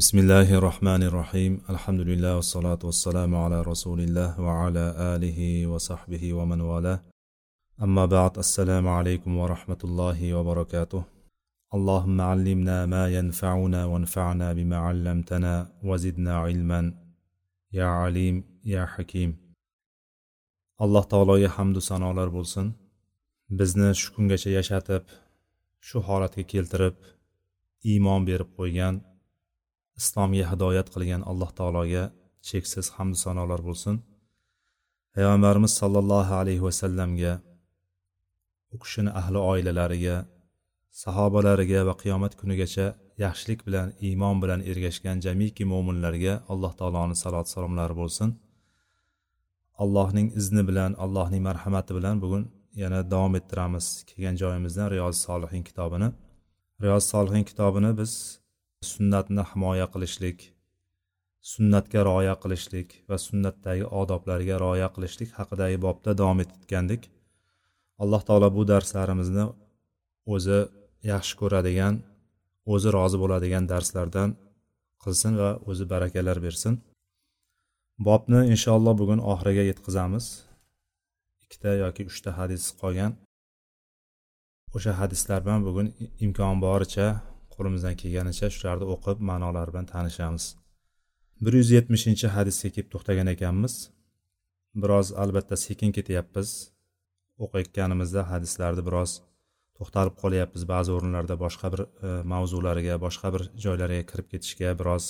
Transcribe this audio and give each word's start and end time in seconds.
بسم 0.00 0.18
الله 0.18 0.48
الرحمن 0.58 1.02
الرحيم 1.02 1.52
الحمد 1.70 2.00
لله 2.00 2.36
والصلاة 2.36 2.78
والسلام 2.84 3.34
على 3.44 3.58
رسول 3.62 4.00
الله 4.00 4.40
وعلى 4.40 4.84
آله 5.14 5.66
وصحبه 5.66 6.24
ومن 6.38 6.60
والاه 6.60 7.00
أما 7.82 8.04
بعد 8.06 8.38
السلام 8.38 8.88
عليكم 8.88 9.36
ورحمة 9.36 9.80
الله 9.84 10.34
وبركاته 10.34 11.02
اللهم 11.74 12.20
علمنا 12.20 12.86
ما 12.86 13.04
ينفعنا 13.18 13.80
وانفعنا 13.84 14.52
بما 14.52 14.76
علمتنا 14.76 15.54
وزدنا 15.84 16.34
علما 16.44 16.80
يا 17.72 17.88
عليم 18.00 18.36
يا 18.64 18.84
حكيم 18.86 19.30
alloh 20.84 21.04
taologa 21.12 21.48
hamdu 21.56 21.80
sanolar 21.80 22.28
bo'lsin. 22.36 22.66
Bizni 23.58 23.90
shu 24.00 24.08
kungacha 24.14 24.50
yashatib 24.58 25.04
shu 25.88 25.98
holatga 26.08 26.42
keltirib 26.52 26.96
iymon 27.90 28.20
berib 28.28 28.50
qo'ygan 28.58 28.94
islomga 30.00 30.44
hidoyat 30.52 30.88
qilgan 30.94 31.22
alloh 31.30 31.50
taologa 31.58 32.04
cheksiz 32.48 32.86
hamdu 32.96 33.16
sanolar 33.24 33.60
bo'lsin. 33.68 33.94
Payg'ambarimiz 35.14 35.72
sollallohu 35.80 36.32
alayhi 36.42 36.62
vasallamga 36.68 37.32
u 38.74 38.76
kishini 38.82 39.10
ahli 39.20 39.38
oilalariga 39.52 40.16
sahobalariga 41.02 41.80
va 41.88 41.94
qiyomat 42.02 42.32
kunigacha 42.40 42.86
yaxshilik 43.24 43.60
bilan 43.66 43.88
iymon 44.06 44.36
bilan 44.42 44.60
ergashgan 44.70 45.16
jamiki 45.26 45.64
mo'minlarga 45.72 46.34
alloh 46.52 46.72
taoloni 46.80 47.16
salot 47.24 47.46
salomlari 47.54 47.94
bo'lsin. 48.02 48.28
Allohning 49.82 50.28
izni 50.40 50.62
bilan 50.70 50.92
allohning 51.04 51.42
marhamati 51.48 51.92
bilan 51.98 52.16
bugun 52.24 52.44
yana 52.82 53.00
davom 53.12 53.34
ettiramiz 53.40 53.86
kelgan 54.08 54.36
joyimizdan 54.42 54.88
riyoz 54.94 55.16
solihin 55.26 55.62
kitobini 55.68 56.08
riyoz 56.82 57.04
solihin 57.12 57.44
kitobini 57.50 57.98
biz 58.00 58.39
sunnatni 58.82 59.42
himoya 59.50 59.86
qilishlik 59.92 60.38
sunnatga 61.52 62.00
rioya 62.08 62.34
qilishlik 62.42 62.88
va 63.08 63.16
sunnatdagi 63.26 63.84
odoblarga 64.00 64.56
rioya 64.62 64.88
qilishlik 64.94 65.30
haqidagi 65.38 65.78
bobda 65.86 66.10
davom 66.20 66.40
etgandik. 66.44 67.02
Alloh 68.02 68.22
taolo 68.28 68.48
bu 68.56 68.62
darslarimizni 68.72 69.44
o'zi 70.34 70.58
yaxshi 71.12 71.34
ko'radigan 71.40 71.94
o'zi 72.72 72.88
rozi 72.96 73.18
bo'ladigan 73.22 73.64
darslardan 73.72 74.30
qilsin 75.02 75.32
va 75.40 75.50
o'zi 75.70 75.84
barakalar 75.92 76.38
bersin. 76.46 76.74
Bobni 78.06 78.40
inshaalloh 78.54 78.94
bugun 79.00 79.20
oxiriga 79.32 79.64
yetkazamiz. 79.70 80.26
Ikkita 81.44 81.70
yoki 81.84 82.02
uchta 82.10 82.30
hadis 82.38 82.64
qolgan. 82.80 83.12
O'sha 84.76 84.92
hadislar 85.00 85.40
bilan 85.44 85.60
bugun 85.68 85.86
imkon 86.24 86.56
boricha 86.66 87.06
qo'limizdan 87.60 88.00
kelganicha 88.02 88.50
shularni 88.56 88.90
o'qib 88.96 89.22
ma'nolari 89.30 89.76
bilan 89.76 89.86
tanishamiz. 89.94 90.46
bir 91.44 91.52
yuz 91.60 91.70
yetmishinchi 91.76 92.28
hadisga 92.36 92.68
kelib 92.74 92.90
to'xtagan 92.94 93.28
ekanmiz. 93.34 93.74
Biroz 94.82 95.08
albatta 95.22 95.56
sekin 95.56 95.90
ketyapmiz. 95.96 96.48
O'qiyotganimizda 97.44 98.22
hadislarni 98.32 98.82
biroz 98.88 99.10
to'xtalib 99.78 100.14
qolyapmiz. 100.22 100.62
Ba'zi 100.72 100.90
o'rinlarda 100.96 101.36
boshqa 101.44 101.72
bir 101.74 101.82
e, 101.86 102.08
mavzularga 102.32 102.94
boshqa 103.04 103.28
bir 103.34 103.42
joylarga 103.64 104.02
kirib 104.10 104.28
ketishga 104.32 104.74
biroz 104.80 105.04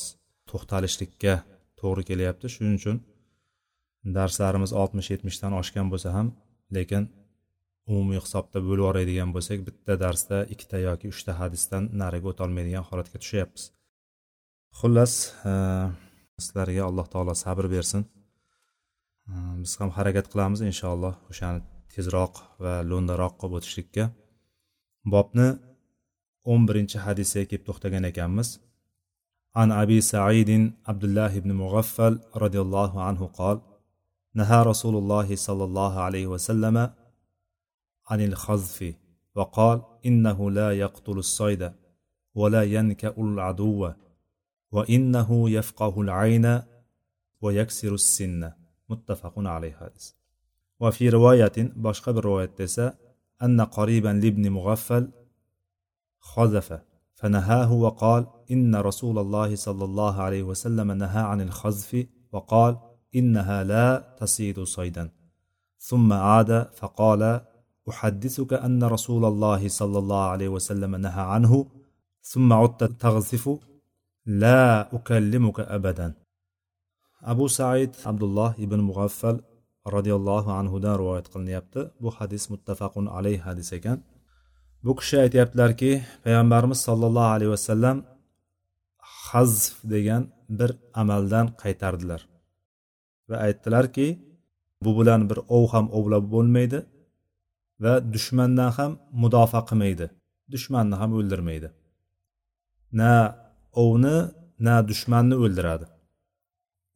to'xtalishlikka 0.51 1.35
to'g'ri 1.81 2.03
kelyapti. 2.11 2.47
Shuning 2.55 2.77
uchun 2.81 2.97
darslarimiz 4.19 4.73
oltmish 4.83 5.09
yetmishdan 5.15 5.53
oshgan 5.61 5.87
bo'lsa 5.93 6.09
ham 6.17 6.29
lekin 6.77 7.03
umumiy 7.92 8.20
hisobda 8.26 8.58
bo'lib 8.66 8.82
yuboradigan 8.82 9.30
bo'lsak 9.36 9.60
bitta 9.68 9.94
darsda 10.04 10.38
ikkita 10.54 10.78
yoki 10.88 11.12
uchta 11.14 11.32
hadisdan 11.42 11.84
nariga 12.02 12.28
o'tolmaydigan 12.34 12.86
holatga 12.90 13.18
tushyapmiz 13.24 13.64
xullas 14.80 15.14
e, 15.52 15.54
sizlarga 16.46 16.84
alloh 16.90 17.08
taolo 17.14 17.34
sabr 17.44 17.66
bersin 17.76 18.02
e, 19.32 19.34
biz 19.62 19.74
ham 19.80 19.90
harakat 19.98 20.26
qilamiz 20.32 20.60
inshaalloh 20.72 21.14
o'shani 21.32 21.62
tezroq 21.94 22.34
va 22.64 22.74
lo'ndaroq 22.92 23.34
qilib 23.40 23.58
o'tishlikka 23.60 24.06
bobni 25.14 25.48
o'n 26.52 26.62
birinchi 26.70 26.98
hadisga 27.08 27.44
kelib 27.50 27.66
to'xtagan 27.70 28.14
ekanmiz 28.14 28.50
عن 29.60 29.72
أبي 29.72 30.02
سعيد 30.02 30.52
عبد 30.88 31.04
الله 31.04 31.40
بن 31.40 31.52
مغفل 31.64 32.14
رضي 32.44 32.60
الله 32.66 32.92
عنه 33.08 33.22
قال 33.40 33.58
نهى 34.40 34.60
رسول 34.72 34.96
الله 35.02 35.36
صلى 35.36 35.64
الله 35.64 35.94
عليه 36.06 36.26
وسلم 36.34 36.76
عن 38.11 38.21
الخذف 38.21 38.95
وقال 39.35 39.83
إنه 40.07 40.51
لا 40.51 40.79
يقتل 40.79 41.19
الصيد 41.19 41.73
ولا 42.35 42.63
ينكأ 42.63 43.15
العدو 43.19 43.93
وإنه 44.73 45.51
يفقه 45.51 46.01
العين 46.01 46.63
ويكسر 47.41 47.95
السن. 47.95 48.51
متفق 48.89 49.33
عليه 49.37 49.77
هذا 49.81 49.93
وفي 50.81 51.09
رواية 51.09 51.53
باشقى 51.57 52.13
بالرواية 52.13 52.47
تسا 52.47 52.95
أن 53.43 53.61
قريبا 53.61 54.09
لابن 54.09 54.51
مغفل 54.51 55.11
خذف 56.19 56.81
فنهاه 57.15 57.73
وقال 57.73 58.27
إن 58.51 58.77
رسول 58.77 59.19
الله 59.19 59.57
صلى 59.57 59.85
الله 59.85 60.23
عليه 60.23 60.43
وسلم 60.43 60.93
نهى 60.93 61.23
عن 61.23 61.41
الخذف 61.41 62.07
وقال 62.33 62.79
إنها 63.15 63.65
لا 63.65 64.17
تصيد 64.19 64.61
صيدا. 64.61 65.11
ثم 65.79 66.13
عاد 66.13 66.69
فقال 66.75 67.41
أحدثك 67.90 68.52
أن 68.54 68.84
رسول 68.96 69.24
الله 69.26 69.62
صلى 69.80 69.98
الله 70.04 70.24
عليه 70.34 70.50
وسلم 70.50 70.92
نهى 70.96 71.24
عنه 71.34 71.54
ثم 72.22 72.54
عدت 72.54 72.92
تغزف 73.02 73.46
لا 74.26 74.96
أكلمك 74.96 75.60
أبدا 75.60 76.08
abu 77.26 77.46
said 77.50 77.92
abdulloh 78.10 78.52
ibn 78.66 78.80
mug'affal 78.90 79.38
roziyallohu 79.96 80.50
anhudan 80.60 80.96
rivoyat 81.02 81.28
qilinyapti 81.34 81.82
bu 82.04 82.10
hadis 82.18 82.44
muttafaqun 82.54 83.06
alayh 83.18 83.38
hadis 83.48 83.70
ekan 83.78 83.98
bu 84.86 84.92
kishi 85.00 85.16
aytyaptilarki 85.26 85.92
payg'ambarimiz 86.24 86.80
sollallohu 86.88 87.30
alayhi 87.36 87.52
vasallam 87.56 87.98
hazf 89.28 89.74
degan 89.94 90.24
bir 90.60 90.70
amaldan 91.02 91.46
qaytardilar 91.62 92.22
va 93.30 93.36
aytdilarki 93.48 94.08
bu 94.84 94.92
bilan 95.00 95.22
bir 95.30 95.40
ov 95.58 95.66
ham 95.74 95.86
ovlab 95.98 96.26
bo'lmaydi 96.34 96.80
va 97.85 97.95
dushmandan 98.15 98.71
ham 98.79 98.93
mudofaa 99.23 99.63
qilmaydi. 99.69 100.07
Dushmanni 100.55 100.97
ham 101.01 101.11
o'ldirmaydi. 101.19 101.69
Na 103.01 103.13
ovni 103.85 104.17
na 104.67 104.75
dushmanni 104.91 105.37
o'ldiradi. 105.45 105.87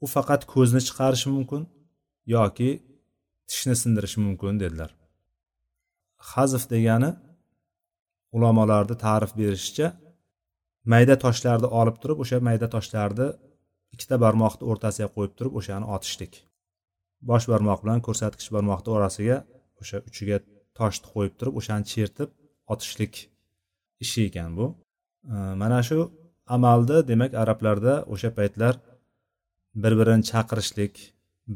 U 0.05 0.07
faqat 0.15 0.43
ko'zni 0.53 0.81
chiqarishi 0.87 1.29
mumkin 1.37 1.63
yoki 2.35 2.71
tishni 3.49 3.75
sindirishi 3.83 4.19
mumkin 4.27 4.55
dedilar. 4.63 4.91
Hazf 6.33 6.65
degani 6.73 7.11
ulamolarni 8.37 8.97
ta'rif 9.05 9.33
berishicha 9.41 9.89
mayda 10.93 11.15
toshlarni 11.25 11.69
olib 11.81 11.97
turib 12.03 12.19
o'sha 12.25 12.41
mayda 12.49 12.67
toshlarni 12.75 13.29
ikkita 13.95 14.17
barmoqni 14.25 14.65
o'rtasiga 14.73 15.09
qo'yib 15.17 15.35
turib 15.39 15.55
o'shani 15.61 15.87
otishlik 15.97 16.33
bosh 17.31 17.47
barmoq 17.53 17.85
bilan 17.85 18.01
ko'rsatkich 18.07 18.49
barmoqni 18.57 18.91
orasiga 18.97 19.37
o'sha 19.83 19.99
uchiga 20.09 20.37
toshni 20.79 21.07
qo'yib 21.15 21.35
turib 21.39 21.55
o'shani 21.61 21.85
chertib 21.93 22.29
otishlik 22.73 23.15
ishi 24.05 24.21
ekan 24.29 24.51
bu. 24.59 24.67
Mana 25.63 25.79
shu 25.89 25.99
amalni 26.57 26.99
demak 27.11 27.33
arablarda 27.43 27.95
o'sha 28.13 28.31
paytlar 28.39 28.75
bir 29.83 29.93
birini 30.01 30.25
chaqirishlik 30.31 30.95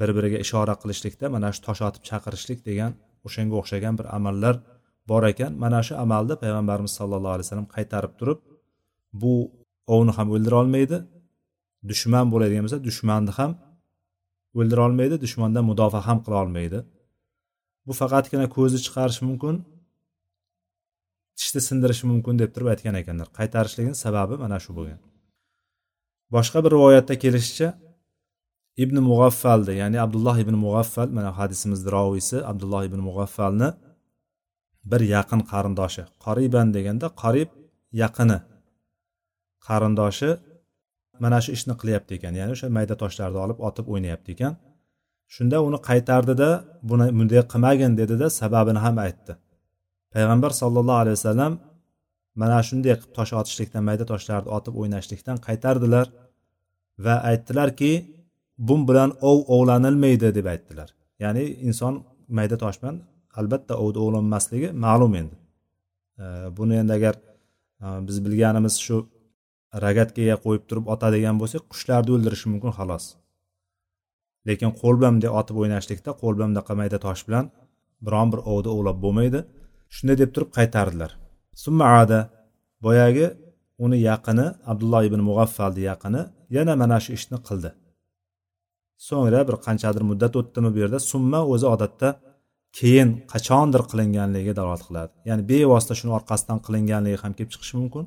bir 0.01 0.11
biriga 0.17 0.39
ishora 0.45 0.75
qilishlikda 0.83 1.27
mana 1.35 1.49
shu 1.55 1.61
tosh 1.67 1.83
otib 1.89 2.03
chaqirishlik 2.11 2.59
degan 2.69 2.93
o'shanga 3.27 3.55
o'xshagan 3.61 3.95
bir 3.99 4.07
amallar 4.17 4.55
bor 5.11 5.23
ekan. 5.33 5.53
Mana 5.65 5.81
shu 5.87 5.95
amalni 6.05 6.35
payg'ambarimiz 6.43 6.93
sallallohu 6.99 7.35
alayhi 7.37 7.47
vasallam 7.47 7.69
qaytarib 7.77 8.13
turib 8.21 8.39
bu 9.23 9.35
ovni 9.95 10.13
ham 10.19 10.29
o'ldira 10.35 10.57
olmaydi 10.63 10.97
dushman 11.91 12.27
bo'ladigan 12.33 12.63
bo'lsa 12.67 12.81
dushmanni 12.89 13.33
ham 13.39 13.53
o'ldira 14.59 14.83
olmaydi 14.89 15.15
dushmandan 15.25 15.65
mudofaa 15.71 16.03
ham 16.09 16.19
qila 16.25 16.37
olmaydi. 16.45 16.79
Bu 17.89 17.93
faqatgina 18.01 18.47
ko'zni 18.57 18.81
chiqarishi 18.87 19.23
mumkin 19.29 19.55
tishni 21.39 21.61
sindirishi 21.69 22.05
mumkin 22.13 22.35
deb 22.43 22.51
turib 22.55 22.69
aytgan 22.73 22.97
ekanlar. 23.01 23.29
Qaytarishligini 23.39 23.97
sababi 24.05 24.35
mana 24.45 24.59
shu 24.65 24.71
bo'lgan. 24.79 25.01
Boshqa 26.35 26.59
bir 26.65 26.71
rivoyatda 26.77 27.15
kelishicha 27.25 27.69
ibn 28.85 28.97
mug'affalni 29.11 29.75
ya'ni 29.83 29.99
abdulloh 30.05 30.37
ibn 30.45 30.55
mug'affal 30.65 31.09
mana 31.19 31.31
hadisimizni 31.39 31.89
roviysi 31.97 32.37
abdulloh 32.51 32.83
ibn 32.89 33.01
mug'affalni 33.09 33.69
bir 34.91 35.03
yaqin 35.15 35.41
qarindoshi 35.53 36.03
qoriban 36.25 36.69
deganda 36.77 37.07
qorib 37.23 37.51
yaqini 38.03 38.39
qarindoshi 39.69 40.31
mana 41.25 41.39
shu 41.45 41.51
ishni 41.57 41.75
qilyapti 41.81 42.13
ekan. 42.19 42.33
Ya'ni 42.41 42.53
o'sha 42.57 42.67
mayda 42.79 42.95
toshlarni 43.03 43.39
olib 43.45 43.59
otib 43.69 43.87
o'ynayapti 43.93 44.31
ekan. 44.37 44.53
Shunda 45.35 45.57
uni 45.69 45.79
qaytardida 45.89 46.51
buni 46.91 47.07
bunday 47.19 47.43
qilmagin 47.53 47.93
dedida 48.01 48.27
sababini 48.41 48.81
ham 48.87 48.97
aytdi. 49.07 49.33
Payg'ambar 50.15 50.51
sollallohu 50.61 51.01
alayhi 51.03 51.17
vasallam 51.21 51.53
mana 52.41 52.59
shunday 52.69 52.95
tosh 53.17 53.33
otishlikdan 53.41 53.83
mayda 53.89 54.05
toshlarni 54.13 54.51
otib 54.59 54.75
o'ynashlikdan 54.81 55.37
qaytardilar 55.47 56.07
va 57.05 57.15
aytdilarki 57.31 57.93
bu 58.69 58.75
bilan 58.89 59.11
ov 59.31 59.39
ovlanilmaydi 59.55 60.29
deb 60.39 60.47
aytdilar. 60.55 60.89
Ya'ni 61.25 61.45
inson 61.69 61.95
mayda 62.39 62.57
tosh 62.65 62.79
bilan 62.81 62.97
albatta 63.41 63.75
ovda 63.85 63.99
ovlanmasligi 64.07 64.69
ma'lum 64.85 65.13
endi. 65.21 65.37
Buni 66.59 66.75
endi 66.83 66.93
agar 66.99 67.15
e, 67.85 67.87
biz 68.07 68.17
bilganimiz 68.25 68.75
shu 68.87 68.97
rogatkaga 69.85 70.37
qo'yib 70.45 70.65
turib 70.69 70.87
otadigan 70.95 71.37
bo'lsak 71.43 71.63
qushlarni 71.73 72.11
o'ldirishi 72.17 72.47
mumkin 72.53 72.73
xolos. 72.79 73.05
Lekin 74.49 74.71
qo'l 74.81 74.95
bilan 74.99 75.13
bunday 75.17 75.33
otib 75.41 75.57
o'ynashlikda 75.63 76.11
qo'l 76.21 76.35
bilan 76.37 76.51
bunaqa 76.53 76.73
mayda 76.81 76.99
tosh 77.07 77.23
bilan. 77.29 77.45
Biron 78.07 78.29
bir 78.33 78.41
ovda 78.53 78.69
ovlab 78.77 78.99
bo'lmaydi. 79.05 79.41
Shunday 79.97 80.17
deb 80.23 80.31
turib 80.35 80.51
qaytardilar. 80.59 81.11
Summaada 81.65 82.21
boyagi 82.85 83.27
uni 83.85 83.99
yaqini 84.11 84.47
abdulloh 84.71 85.03
ibn 85.09 85.21
mug'affalni 85.29 85.83
yaqini 85.91 86.23
yana 86.57 86.75
mana 86.83 86.99
shu 87.05 87.11
ishni 87.19 87.39
qildi. 87.49 87.71
So'ngra 89.09 89.41
bir 89.49 89.57
qanchadir 89.67 90.03
muddat 90.11 90.35
o'tdimi 90.41 90.71
bu 90.75 90.79
yerda 90.85 90.99
summa 91.11 91.41
o'zi 91.53 91.67
odatda 91.75 92.09
keyin 92.79 93.09
qachondir 93.33 93.83
qilinganligiga 93.91 94.55
dalolat 94.59 94.83
qiladi. 94.89 95.13
Ya'ni 95.29 95.43
bevosita 95.51 95.95
shuni 96.01 96.13
orqasidan 96.19 96.59
qilinganligi 96.67 97.19
ham 97.23 97.33
kelib 97.37 97.51
chiqishi 97.55 97.77
mumkin 97.83 98.05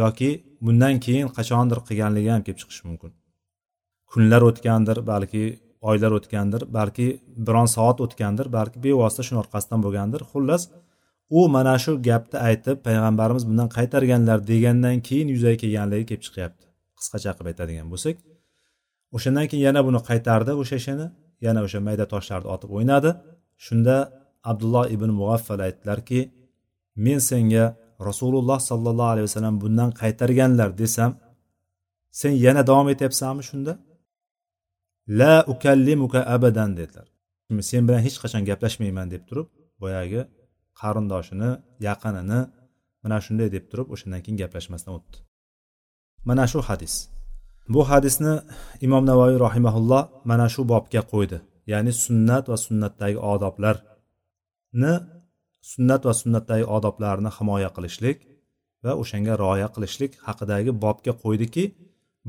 yoki 0.00 0.30
bundan 0.66 0.94
keyin 1.06 1.28
qachondir 1.38 1.78
qilganligi 1.88 2.30
ham 2.34 2.42
kelib 2.46 2.58
chiqishi 2.62 2.84
mumkin. 2.88 3.10
Kunlar 4.12 4.42
o'tgandir 4.48 4.98
balki 5.12 5.44
oylar 5.90 6.12
o'tgandir 6.18 6.62
balki 6.78 7.06
biron 7.46 7.68
soat 7.76 7.98
o'tgandir 8.04 8.46
balki 8.58 8.78
bevosita 8.86 9.22
shuni 9.28 9.38
orqasidan 9.44 9.80
bo'lgandir. 9.84 10.22
Xullas 10.32 10.62
u 11.38 11.40
mana 11.54 11.74
shu 11.84 11.92
gapni 12.08 12.38
aytib 12.48 12.76
payg'ambarimiz 12.86 13.44
bundan 13.48 13.68
qaytarganlar 13.76 14.38
degandan 14.50 14.96
keyin 15.08 15.28
yuzaga 15.34 15.56
kelganligi 15.62 16.04
kelib 16.10 16.22
chiqyapti. 16.26 16.64
Qisqacha 16.98 17.30
qilib 17.36 17.48
aytadigan 17.52 17.86
bo'lsak 17.92 18.16
o'shandan 19.16 19.46
keyin 19.50 19.64
yana 19.68 19.80
buni 19.88 20.00
qaytardi 20.08 20.52
o'sha 20.62 20.76
ishini 20.82 21.06
yana 21.46 21.60
o'sha 21.66 21.78
mayda 21.88 22.04
toshlarni 22.14 22.48
otib 22.54 22.70
o'ynadi. 22.76 23.10
Shunda 23.66 23.96
abdulloh 24.50 24.84
ibn 24.94 25.10
mug'affal 25.20 25.60
aytdilarki 25.68 26.20
men 27.04 27.18
senga 27.30 27.64
rasululloh 28.08 28.58
sollallohu 28.70 29.10
alayhi 29.14 29.26
vasallam 29.28 29.56
bundan 29.62 29.90
qaytarganlar 30.00 30.70
desam 30.82 31.10
sen 32.20 32.32
yana 32.44 32.62
davom 32.70 32.88
etyapsanmi 32.94 33.42
shunda? 33.50 33.72
La 35.08 35.44
ukallimuka 35.52 36.20
abadan 36.34 36.70
dedilar. 36.78 37.06
Sen 37.70 37.82
bilan 37.88 38.00
hech 38.06 38.16
qachon 38.22 38.42
gaplashmayman 38.50 39.06
deb 39.14 39.22
turib 39.28 39.48
boyagi 39.82 40.20
qarindoshini 40.80 41.50
yaqinini 41.88 42.40
mana 43.02 43.16
shunday 43.24 43.48
deb 43.56 43.64
turib 43.70 43.86
o'shandan 43.94 44.20
keyin 44.24 44.38
gaplashmasdan 44.42 44.92
o'tdi. 44.98 45.16
Mana 46.28 46.44
shu 46.52 46.60
hadis. 46.68 46.94
Bu 47.74 47.80
hadisni 47.90 48.34
imom 48.86 49.04
navoiy 49.10 49.36
rahimaulloh 49.46 50.02
mana 50.30 50.46
shu 50.54 50.60
bobga 50.72 51.02
qo'ydi. 51.12 51.38
Ya'ni 51.72 51.92
sunnat 52.04 52.44
va 52.50 52.56
sunnatdagi 52.66 53.18
odoblarni 53.32 54.94
sunnat 55.72 56.02
va 56.08 56.14
sunnatdagi 56.22 56.64
odoblarni 56.76 57.30
himoya 57.38 57.70
qilishlik 57.76 58.18
va 58.84 58.92
o'shanga 59.02 59.34
rioya 59.42 59.68
qilishlik 59.74 60.12
haqidagi 60.26 60.70
bobga 60.84 61.12
qo'ydiki 61.22 61.64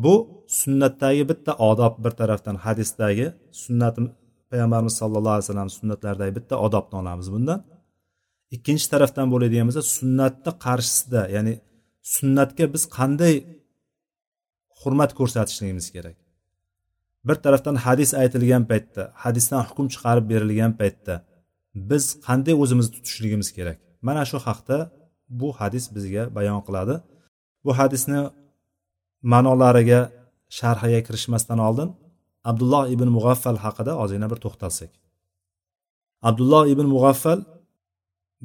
bu 0.03 0.13
sunnatdagi 0.59 1.23
bitta 1.31 1.51
odob 1.69 1.93
bir 2.03 2.13
tarafdan 2.21 2.55
hadisdagi 2.65 3.27
sunnat 3.63 3.95
payg'ambarimiz 4.51 4.95
sallallohu 5.01 5.35
alayhi 5.35 5.47
vasallam 5.47 5.69
sunnatlaridagi 5.77 6.33
bitta 6.39 6.55
odobni 6.65 6.95
olamiz 7.01 7.27
bundan. 7.35 7.59
Ikkinchi 8.55 8.87
tarafdan 8.93 9.27
bo'ladigan 9.33 9.65
bo'lsa 9.69 9.83
sunnatni 9.97 10.51
qarshisida 10.65 11.21
ya'ni 11.35 11.53
sunnatga 12.15 12.65
biz 12.73 12.83
qanday 12.97 13.35
hurmat 14.79 15.11
ko'rsatishligimiz 15.19 15.87
kerak. 15.95 16.17
Bir 17.27 17.37
tarafdan 17.45 17.75
hadis 17.85 18.09
aytilgan 18.21 18.63
paytda 18.71 19.03
hadisdan 19.23 19.61
hukm 19.69 19.85
chiqarib 19.93 20.25
berilgan 20.31 20.73
paytda 20.81 21.13
biz 21.89 22.03
qanday 22.27 22.55
o'zimizni 22.63 22.91
tutishligimiz 22.95 23.49
kerak. 23.57 23.77
Mana 24.07 24.23
shu 24.29 24.37
haqda 24.47 24.77
bu 25.39 25.47
hadis 25.59 25.85
bizga 25.95 26.23
bayon 26.37 26.61
qiladi. 26.67 26.95
Bu 27.65 27.71
hadisni 27.79 28.19
ma'nolariga 29.31 30.01
sharhiga 30.57 30.99
kirishmasdan 31.07 31.59
oldin 31.67 31.89
abdulloh 32.49 32.83
ibn 32.95 33.07
mug'affal 33.17 33.57
haqida 33.65 33.93
ozgina 34.03 34.27
bir 34.31 34.39
to'xtalsak. 34.45 34.91
Abdulloh 36.29 36.63
ibn 36.73 36.85
mug'affal 36.95 37.39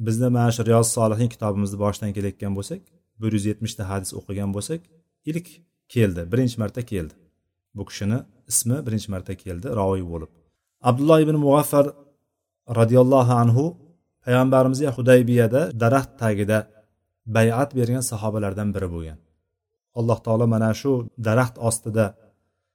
bizni 0.05 0.29
mana 0.35 0.51
shu 0.55 0.61
riyoz 0.69 0.87
solihin 0.97 1.29
kitobimizni 1.33 1.77
boshidan 1.83 2.11
kelayotgan 2.15 2.53
bo'lsak 2.57 2.81
bir 3.21 3.31
yuz 3.35 3.45
yetmishta 3.51 3.83
hadis 3.91 4.11
o'qigan 4.19 4.49
bo'lsak 4.55 4.81
ilk 5.31 5.47
keldi 5.93 6.21
birinchi 6.31 6.57
marta 6.61 6.81
keldi. 6.91 7.13
Bu 7.77 7.83
kishini 7.89 8.19
ismi 8.51 8.77
birinchi 8.87 9.09
marta 9.13 9.33
keldi 9.43 9.67
roviy 9.79 10.05
bo'lib. 10.13 10.31
Abdulloh 10.89 11.19
ibn 11.25 11.35
mug'affar 11.45 11.85
roziyallohu 12.79 13.33
anhu 13.43 13.65
payg'ambarimizga 14.25 14.89
hudaybiyada 14.97 15.61
daraxt 15.81 16.11
tagida 16.21 16.57
bayat 17.37 17.69
bergan 17.79 18.03
sahobalardan 18.11 18.69
biri 18.75 18.87
bo'lgan. 18.95 19.19
Alloh 19.99 20.19
taolo 20.25 20.45
mana 20.53 20.71
shu 20.81 20.91
daraxt 21.27 21.55
ostida 21.69 22.05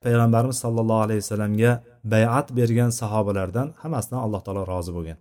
payg'ambarimiz 0.05 0.58
sollallohu 0.64 1.00
alayhi 1.06 1.20
vasallamga 1.25 1.72
bayat 2.12 2.46
bergan 2.58 2.90
sahobalardan 3.00 3.69
hammasidan 3.82 4.20
alloh 4.26 4.40
taolo 4.46 4.62
rozi 4.72 4.90
bo'lgan. 4.96 5.19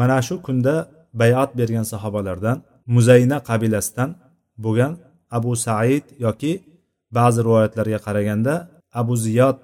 Mana 0.00 0.18
shu 0.26 0.34
kunda 0.46 0.74
bayat 1.22 1.50
bergan 1.60 1.86
sahobalardan 1.92 2.56
muzayna 2.94 3.36
qabilasidan 3.48 4.10
bo'lgan 4.64 4.92
abu 5.36 5.52
said 5.66 6.04
yoki 6.26 6.52
ba'zi 7.16 7.40
rivoyatlarga 7.46 7.98
qaraganda 8.06 8.54
abu 9.00 9.14
ziyod 9.24 9.56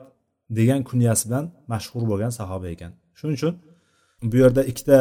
degan 0.58 0.80
kunyasi 0.90 1.24
bilan 1.28 1.44
mashhur 1.72 2.02
bo'lgan 2.10 2.32
sahoba 2.38 2.66
ekan. 2.74 2.92
Shuning 3.18 3.36
uchun 3.38 3.54
bu 4.30 4.36
yerda 4.42 4.62
ikkita 4.70 4.98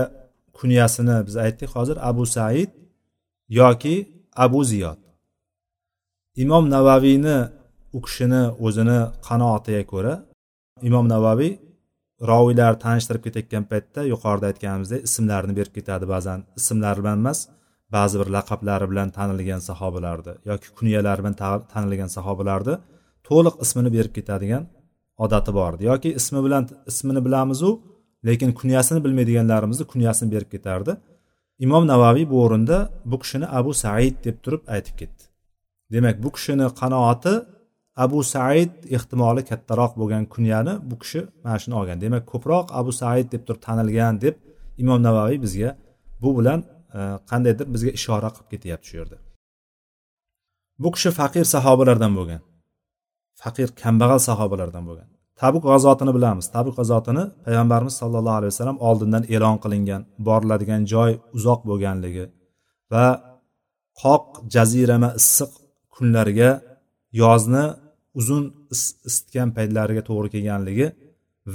kunyasini 0.59 1.17
biz 1.27 1.35
aytdik. 1.45 1.69
Hozir 1.75 1.97
abu 2.09 2.23
said 2.35 2.69
yoki 3.59 3.95
abu 4.45 4.59
ziyod. 4.71 4.99
Imom 6.43 6.69
navaviyni 6.75 7.37
u 7.97 7.99
kishini 8.05 8.41
o'zini 8.65 8.99
qanoatiga 9.27 9.83
ko'ra 9.91 10.13
imom 10.89 11.05
navaviy 11.13 11.53
roviylar 12.31 12.73
tanishtirib 12.85 13.23
ketayotgan 13.25 13.63
paytda 13.71 14.01
yuqorida 14.13 14.45
aytganimizdek 14.51 15.01
ismlarini 15.07 15.53
berib 15.59 15.73
ketadi. 15.77 16.05
Ba'zan 16.13 16.39
ismlari 16.59 16.99
bilan 17.03 17.17
emas 17.23 17.39
ba'zi 17.95 18.15
bir 18.21 18.29
laqablari 18.35 18.85
bilan 18.91 19.09
tanilgan 19.17 19.61
sahobalarni 19.69 20.33
yoki 20.51 20.67
kunyalari 20.79 21.21
bilan 21.23 21.35
tanilgan 21.73 22.09
sahobalarni 22.17 22.75
to'liq 23.27 23.55
ismini 23.65 23.89
berib 23.97 24.13
ketadigan 24.17 24.63
odati 25.25 25.51
bor 25.59 25.71
edi 25.77 25.83
yoki 25.91 26.09
ismi 26.19 26.39
bilan 26.45 26.63
ismini 26.91 27.21
bilamizu 27.27 27.69
lekin 28.27 28.51
kunyasini 28.59 28.99
bilmaydiganlarimizni 29.05 29.85
kunyasini 29.93 30.29
berib 30.35 30.49
ketardi. 30.55 30.93
Imom 31.65 31.83
navaviy 31.91 32.25
bu 32.31 32.37
o'rinda 32.45 32.77
bu 33.11 33.15
kishini 33.23 33.47
abu 33.59 33.71
said 33.83 34.15
deb 34.25 34.37
turib 34.43 34.61
aytib 34.75 34.95
ketdi. 35.01 35.23
Demak 35.93 36.15
bu 36.23 36.29
kishini 36.35 36.67
qanoati 36.81 37.33
abu 37.95 38.23
said 38.23 38.71
ehtimoli 38.95 39.41
kattaroq 39.49 39.91
bo'lgan 39.99 40.23
kunyani 40.33 40.73
bu 40.89 40.95
kishi 41.01 41.21
mana 41.43 41.57
shuni 41.63 41.75
olgan. 41.79 41.97
Demak 42.05 42.23
ko'proq 42.31 42.65
abu 42.79 42.91
said 43.01 43.27
deb 43.33 43.41
turib 43.47 43.61
tanilgan 43.67 44.21
deb 44.25 44.35
imom 44.83 44.99
navaviy 45.07 45.39
bizga 45.45 45.69
bu 46.23 46.29
bilan 46.37 46.59
e, 46.97 46.99
qandaydir 47.29 47.65
bizga 47.73 47.91
ishora 47.99 48.29
qilib 48.35 48.49
ketyapti 48.53 48.85
shu 48.89 48.95
yerda. 49.01 49.17
Bu 50.83 50.89
kishi 50.95 51.09
faqir 51.19 51.45
sahobalardan 51.55 52.11
bo'lgan. 52.19 52.41
Faqir 53.41 53.67
kambag'al 53.83 54.19
sahobalardan 54.29 54.83
bo'lgan. 54.89 55.07
Tabuk 55.41 55.63
g'azotini 55.69 56.11
bilamiz. 56.17 56.45
Tabuk 56.55 56.75
g'azotini 56.79 57.23
payg'ambarimiz 57.45 57.95
sollallohu 58.01 58.37
alayhi 58.39 58.51
vasallam 58.53 58.77
oldindan 58.87 59.23
e'lon 59.35 59.57
qilingan 59.63 60.01
boriladigan 60.27 60.81
joy 60.93 61.11
uzoq 61.37 61.61
bo'lganligi 61.69 62.25
va 62.93 63.05
qoq 64.03 64.25
jazirama 64.55 65.09
issiq 65.21 65.51
kunlarga 65.95 66.49
yozni 67.21 67.65
uzun 68.19 68.43
isitgan 69.09 69.49
paytlariga 69.57 70.01
to'g'ri 70.09 70.29
kelganligi 70.35 70.87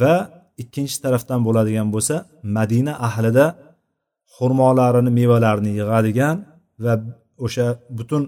va 0.00 0.14
ikkinchi 0.62 0.96
tarafdan 1.04 1.40
bo'ladigan 1.46 1.88
bo'lsa 1.94 2.14
madina 2.56 2.92
ahlida 3.08 3.46
xurmolarini 4.36 5.10
mevalarini 5.20 5.70
yig'adigan 5.80 6.36
va 6.84 6.94
o'sha 7.44 7.66
butun 7.98 8.22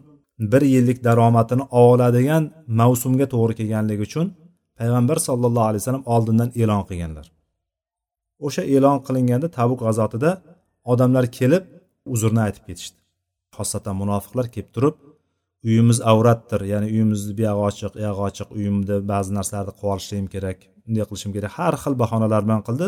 bir 0.53 0.63
yillik 0.75 0.99
daromadini 1.09 1.65
oladigan 1.83 2.43
mavsumga 2.81 3.27
to'g'ri 3.35 3.55
kelganligi 3.61 4.03
uchun 4.09 4.27
payg'ambar 4.79 5.17
sollallohu 5.29 5.67
alayhi 5.71 5.83
vasallam 5.83 6.07
oldindan 6.15 6.51
e'lon 6.63 6.83
qilganlar. 6.89 7.27
O'sha 8.47 8.63
e'lon 8.75 8.99
qilinganda 9.07 9.49
tabuk 9.59 9.81
g'azotida 9.87 10.31
odamlar 10.93 11.25
kelib 11.39 11.65
uzrni 12.15 12.41
aytib 12.47 12.65
ketishdi. 12.69 12.99
Xosatan 13.57 13.95
munofiqlar 14.03 14.47
kelib 14.55 14.71
turib 14.77 14.95
uyimiz 15.69 15.99
avratdir. 16.13 16.61
Ya'ni 16.73 16.87
uyimizni 16.95 17.33
buyog'i 17.39 17.63
ochiq 17.69 17.93
uyog'i 18.01 18.23
ochiq 18.29 18.49
uyimda 18.59 18.95
ba'zi 19.13 19.31
narsalarni 19.39 19.73
qilib 19.79 19.93
olishligim 19.95 20.29
kerak 20.35 20.59
bunday 20.85 21.05
qilishim 21.11 21.33
kerak. 21.37 21.53
Har 21.59 21.75
xil 21.83 21.95
bahonalar 22.03 22.41
bilan 22.47 22.63
qildi. 22.69 22.87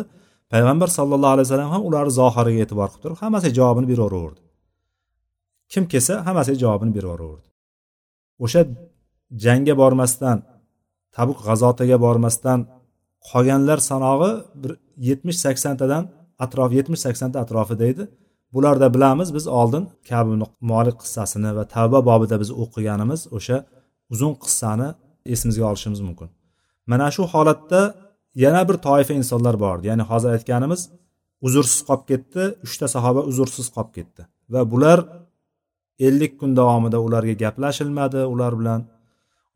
Payg'ambar 0.52 0.88
sallallohu 0.98 1.32
alayhi 1.36 1.46
vasallam 1.48 1.70
ham 1.74 1.82
ularni 1.88 2.12
zohiriga 2.20 2.60
e'tibor 2.64 2.88
qilib 2.92 3.02
turib 3.04 3.18
hammasiga 3.24 3.54
javobini 3.58 3.86
beraveraverdi 3.92 4.40
kim 5.72 5.84
kelsa 5.92 6.14
hammasiga 6.26 6.58
javobini 6.64 6.92
beraveraverdi 6.96 7.48
o'sha 8.44 8.60
jangga 9.44 9.74
bormasdan 9.82 10.38
tabuk 11.16 11.38
g'azotiga 11.46 11.96
bormasdan 12.04 12.60
qolganlar 13.30 13.78
sanog'i 13.90 14.30
bir 14.62 14.72
yetmish 15.08 15.38
saksontadan 15.46 16.02
atrof 16.44 16.70
yetmish 16.78 17.02
saksonta 17.06 17.36
atrofida 17.44 17.84
edi. 17.92 18.04
Bularda 18.54 18.86
bilamiz 18.94 19.28
biz 19.36 19.46
oldin 19.60 19.84
kabi 20.10 20.32
molik 20.72 20.96
qissasini 21.02 21.50
va 21.56 21.64
tavba 21.74 21.98
bobida 22.10 22.36
biz 22.42 22.50
o'qiganimiz 22.62 23.20
o'sha 23.36 23.56
uzun 24.12 24.32
qissani 24.42 24.88
esimizga 25.34 25.64
olishimiz 25.70 26.00
mumkin. 26.08 26.28
Mana 26.90 27.08
shu 27.14 27.22
holatda 27.32 27.80
yana 28.44 28.62
bir 28.68 28.76
toifa 28.86 29.14
insonlar 29.20 29.54
bor 29.64 29.76
ya'ni 29.88 30.04
hozir 30.10 30.30
aytganimiz 30.36 30.80
uzrsiz 31.46 31.80
qolib 31.88 32.04
ketdi 32.10 32.42
uchta 32.66 32.86
sahoba 32.94 33.20
uzrsiz 33.30 33.66
qolib 33.76 33.92
ketdi. 33.96 34.22
Va 34.52 34.60
bular 34.72 34.98
ellik 36.06 36.32
kun 36.40 36.50
davomida 36.60 36.98
ularga 37.06 37.34
gaplashilmadi 37.44 38.20
ular 38.34 38.52
bilan. 38.60 38.80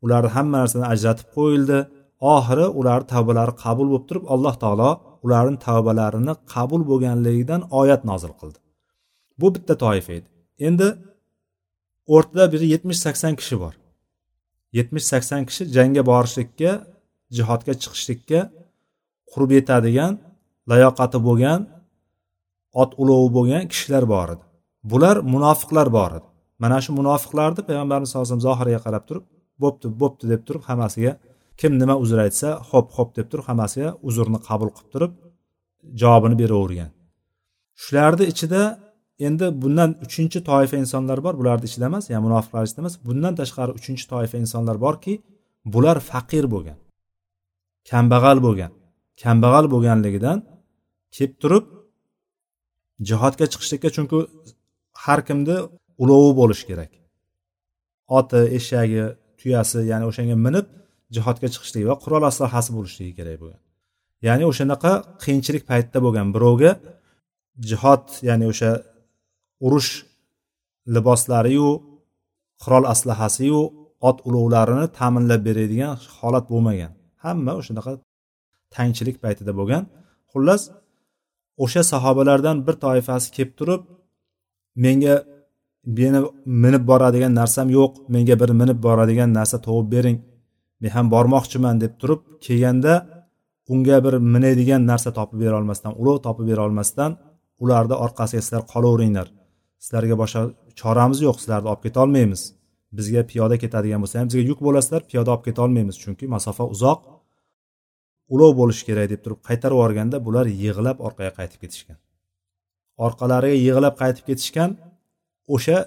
Ularni 0.05 0.29
hamma 0.35 0.57
narsadan 0.61 0.87
ajratib 0.93 1.27
qo'yildi. 1.37 1.79
Oxiri 2.35 2.65
ularni 2.79 3.07
tavbalari 3.13 3.53
qabul 3.63 3.87
bo'lib 3.91 4.05
turib 4.09 4.25
alloh 4.33 4.55
taolo 4.63 4.89
ularni 5.25 5.57
tavbalarini 5.67 6.33
qabul 6.53 6.81
bo'lganligidan 6.89 7.61
oyat 7.81 8.01
nozil 8.11 8.33
qildi. 8.39 8.59
Bu 9.41 9.47
bitta 9.55 9.73
toifa 9.83 10.11
edi. 10.19 10.27
Endi 10.67 10.87
o'rtada 12.15 12.45
bir 12.53 12.61
yetmish 12.73 12.99
sakson 13.05 13.33
kishi 13.39 13.55
bor. 13.63 13.73
Yetmish 14.77 15.05
sakson 15.11 15.41
kishi 15.49 15.63
jangga 15.75 16.03
borishlikka 16.11 16.71
jihodga 17.37 17.73
chiqishlikka 17.81 18.39
qurb 19.31 19.49
yetadigan 19.57 20.13
layoqati 20.71 21.19
bo'lgan 21.27 21.61
ot 22.81 22.91
ulovi 23.01 23.29
bo'lgan 23.37 23.63
kishilar 23.71 24.03
bor 24.13 24.27
edi. 24.35 24.43
Bular 24.91 25.15
munofiqlar 25.33 25.87
bor 25.97 26.11
edi. 26.17 26.27
Mana 26.63 26.77
shu 26.83 26.91
munofiqlarni 26.99 27.61
payg'ambarimiz 27.69 28.07
sallallohu 28.09 28.27
alayhi 28.27 28.37
vasallam 28.37 28.47
zohiriga 28.49 28.79
qarab 28.85 29.03
turib 29.09 29.25
bo'pti 29.63 29.87
bo'pti 30.01 30.25
deb 30.31 30.41
turib 30.47 30.63
hammasiga 30.69 31.11
kim 31.59 31.71
nima 31.81 31.95
uzr 32.03 32.19
aytsa 32.25 32.49
ho'p 32.69 32.87
ho'p 32.97 33.09
deb 33.17 33.27
turib 33.31 33.45
hammasiga 33.49 33.89
uzrni 34.09 34.39
qabul 34.47 34.69
qilib 34.75 34.89
turib 34.95 35.11
javobini 36.01 36.35
beravergan. 36.41 36.91
Shularni 37.83 38.25
ichida 38.33 38.61
endi 39.27 39.45
bundan 39.61 39.89
uchinchi 40.05 40.39
toifa 40.49 40.75
insonlar 40.83 41.19
bor. 41.25 41.33
Bularni 41.39 41.65
ichida 41.69 41.85
emas 41.91 42.05
ya'ni 42.11 42.23
munofiqlar 42.27 42.63
ichida 42.67 42.81
emas 42.83 42.95
bundan 43.07 43.33
tashqari 43.39 43.71
uchinchi 43.79 44.05
toifa 44.13 44.35
insonlar 44.43 44.75
borki 44.85 45.13
bular 45.73 45.97
faqir 46.11 46.45
bo'lgan 46.53 46.77
kambag'al 47.89 48.37
bo'lgan. 48.45 48.71
Kambag'al 49.23 49.65
bo'lganligidan 49.73 50.37
kelib 51.15 51.33
turib 51.41 51.65
jihodga 53.09 53.45
chiqishlikka 53.51 53.89
chunki 53.95 54.17
har 55.03 55.19
kimni 55.27 55.57
ulovi 56.03 56.31
bo'lishi 56.39 56.65
kerak. 56.69 56.91
Oti 58.17 58.41
eshagi 58.57 59.03
tuyasi 59.39 59.79
ya'ni 59.91 60.05
o'shanga 60.09 60.35
minib 60.45 60.65
jihodga 61.15 61.47
chiqishligi 61.53 61.85
va 61.91 61.95
qurol 62.03 62.23
aslahasi 62.31 62.69
bo'lishligi 62.77 63.13
kerak 63.19 63.37
bo'lgan. 63.43 63.61
Ya'ni 64.27 64.43
o'shanaqa 64.51 64.91
qiyinchilik 65.23 65.63
paytida 65.71 65.99
bo'lgan 66.05 66.27
birovga 66.35 66.71
jihod 67.69 68.05
ya'ni 68.29 68.45
o'sha 68.51 68.71
urush 69.65 69.91
liboslariyu 70.95 71.69
qurol 72.63 72.85
aslahasiyu 72.93 73.61
ot 74.09 74.17
ulovlarini 74.27 74.85
ta'minlab 74.97 75.41
beradigan 75.47 75.93
holat 76.19 76.45
bo'lmagan. 76.51 76.91
Hamma 77.23 77.51
o'shanaqa 77.59 77.91
tangchilik 78.75 79.17
paytida 79.23 79.51
bo'lgan. 79.59 79.83
Xullas 80.31 80.61
o'sha 81.63 81.81
sahobalardan 81.91 82.57
bir 82.67 82.75
toifasi 82.85 83.27
kelib 83.35 83.53
turib 83.59 83.81
menga 84.83 85.15
meni 85.97 86.19
minib 86.63 86.83
boradigan 86.91 87.33
narsam 87.41 87.67
yo'q 87.77 87.91
menga 88.13 88.35
bir 88.41 88.51
minib 88.61 88.79
boradigan 88.87 89.29
narsa 89.39 89.57
topib 89.67 89.87
bering 89.95 90.17
men 90.81 90.91
ham 90.95 91.05
bormoqchiman 91.13 91.75
deb 91.83 91.93
turib 92.01 92.21
kelganda 92.45 92.93
unga 93.73 93.97
bir 94.05 94.13
minadigan 94.33 94.81
narsa 94.91 95.09
topib 95.17 95.37
bera 95.43 95.55
olmasdan 95.61 95.91
ulov 96.01 96.17
topib 96.25 96.45
bera 96.49 96.61
olmasdan 96.67 97.11
ularni 97.63 97.95
orqasiga 98.05 98.41
sizlar 98.45 98.63
qolaveringlar. 98.73 99.27
Sizlarga 99.83 100.15
boshqa 100.21 100.41
choramiz 100.79 101.19
yo'q 101.27 101.37
sizlarni 101.41 101.67
olib 101.71 101.83
ketolmaymiz 101.87 102.41
bizga 102.97 103.21
piyoda 103.31 103.55
ketadigan 103.63 103.99
bo'lsa 104.03 104.15
ham 104.19 104.27
bizga 104.29 104.43
yuk 104.51 104.59
bo'lasizlar 104.67 105.01
piyoda 105.09 105.29
olib 105.35 105.45
ketolmaymiz 105.47 105.95
chunki 106.03 106.25
masofa 106.35 106.63
uzoq. 106.75 106.99
Ulov 108.33 108.51
bo'lishi 108.59 108.83
kerak 108.89 109.07
deb 109.13 109.21
turib 109.25 109.39
qaytarib 109.47 109.77
yuborganda 109.77 110.17
bular 110.27 110.45
yig'lab 110.63 110.97
orqaga 111.07 111.31
qaytib 111.39 111.59
ketishgan. 111.63 111.97
Orqalariga 113.05 113.57
yig'lab 113.67 113.95
qaytib 114.01 114.25
ketishgan 114.29 114.71
o'sha 115.55 115.77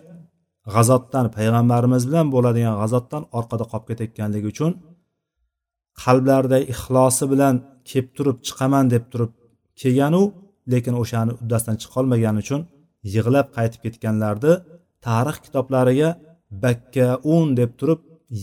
g'azotdan 0.75 1.27
payg'ambarimiz 1.37 2.03
bilan 2.09 2.27
bo'ladigan 2.35 2.75
g'azotdan 2.83 3.23
orqada 3.39 3.65
qolib 3.71 3.87
ketayotganligi 3.91 4.47
uchun 4.55 4.73
qalblarida 6.03 6.59
ixlosi 6.73 7.25
bilan 7.33 7.55
kelib 7.91 8.09
turib 8.17 8.37
chiqaman 8.47 8.85
deb 8.95 9.05
turib 9.13 9.33
kelganu 9.81 10.23
lekin 10.73 10.95
o'shani 11.03 11.33
uddasidan 11.43 11.77
chiqolmagani 11.83 12.39
uchun 12.45 12.61
yig'lab 13.15 13.47
qaytib 13.57 13.81
ketganlarni 13.85 14.53
tarix 15.07 15.37
kitoblariga 15.45 16.09
bakkaun 16.65 17.49
deb 17.61 17.71
turib 17.81 18.01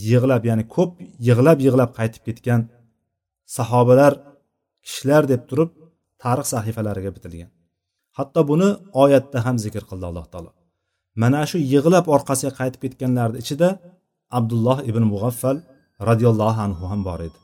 yig'lab 0.08 0.42
ya'ni 0.48 0.64
ko'p 0.76 0.90
yig'lab 1.28 1.58
yig'lab 1.66 1.90
qaytib 1.98 2.22
ketgan 2.28 2.60
sahobalar 3.56 4.12
kishilar 4.86 5.22
deb 5.32 5.42
turib 5.50 5.70
tarix 6.22 6.46
sahifalariga 6.54 7.10
bitilgan. 7.16 7.50
Hatto 8.18 8.40
buni 8.50 8.68
oyatda 9.02 9.38
ham 9.46 9.56
zikr 9.64 9.82
qildi 9.90 10.06
alloh 10.10 10.26
taolo. 10.32 10.50
Mana 11.22 11.40
shu 11.50 11.58
yig'lab 11.72 12.06
orqasiga 12.16 12.52
qaytib 12.60 12.80
ketganlarni 12.84 13.38
ichida 13.42 13.68
abdulloh 14.38 14.78
ibn 14.90 15.02
mug'affal 15.12 15.56
roziyallohu 16.08 16.60
anhu 16.66 16.84
ham 16.90 17.00
bor 17.08 17.20
edi. 17.28 17.38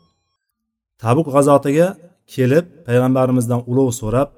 Tabuk 1.02 1.26
g'azotiga 1.34 1.86
kelib 2.34 2.64
payg'ambarimizdan 2.86 3.60
ulov 3.70 3.88
so'rab 4.00 4.28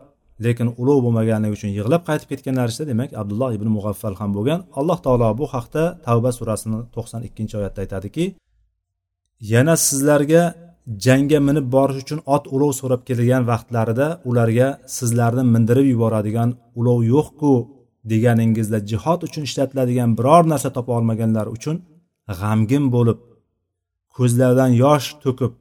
lekin 0.45 0.69
ulov 0.81 0.99
bo'lmaganligi 1.05 1.55
uchun 1.59 1.71
yig'lab 1.79 2.03
qaytib 2.09 2.29
ketganlar 2.33 2.67
ishda 2.73 2.85
demak 2.91 3.11
abdulloh 3.21 3.51
ibn 3.57 3.69
mug'affal 3.77 4.15
ham 4.21 4.31
bo'lgan. 4.37 4.61
Alloh 4.81 4.99
taolo 5.07 5.29
bu 5.41 5.47
haqda 5.55 5.83
tavba 6.07 6.31
surasini 6.39 6.81
to'qson 6.95 7.21
ikkinchi 7.29 7.55
oyatda 7.61 7.81
aytadiki 7.85 8.25
yana 9.53 9.75
sizlarga 9.89 10.43
jangga 11.07 11.39
minib 11.49 11.67
borish 11.75 11.99
uchun 12.05 12.21
ot 12.35 12.45
ulov 12.55 12.73
so'rab 12.81 13.03
kelgan 13.09 13.43
vaqtlarida 13.53 14.07
ularga 14.31 14.69
sizlarni 14.97 15.45
mindirib 15.55 15.87
yuboradigan 15.93 16.51
ulov 16.81 17.01
yo'qku 17.15 17.53
deganingizda 18.13 18.79
jihod 18.91 19.21
uchun 19.29 19.43
ishlatiladigan 19.49 20.11
biror 20.19 20.45
narsa 20.53 20.71
topa 20.77 20.93
olmaganlar 20.99 21.47
uchun 21.57 21.77
g'amgin 22.41 22.85
bo'lib 22.95 23.19
ko'zlaridan 24.17 24.71
yosh 24.85 25.07
to'kib 25.25 25.53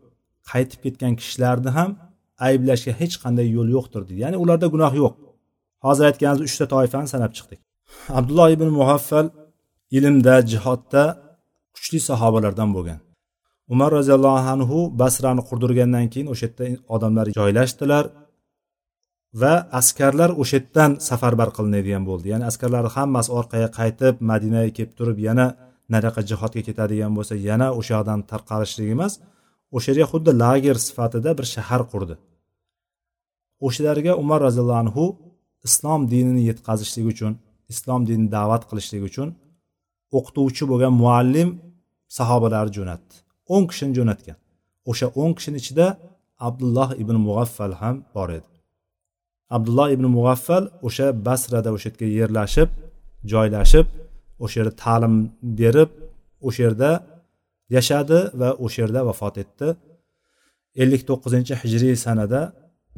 qaytib 0.51 0.79
ketgan 0.85 1.13
kishilarni 1.19 1.71
ham 1.77 1.89
ayblashga 2.47 2.91
hech 3.01 3.15
qanday 3.23 3.47
yo'l 3.57 3.69
yo'qdir 3.75 4.01
deydi. 4.07 4.19
Ya'ni 4.25 4.37
ularda 4.43 4.67
gunoh 4.73 4.93
yo'q. 5.01 5.13
Hozir 5.85 6.03
aytganimiz 6.09 6.41
uchta 6.47 6.65
toifani 6.73 7.07
sanab 7.13 7.31
chiqdik. 7.37 7.59
Abdulloh 8.19 8.49
ibn 8.55 8.67
muhaffal 8.79 9.27
ilmda 9.97 10.35
jihodda 10.51 11.03
kuchli 11.75 11.99
sahobalardan 12.09 12.69
bo'lgan. 12.75 12.99
Umar 13.73 13.89
roziyallohu 13.97 14.47
anhu 14.55 14.77
basrani 15.01 15.41
qurdirgandan 15.49 16.05
keyin 16.13 16.27
o'sha 16.33 16.45
yerda 16.47 16.65
odamlar 16.95 17.27
joylashdilar 17.37 18.05
va 19.41 19.53
askarlar 19.79 20.29
o'sha 20.41 20.57
yerdan 20.59 20.91
safarbar 21.09 21.49
qilinadigan 21.57 22.03
bo'ldi. 22.09 22.25
Ya'ni 22.33 22.45
askarlarni 22.51 22.91
hammasi 22.97 23.29
orqaga 23.39 23.69
qaytib 23.79 24.15
madinaga 24.31 24.71
kelib 24.77 24.93
turib 24.99 25.17
yana 25.27 25.47
nariyoqqa 25.93 26.21
jihodga 26.29 26.61
ketadigan 26.67 27.11
bo'lsa 27.17 27.33
yana 27.49 27.67
o'sha 27.79 27.91
yoqdan 27.97 28.19
tarqalishlik 28.31 28.89
emas 28.95 29.13
o'sha 29.75 29.89
yerga 29.91 30.05
xuddi 30.13 30.31
lager 30.43 30.77
sifatida 30.87 31.29
bir 31.39 31.45
shahar 31.55 31.81
qurdi. 31.91 32.15
O'shalarga 33.65 34.11
umar 34.23 34.39
roziyallohu 34.47 34.81
anhu 34.83 35.05
islom 35.67 36.01
dinini 36.11 36.41
yetkazishlik 36.49 37.05
uchun 37.13 37.33
islom 37.73 38.01
dinini 38.07 38.29
da'vat 38.37 38.63
qilishlik 38.69 39.03
uchun 39.09 39.27
o'qituvchi 40.17 40.63
bo'lgan 40.71 40.93
muallim 41.01 41.49
sahobalarni 42.17 42.73
jo'natdi. 42.77 43.15
O'n 43.53 43.63
kishini 43.69 43.93
jo'natgan. 43.97 44.37
O'sha 44.89 45.07
o'n 45.21 45.31
kishini 45.37 45.57
ichida 45.61 45.85
abdulloh 46.47 46.89
ibn 47.03 47.15
mug'affal 47.27 47.73
ham 47.81 47.95
bor 48.15 48.29
edi. 48.39 48.51
Abdulloh 49.55 49.87
ibn 49.95 50.05
mug'affal 50.17 50.63
o'sha 50.87 51.07
basrada 51.27 51.69
o'sha 51.75 51.89
yerga 51.89 52.07
yerlashib 52.19 52.69
joylashib 53.31 53.87
o'sha 54.43 54.55
yerda 54.59 54.73
ta'lim 54.83 55.15
berib 55.59 55.89
o'sha 56.47 56.61
yerda 56.65 56.91
yashadi 57.75 58.17
va 58.39 58.49
o'sha 58.65 58.77
yerda 58.83 58.99
vafot 59.09 59.35
etdi. 59.43 59.67
ellik 60.83 61.01
to'qqizinchi 61.09 61.53
hijriy 61.61 61.95
sanada 62.05 62.41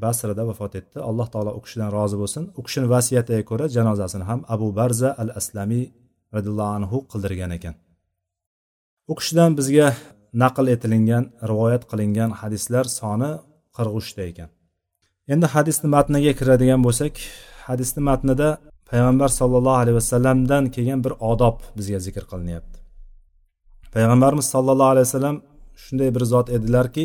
basrada 0.03 0.44
vafot 0.50 0.74
etdi. 0.79 0.98
Alloh 1.10 1.27
taolo 1.34 1.51
u 1.58 1.62
kishidan 1.65 1.89
rozi 1.98 2.18
bo'lsin. 2.22 2.44
U 2.60 2.62
kishini 2.65 2.88
vasiyatiga 2.96 3.44
ko'ra 3.50 3.65
janozasini 3.75 4.25
ham 4.29 4.39
abu 4.56 4.68
barza 4.79 5.10
al 5.22 5.29
aslamiy 5.39 5.86
roziyallohu 6.36 6.72
anhu 6.77 6.98
qildirgan 7.12 7.51
ekan. 7.58 7.75
U 9.12 9.13
kishidan 9.20 9.51
bizga 9.60 9.88
naql 10.44 10.65
etilingan 10.75 11.24
rivoyat 11.51 11.84
qilingan 11.91 12.32
hadislar 12.41 12.86
soni 13.00 13.32
qirq 13.77 13.94
uchta 14.01 14.22
ekan. 14.32 14.50
Endi 15.34 15.48
hadisni 15.56 15.88
matniga 15.96 16.32
kiradigan 16.39 16.82
bo'lsak 16.88 17.13
hadisni 17.70 18.01
matnida 18.10 18.50
payg'ambar 18.89 19.29
sollallohu 19.39 19.79
alayhi 19.84 19.98
vasallamdan 20.01 20.63
kelgan 20.75 21.00
bir 21.06 21.13
odob 21.32 21.58
bizga 21.77 22.00
zikr 22.06 22.24
qilinyapti. 22.32 22.77
Payg'ambarimiz 23.96 24.48
sollallohu 24.53 24.91
alayhi 24.94 25.08
vasallam 25.10 25.38
shunday 25.84 26.10
bir 26.15 26.24
zot 26.34 26.48
edilarki 26.56 27.03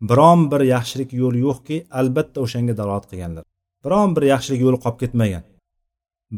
biron 0.00 0.50
bir 0.50 0.60
yaxshilik 0.60 1.12
yo'li 1.12 1.38
yo'qki 1.46 1.76
albatta 1.90 2.40
o'shanga 2.44 2.76
dalolat 2.76 3.06
qilganlar. 3.10 3.44
Biron 3.84 4.16
bir 4.16 4.24
yaxshilik 4.32 4.60
yo'li 4.66 4.78
qolib 4.84 4.98
ketmagan. 5.02 5.44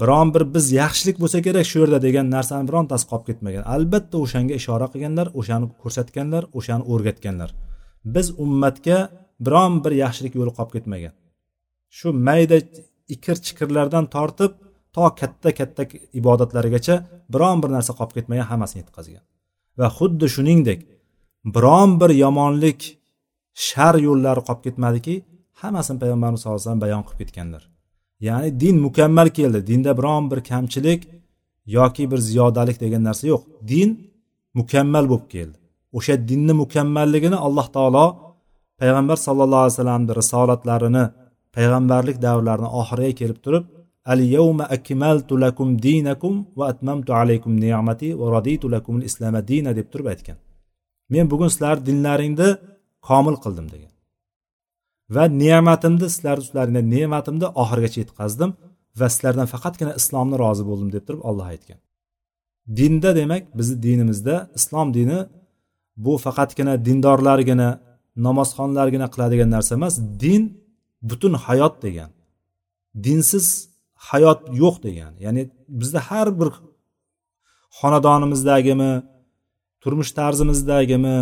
Biron 0.00 0.34
bir 0.34 0.42
biz 0.54 0.72
yaxshilik 0.72 1.16
bo'lsa 1.22 1.38
kerak 1.46 1.66
shu 1.70 1.78
yerda 1.82 1.98
degan 2.06 2.26
narsani 2.36 2.68
birontasi 2.68 3.04
qolib 3.10 3.26
ketmagan. 3.28 3.62
Albatta 3.74 4.16
o'shanga 4.24 4.54
ishora 4.60 4.86
qilganlar 4.92 5.26
o'shani 5.40 5.66
ko'rsatganlar 5.82 6.42
o'shani 6.58 6.84
o'rgatganlar. 6.92 7.50
Biz 8.14 8.26
ummatga 8.44 8.98
biron 9.46 9.72
bir 9.84 9.92
yaxshilik 10.04 10.34
yo'li 10.40 10.52
qolib 10.58 10.72
ketmagan. 10.76 11.14
Shu 11.98 12.08
mayda 12.28 12.58
ikir 13.14 13.36
chikirlardan 13.46 14.04
tortib 14.14 14.52
to 14.94 15.04
katta 15.20 15.50
katta 15.58 15.82
ibodatlarigacha 16.20 16.94
biron 17.34 17.56
bir 17.62 17.70
narsa 17.76 17.92
qolib 17.98 18.12
ketmagan 18.16 18.46
hammasini 18.50 18.80
yetkazgan. 18.82 19.24
Va 19.78 19.88
xuddi 19.98 20.26
shuningdek 20.34 20.80
biron 21.56 21.90
bir 22.00 22.10
yomonlik 22.24 22.97
shar 23.66 23.94
yo'llari 24.06 24.40
qolib 24.48 24.62
ketmadiki 24.66 25.14
hammasini 25.60 25.98
payg'ambarimiz 26.02 26.40
sallallohu 26.40 26.60
alayhi 26.60 26.68
vasallam 26.68 26.84
bayon 26.86 27.02
qilib 27.06 27.20
ketganlar. 27.22 27.62
Ya'ni 28.28 28.50
din 28.62 28.76
mukammal 28.86 29.28
keldi. 29.38 29.58
Dinda 29.70 29.92
biron 29.98 30.24
bir 30.30 30.40
kamchilik 30.50 31.00
yoki 31.76 32.04
bir 32.10 32.20
ziyodalik 32.28 32.76
degan 32.84 33.02
narsa 33.08 33.24
yo'q. 33.32 33.42
Din 33.70 33.88
mukammal 34.58 35.04
bo'lib 35.10 35.26
keldi. 35.34 35.56
O'sha 35.98 36.14
dinni 36.30 36.54
mukammalligini 36.62 37.38
alloh 37.46 37.66
taolo 37.76 38.06
payg'ambar 38.80 39.16
sallallohu 39.26 39.62
alayhi 39.64 39.76
vasallamni 39.76 40.12
risolatlarini 40.20 41.04
payg'ambarlik 41.56 42.16
davrlarini 42.26 42.68
oxiriga 42.80 43.14
kelib 43.20 43.38
turib 43.44 43.64
al 44.12 44.20
yawma 44.36 44.64
akmaltu 44.76 45.34
lakum 45.44 45.68
dinakum 45.86 46.34
va 46.58 46.64
atmamtu 46.72 47.10
alaykum 47.20 47.52
ni'mati 47.64 48.08
va 48.20 48.26
raditu 48.36 48.66
lakum 48.74 48.94
al 49.00 49.46
dina 49.50 49.70
deb 49.78 49.86
turib 49.92 50.06
aytgan. 50.12 50.36
Men 51.12 51.24
bugun 51.32 51.48
sizlar 51.54 51.76
dinlaringni 51.88 52.48
komil 53.08 53.36
qildim 53.44 53.66
degan. 53.74 53.92
Va 55.14 55.24
ne'matimni 55.42 56.06
sizlar 56.14 56.36
ustlaringda 56.42 56.82
ne'matimni 56.94 57.48
oxirigacha 57.62 57.98
yetkazdim 58.04 58.50
va 58.98 59.06
sizlardan 59.14 59.46
faqatgina 59.54 59.92
islomni 60.00 60.36
rozi 60.44 60.64
bo'ldim 60.70 60.88
deb 60.94 61.04
turib 61.06 61.22
olloh 61.28 61.46
aytgan. 61.52 61.80
Dinda 62.78 63.10
demak 63.20 63.42
bizni 63.58 63.76
dinimizda 63.86 64.34
islom 64.58 64.88
dini 64.98 65.18
bu 66.04 66.12
faqatgina 66.24 66.74
dindorlargina 66.86 67.68
namozxonlargina 68.26 69.06
qiladigan 69.14 69.50
narsa 69.54 69.72
emas 69.78 69.94
din 70.22 70.42
butun 71.08 71.34
hayot 71.46 71.74
degan. 71.84 72.10
Dinsiz 73.06 73.46
hayot 74.10 74.40
yo'q 74.62 74.76
degan. 74.86 75.12
Ya'ni 75.24 75.42
bizda 75.80 76.00
har 76.08 76.28
bir 76.40 76.50
xonadonimizdagimi 77.78 78.92
turmush 79.82 80.12
tarzimizdagimi 80.18 81.18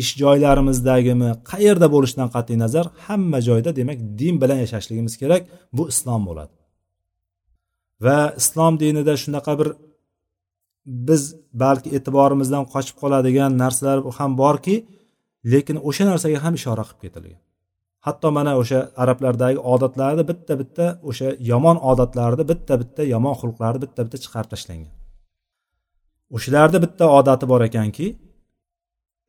ish 0.00 0.10
joylarimizdagimi 0.22 1.30
qayerda 1.50 1.86
bo'lishidan 1.94 2.28
qat'iy 2.34 2.58
nazar 2.64 2.86
hamma 3.06 3.38
joyda 3.48 3.70
demak 3.78 3.98
din 4.20 4.34
bilan 4.42 4.58
yashashligimiz 4.64 5.14
kerak 5.22 5.42
bu 5.76 5.82
islom 5.92 6.22
bo'ladi. 6.28 6.54
Va 8.04 8.18
islom 8.40 8.74
dinida 8.82 9.14
shunaqa 9.24 9.52
bir 9.60 9.68
biz 11.08 11.22
balki 11.64 11.88
e'tiborimizdan 11.96 12.64
qochib 12.72 12.96
qoladigan 13.02 13.50
narsalar 13.62 13.98
ham 14.18 14.30
borki 14.42 14.76
lekin 15.52 15.76
o'sha 15.88 16.04
narsaga 16.10 16.38
ham 16.44 16.54
ishora 16.60 16.84
qilib 16.88 17.00
ketilgan. 17.04 17.40
Hatto 18.06 18.28
mana 18.38 18.52
o'sha 18.62 18.80
arablardagi 19.02 19.58
odatlarni 19.72 20.24
bitta 20.30 20.52
bitta 20.60 20.86
o'sha 21.10 21.28
yomon 21.50 21.76
odatlarni 21.90 22.44
bitta 22.50 22.74
bitta 22.82 23.02
yomon 23.14 23.34
xulqlarni 23.40 23.80
bitta 23.84 24.00
bitta 24.06 24.18
chiqarib 24.24 24.50
tashlangan. 24.54 24.92
O'shalarni 26.36 26.78
bitta 26.84 27.04
odati 27.18 27.44
bor 27.52 27.62
ekanki 27.68 28.06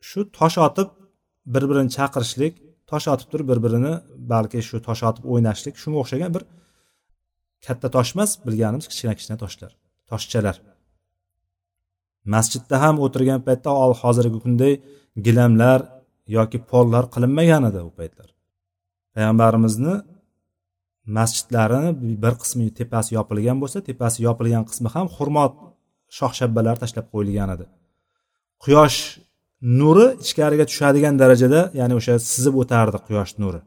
shu 0.10 0.20
tosh 0.40 0.58
otib 0.68 0.90
bir 1.54 1.64
birini 1.70 1.90
chaqirishlik 1.98 2.54
tosh 2.92 3.08
otib 3.14 3.28
turib 3.32 3.48
bir 3.52 3.60
birini 3.66 3.94
balki 4.34 4.60
shu 4.70 4.78
tosh 4.88 5.04
otib 5.10 5.24
o'ynashlik 5.34 5.76
shunga 5.82 5.98
o'xshagan 6.04 6.32
bir 6.36 6.44
katta 7.66 7.88
tosh 7.96 8.12
emas 8.16 8.32
bilganimiz 8.46 8.86
kichkina 8.92 9.14
kichkina 9.18 9.38
toshlar 9.44 9.72
toshchalar. 10.12 10.58
Masjidda 12.34 12.76
ham 12.84 12.96
o'tirgan 13.06 13.40
paytda 13.48 13.72
hozirgi 14.02 14.40
kunday 14.46 14.74
gilamlar 15.26 15.80
yoki 16.38 16.60
pollar 16.72 17.04
qilinmagan 17.14 17.64
edi 17.70 17.80
u 17.90 17.92
paytlar. 18.00 18.30
Payg'ambarimizni 19.16 19.96
masjidlarini 21.18 21.92
bir 22.24 22.34
qismi 22.42 22.66
tepasi 22.80 23.16
yopilgan 23.18 23.58
bo'lsa 23.64 23.78
tepasi 23.90 24.24
yopilgan 24.28 24.64
qismi 24.70 24.90
ham 24.96 25.08
xurmo 25.16 25.46
shox 26.18 26.34
shabbalari 26.40 26.80
tashlab 26.84 27.08
qo'yilgan 27.14 27.50
edi 27.56 27.66
quyosh 28.64 29.00
nuri 29.64 30.06
ichkariga 30.24 30.66
tushadigan 30.70 31.16
darajada 31.22 31.62
ya'ni 31.80 31.94
o'sha 32.00 32.16
sizib 32.32 32.56
o'tardi 32.62 33.00
quyosh 33.08 33.34
nuri. 33.44 33.60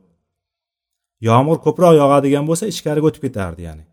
Yomg'ir 1.28 1.58
ko'proq 1.66 1.92
yog'adigan 2.02 2.44
bo'lsa 2.50 2.64
ichkariga 2.72 3.06
o'tib 3.10 3.22
ketardi 3.26 3.62
ya'ni. 3.68 3.84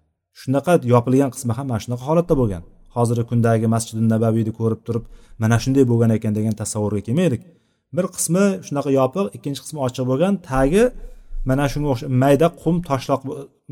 Shunaqa 0.41 0.73
yopilgan 0.93 1.29
qismi 1.35 1.53
ham 1.57 1.65
mana 1.71 1.79
shunaqa 1.85 2.03
holatda 2.09 2.35
bo'lgan. 2.41 2.63
Hozirgi 2.95 3.25
kundagi 3.31 3.67
masjidi 3.75 4.01
nabaviyni 4.13 4.51
ko'rib 4.59 4.81
turib 4.87 5.03
mana 5.41 5.57
shunday 5.63 5.83
bo'lgan 5.91 6.11
ekan 6.17 6.33
degan 6.37 6.53
tasavvurga 6.61 7.01
kelmaylik. 7.07 7.41
Bir 7.95 8.05
qismi 8.15 8.45
shunaqa 8.67 8.89
yopiq 8.99 9.25
ikkinchi 9.37 9.61
qismi 9.65 9.79
ochiq 9.87 10.05
bo'lgan 10.11 10.33
tagi 10.51 10.83
mana 11.49 11.65
shunga 11.71 11.87
o'xshab 11.93 12.09
mayda 12.23 12.47
qum 12.61 12.75
toshloq 12.89 13.21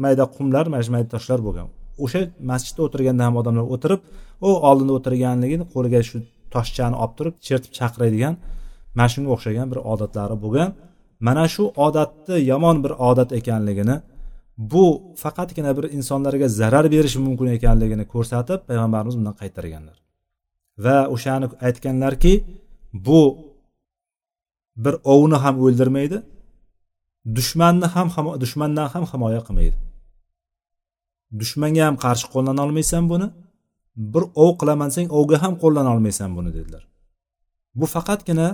mayda 0.04 0.24
qumlar 0.36 0.66
mana 0.74 0.82
shu 0.86 0.92
mayda 0.96 1.10
toshlar 1.16 1.40
bo'lgan. 1.48 1.68
O'sha 2.04 2.22
masjidda 2.52 2.82
o'tirganda 2.88 3.24
ham 3.28 3.36
odamlar 3.42 3.66
o'tirib 3.76 4.02
u 4.48 4.50
oldinda 4.70 4.94
o'tirganligini 4.98 5.66
qo'liga 5.74 6.02
shu 6.10 6.18
toshchani 6.56 6.96
olib 7.04 7.14
turib 7.18 7.36
chertib 7.48 7.72
chaqiradigan 7.80 8.34
mana 8.96 9.08
shunga 9.14 9.30
o'xshagan 9.36 9.68
bir 9.72 9.80
odatlari 9.94 10.36
bo'lgan. 10.44 10.70
Mana 11.28 11.46
shu 11.54 11.64
odatni 11.86 12.38
yomon 12.52 12.78
bir 12.84 12.94
odat 13.10 13.30
ekanligini 13.40 13.96
bu 14.74 14.86
faqatgina 15.24 15.72
bir 15.78 15.86
insonlarga 15.98 16.48
zarar 16.60 16.86
berishi 16.94 17.20
mumkin 17.26 17.48
ekanligini 17.58 18.06
ko'rsatib 18.14 18.60
payg'ambarimiz 18.70 19.16
bundan 19.20 19.36
qaytarganlar 19.42 19.98
va 20.84 20.98
o'shani 21.16 21.48
aytganlarki 21.68 22.34
bu 23.08 23.22
bir 24.84 24.96
ovni 25.14 25.38
ham 25.44 25.56
o'ldirmaydi 25.66 26.18
dushmanni 27.38 27.88
ham 27.96 28.08
dushmandan 28.44 28.88
ham 28.94 29.04
himoya 29.12 29.42
qilmaydi. 29.48 29.78
Dushmanga 31.42 31.84
ham 31.88 31.96
qarshi 32.06 32.28
qo'llana 32.34 32.62
olmaysan 32.66 33.04
buni. 33.12 33.28
Bir 33.96 34.24
ov 34.36 34.52
qilaman 34.60 34.90
desang 34.92 35.10
ovga 35.20 35.38
ham 35.44 35.54
qo'llana 35.64 35.90
olmaysan 35.96 36.30
buni 36.38 36.52
dedilar. 36.58 36.84
Bu 37.80 37.86
faqatgina 37.96 38.48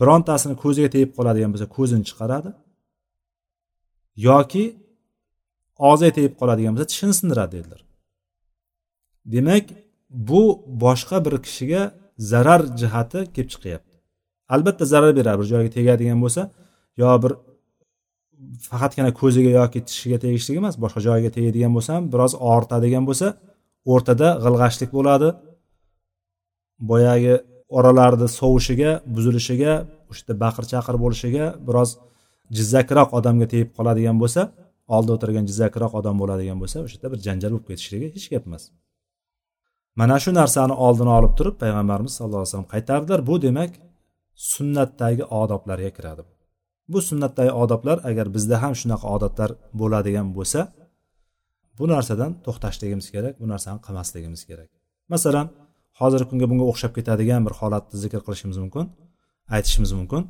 birontasini 0.00 0.56
ko'ziga 0.62 0.88
tegib 0.94 1.12
qoladigan 1.18 1.50
bo'lsa 1.54 1.66
ko'zini 1.76 2.04
chiqaradi 2.08 2.50
yoki 4.28 4.64
og'ziga 5.90 6.12
tegib 6.18 6.34
qoladigan 6.40 6.72
bo'lsa 6.74 6.88
tishini 6.92 7.14
sindiradi 7.20 7.52
dedilar. 7.56 7.80
Demak 9.34 9.64
bu 10.28 10.42
boshqa 10.84 11.16
bir 11.26 11.34
kishiga 11.46 11.82
zarar 12.30 12.60
jihati 12.80 13.20
kelib 13.34 13.50
chiqyapti. 13.54 13.94
Albatta 14.54 14.84
zarar 14.92 15.12
beradi 15.18 15.38
bir 15.40 15.46
joyga 15.52 15.70
tegadigan 15.78 16.18
bo'lsa 16.24 16.42
yo 17.02 17.10
bir 17.22 17.32
faqatgina 18.68 19.10
ko'ziga 19.20 19.50
yoki 19.60 19.80
tishiga 19.88 20.18
tegishli 20.24 20.52
emas 20.60 20.74
boshqa 20.84 21.00
joyiga 21.08 21.30
tegadigan 21.36 21.72
bo'lsa 21.76 21.90
ham 21.96 22.04
biroz 22.12 22.32
og'ritadigan 22.50 23.04
bo'lsa 23.08 23.26
o'rtada 23.92 24.28
g'ilg'ashlik 24.44 24.90
bo'ladi. 24.98 25.28
Boyagi 26.90 27.34
oralarni 27.78 28.28
sovishiga 28.40 28.90
buzilishiga 29.14 29.72
o'sha 30.10 30.34
baqir 30.44 30.64
chaqir 30.72 30.94
bo'lishiga 31.04 31.46
biroz 31.68 31.90
jizzakroq 32.56 33.08
odamga 33.18 33.46
tegib 33.52 33.70
qoladigan 33.78 34.16
bo'lsa 34.22 34.42
oldida 34.94 35.12
o'tirgan 35.16 35.44
jizzakroq 35.50 35.92
odam 36.00 36.16
bo'ladigan 36.22 36.58
bo'lsa 36.62 36.76
o'sha 36.84 36.94
yerda 36.96 37.08
bir 37.14 37.20
janjal 37.26 37.50
bo'lib 37.54 37.66
ketishligi 37.70 38.06
hech 38.16 38.26
gap 38.34 38.44
emas. 38.48 38.64
Mana 40.00 40.16
shu 40.24 40.30
narsani 40.40 40.74
oldini 40.86 41.12
olib 41.18 41.32
turib 41.38 41.56
payg'ambarimiz 41.62 42.12
sallallohu 42.16 42.42
alayhi 42.42 42.52
vasallam 42.52 42.70
qaytardilar. 42.74 43.20
Bu 43.30 43.34
demak 43.46 43.72
sunnatdagi 44.52 45.24
odoblarga 45.42 45.90
kiradi. 45.96 46.22
Bu 46.92 46.98
sunnatdagi 47.08 47.52
odoblar 47.62 47.98
agar 48.10 48.26
bizda 48.36 48.56
ham 48.62 48.74
shunaqa 48.80 49.06
odatlar 49.16 49.50
bo'ladigan 49.80 50.28
bo'lsa 50.36 50.60
bu 51.78 51.84
narsadan 51.92 52.32
to'xtashligimiz 52.46 53.06
kerak 53.14 53.34
bu 53.40 53.46
narsani 53.52 53.78
qilmasligimiz 53.86 54.42
kerak. 54.48 54.68
Masalan 55.12 55.46
hozirgi 56.00 56.26
kunga 56.30 56.46
bunga 56.50 56.64
o'xshab 56.70 56.92
ketadigan 56.98 57.42
bir 57.46 57.54
holatni 57.60 57.96
zikr 58.04 58.20
qilishimiz 58.26 58.58
mumkin 58.64 58.86
aytishimiz 59.56 59.92
mumkin. 59.98 60.22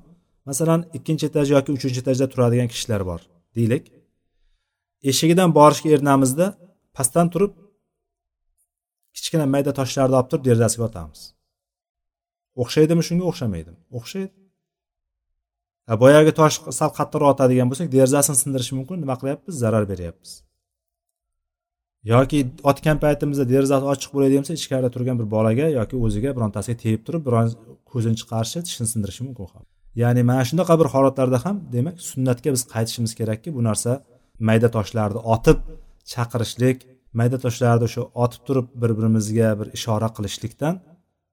Masalan 0.49 0.81
ikkinchi 0.97 1.25
etaj 1.31 1.47
yoki 1.57 1.71
uchinchi 1.77 1.99
etajda 2.03 2.27
turadigan 2.33 2.69
kishilar 2.73 3.03
bor 3.11 3.21
deylik. 3.57 3.85
Eshigidan 5.11 5.51
borishga 5.59 5.89
erinamizda 5.97 6.47
pastdan 6.97 7.27
turib 7.33 7.53
kichkina 9.17 9.47
mayda 9.55 9.73
toshlarni 9.79 10.15
olib 10.19 10.29
turib 10.31 10.45
derazasiga 10.49 10.85
otamiz. 10.91 11.21
O'xshaydimi 12.63 13.03
shunga? 13.09 13.25
O'xshamaydimi 13.31 13.81
o'xshaydi. 13.99 14.33
Boyagi 16.03 16.33
tosh 16.41 16.57
sal 16.79 16.91
qattiqroq 16.99 17.29
otadigan 17.35 17.69
bo'lsak 17.71 17.89
derazasini 17.97 18.39
sindirishi 18.43 18.73
mumkin. 18.79 18.97
Nima 19.03 19.15
qilyapmiz? 19.21 19.55
Zarar 19.63 19.85
beryapmiz. 19.93 20.31
Yoki 22.13 22.39
otgan 22.71 22.99
paytimizda 23.05 23.45
derazasi 23.53 23.85
ochiq 23.93 24.11
bo'ladigan 24.17 24.43
bo'lsa 24.45 24.55
ichkarida 24.61 24.91
turgan 24.95 25.17
bir 25.21 25.27
bolaga 25.35 25.67
yoki 25.79 25.97
o'ziga 26.07 26.31
birontasiga 26.37 26.77
tegib 26.85 27.03
turib 27.07 27.23
biron 27.29 27.49
ko'zini 27.93 28.17
chiqarishi 28.21 28.59
tishini 28.67 28.89
sindirishi 28.93 29.23
mumkin 29.29 29.47
ham. 29.55 29.65
Ya'ni 30.03 30.23
mana 30.31 30.43
shunaqa 30.51 30.75
bir 30.81 30.89
holatlarda 30.95 31.39
ham 31.45 31.57
demak 31.77 31.97
sunnatga 32.11 32.49
biz 32.57 32.63
qaytishimiz 32.75 33.13
kerakki 33.21 33.49
bu 33.57 33.61
narsa 33.69 33.93
mayda 34.49 34.69
toshlarni 34.77 35.21
otib 35.35 35.59
chaqirishlik 36.13 36.79
mayda 37.19 37.39
toshlarni 37.45 37.85
o'sha 37.89 38.03
otib 38.25 38.43
turib 38.49 38.67
bir 38.83 38.91
birimizga 38.99 39.49
bir 39.61 39.69
ishora 39.79 40.09
qilishlikdan 40.17 40.75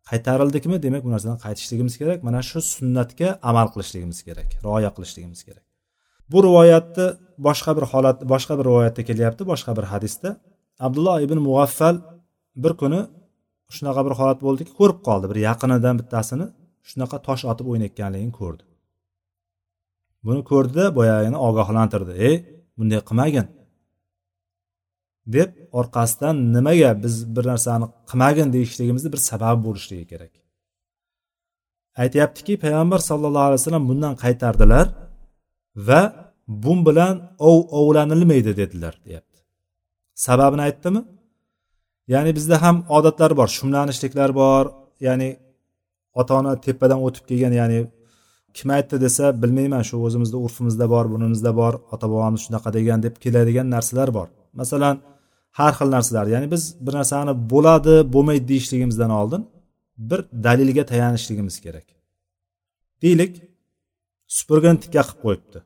qaytarildikmi 0.10 0.78
demak 0.86 1.02
bu 1.08 1.12
narsadan 1.14 1.40
qaytishligimiz 1.46 1.96
kerak. 2.02 2.18
Mana 2.28 2.42
shu 2.50 2.60
sunnatga 2.74 3.30
amal 3.50 3.68
qilishligimiz 3.74 4.20
kerak 4.28 4.48
rioya 4.66 4.92
qilishligimiz 4.96 5.42
kerak. 5.48 5.64
Bu 6.32 6.40
rivoyatni 6.48 7.08
boshqa 7.48 7.72
bir 7.78 7.86
holat 7.92 8.18
boshqa 8.34 8.54
bir 8.60 8.66
rivoyatda 8.70 9.02
kelyapti 9.10 9.44
boshqa 9.52 9.72
bir 9.78 9.86
hadisda. 9.94 10.30
Abdulloh 10.80 11.18
ibn 11.26 11.38
mug'affal 11.48 11.96
bir 12.64 12.74
kuni 12.82 13.02
shunaqa 13.76 14.02
bir 14.08 14.14
holat 14.20 14.40
bo'ldiki 14.46 14.72
ko'rib 14.80 15.00
qoldi. 15.08 15.26
Bir 15.32 15.40
yaqinidan 15.50 15.96
bittasini 16.02 16.46
shunaqa 16.90 17.18
tosh 17.28 17.44
otib 17.52 17.66
o'ynayotganligini 17.72 18.34
ko'rdi. 18.40 18.64
Buni 20.26 20.42
ko'rdida 20.52 20.86
boyagini 20.98 21.38
ogohlantirdi. 21.48 22.14
Ey 22.28 22.36
bunday 22.78 23.00
qilmagin 23.10 23.48
deb 25.36 25.50
orqasidan 25.80 26.36
nimaga 26.56 26.92
biz 27.04 27.16
bir 27.36 27.46
narsani 27.52 27.86
qilmagin 28.10 28.48
deyishligimizni 28.56 29.10
bir 29.14 29.22
sababi 29.30 29.60
bo'lishligi 29.68 30.06
kerak. 30.12 30.34
Aytyaptiki 32.04 32.54
payg'ambar 32.64 33.00
sallallohu 33.10 33.48
alayhi 33.50 33.62
vasallam 33.62 33.86
bundan 33.92 34.14
qaytardilar 34.24 34.86
va 35.88 36.02
bun 36.64 36.80
bilan 36.88 37.16
ov 37.50 37.58
ovlanilmaydi 37.80 38.52
dedilar 38.62 38.96
deyapti. 39.06 39.33
Sababini 40.26 40.64
aytdimi? 40.68 41.02
Ya'ni 42.14 42.32
bizda 42.38 42.56
ham 42.64 42.76
odatlar 42.98 43.32
bor 43.40 43.50
shumlanishliklar 43.58 44.30
bor. 44.42 44.66
Ya'ni 45.08 45.30
ota 46.20 46.34
ona 46.40 46.54
tepadan 46.66 47.00
o'tib 47.08 47.24
kelgan 47.30 47.54
ya'ni 47.62 47.80
kim 48.58 48.70
aytdi 48.78 48.96
desa 49.06 49.26
bilmayman 49.42 49.84
shu 49.90 49.96
o'zimizni 50.08 50.38
urfimizda 50.46 50.86
bor 50.94 51.06
bunimizda 51.14 51.52
bor 51.62 51.74
ota 51.94 52.06
bobomiz 52.14 52.42
shunaqa 52.46 52.70
degan 52.78 53.00
deb 53.06 53.16
keladigan 53.24 53.68
narsalar 53.76 54.10
bor. 54.18 54.28
Masalan 54.60 54.96
har 55.60 55.74
xil 55.78 55.90
narsalar. 55.96 56.26
Ya'ni 56.34 56.48
biz 56.54 56.64
bir 56.86 56.94
narsani 57.00 57.34
bo'ladi 57.54 57.96
bo'lmaydi 58.14 58.46
deyishligimizdan 58.52 59.12
oldin 59.22 59.42
bir 60.10 60.20
dalilga 60.46 60.84
tayanishligimiz 60.92 61.56
kerak. 61.66 61.88
Deylik 63.04 63.34
supurgini 64.38 64.78
tikka 64.84 65.02
qilib 65.08 65.22
qo'yibdi. 65.26 65.60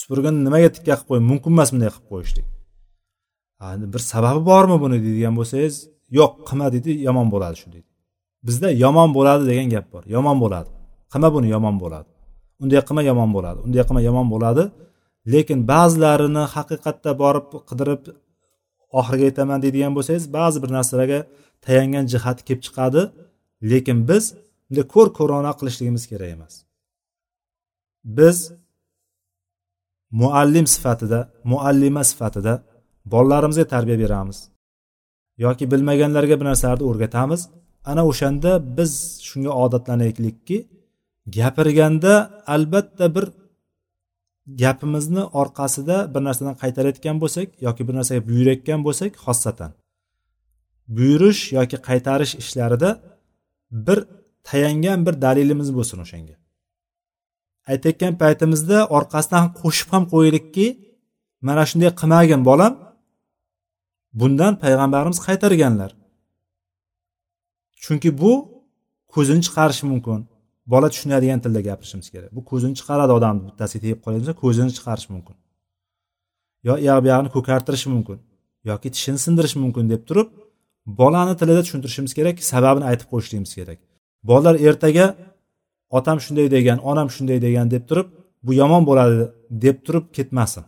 Supurgini 0.00 0.38
nimaga 0.46 0.68
tikka 0.76 0.94
qilib 0.94 1.08
qo'yib 1.10 1.24
mumkin 1.30 1.50
emas 1.56 1.68
bunday 1.72 1.90
qilib 1.94 2.08
qo'yishlik. 2.12 2.46
Bir 3.60 3.98
sababi 3.98 4.46
bormi 4.46 4.76
buni 4.82 4.96
deydigan 5.04 5.34
bo'lsangiz 5.38 5.74
yo'q 6.18 6.32
qilma 6.48 6.66
deydi 6.74 6.90
yomon 7.08 7.28
bo'ladi 7.34 7.56
shu 7.62 7.68
deydi. 7.74 7.88
Bizda 8.46 8.68
yomon 8.84 9.10
bo'ladi 9.16 9.42
degan 9.50 9.68
gap 9.74 9.86
bor 9.92 10.02
yomon 10.16 10.36
bo'ladi. 10.44 10.70
Qilma 11.12 11.28
buni 11.36 11.48
yomon 11.54 11.76
bo'ladi. 11.82 12.08
Unday 12.62 12.80
qilma 12.88 13.02
yomon 13.10 13.30
bo'ladi 13.36 13.58
unday 13.66 13.82
qilma 13.88 14.02
yomon 14.08 14.26
bo'ladi. 14.34 14.64
Lekin 15.32 15.58
ba'zilarini 15.72 16.44
haqiqatda 16.54 17.10
borib 17.22 17.46
qidirib 17.68 18.02
oxiriga 18.98 19.24
yetaman 19.30 19.58
deydigan 19.64 19.92
bo'lsangiz 19.96 20.24
ba'zi 20.38 20.58
bir 20.64 20.70
narsalarga 20.76 21.20
tayangan 21.64 22.04
jihati 22.12 22.42
kelib 22.48 22.62
chiqadi. 22.66 23.02
Lekin 23.70 23.98
biz 24.10 24.24
bunday 24.66 24.84
ko'r 24.94 25.08
ko'rona 25.18 25.52
qilishligimiz 25.58 26.04
kerak 26.10 26.30
emas. 26.36 26.54
Biz 28.18 28.38
muallim 30.20 30.66
sifatida 30.74 31.20
muallima 31.52 32.02
sifatida 32.10 32.54
bolalarimizga 33.12 33.66
tarbiya 33.74 33.98
beramiz. 33.98 34.38
Yoki 35.38 35.70
bilmaganlarga 35.72 36.40
bir 36.40 36.44
narsalarni 36.50 36.84
o'rgatamiz. 36.90 37.48
Ana 37.84 38.02
o'shanda 38.10 38.50
biz 38.76 38.92
shunga 39.28 39.52
odatlanaylikki 39.64 40.58
gapirganda 41.36 42.42
albatta 42.54 43.14
bir 43.14 43.24
gapimizni 44.62 45.22
orqasida 45.40 45.96
bir 46.14 46.22
narsadan 46.26 46.56
qaytarayotgan 46.62 47.16
bo'lsak 47.22 47.48
yoki 47.66 47.82
bir 47.88 47.94
narsaga 47.98 48.22
buyurayotgan 48.28 48.80
bo'lsak 48.86 49.12
xossatan. 49.24 49.70
Buyurish 50.96 51.42
yoki 51.58 51.76
qaytarish 51.88 52.34
ishlarida 52.42 52.90
bir 53.86 53.98
tayangan 54.48 55.06
bir 55.06 55.14
dalilimiz 55.24 55.68
bo'lsin 55.76 55.98
o'shanga. 56.04 56.34
Aytayotgan 57.72 58.14
paytimizda 58.22 58.78
orqasidan 58.96 59.44
qo'shib 59.60 59.88
ham 59.94 60.04
qo'yaylikki 60.12 60.66
mana 61.48 61.62
shunday 61.70 61.90
qilmagin 62.00 62.42
bolam. 62.50 62.72
Bundan 64.20 64.52
payg'ambarimiz 64.62 65.18
qaytarganlar. 65.26 65.90
Chunki 67.84 68.10
bu 68.22 68.32
ko'zini 69.14 69.42
chiqarishi 69.46 69.84
mumkin. 69.92 70.20
Bola 70.72 70.88
tushunadigan 70.92 71.40
tilda 71.44 71.60
gapirishimiz 71.68 72.08
kerak. 72.14 72.30
Bu 72.36 72.40
ko'zini 72.50 72.74
chiqaradi 72.78 73.12
odamni 73.18 73.42
bittasiga 73.48 73.82
tegib 73.84 74.00
qolgan 74.04 74.34
ko'zini 74.42 74.70
chiqarishi 74.76 75.10
mumkin. 75.14 75.36
Yo 76.66 76.74
uyoq 76.82 76.98
bu 77.04 77.06
yog'ini 77.12 77.30
ko'kartirishi 77.36 77.88
mumkin 77.94 78.18
yoki 78.70 78.88
tishini 78.94 79.18
sindirishi 79.24 79.58
mumkin 79.64 79.84
deb 79.92 80.02
turib 80.08 80.28
bolani 81.00 81.34
tilida 81.40 81.62
tushuntirishimiz 81.66 82.12
kerak 82.18 82.36
sababini 82.52 82.84
aytib 82.90 83.08
qo'yishligimiz 83.12 83.52
kerak. 83.58 83.78
Bolalar 84.28 84.56
ertaga 84.68 85.06
otam 85.98 86.18
shunday 86.24 86.46
degan 86.56 86.78
onam 86.90 87.08
shunday 87.14 87.38
degan 87.46 87.66
deb 87.74 87.84
turib 87.88 88.08
bu 88.46 88.52
yomon 88.60 88.82
bo'ladi 88.88 89.16
deb 89.64 89.76
turib 89.86 90.04
ketmasin. 90.16 90.64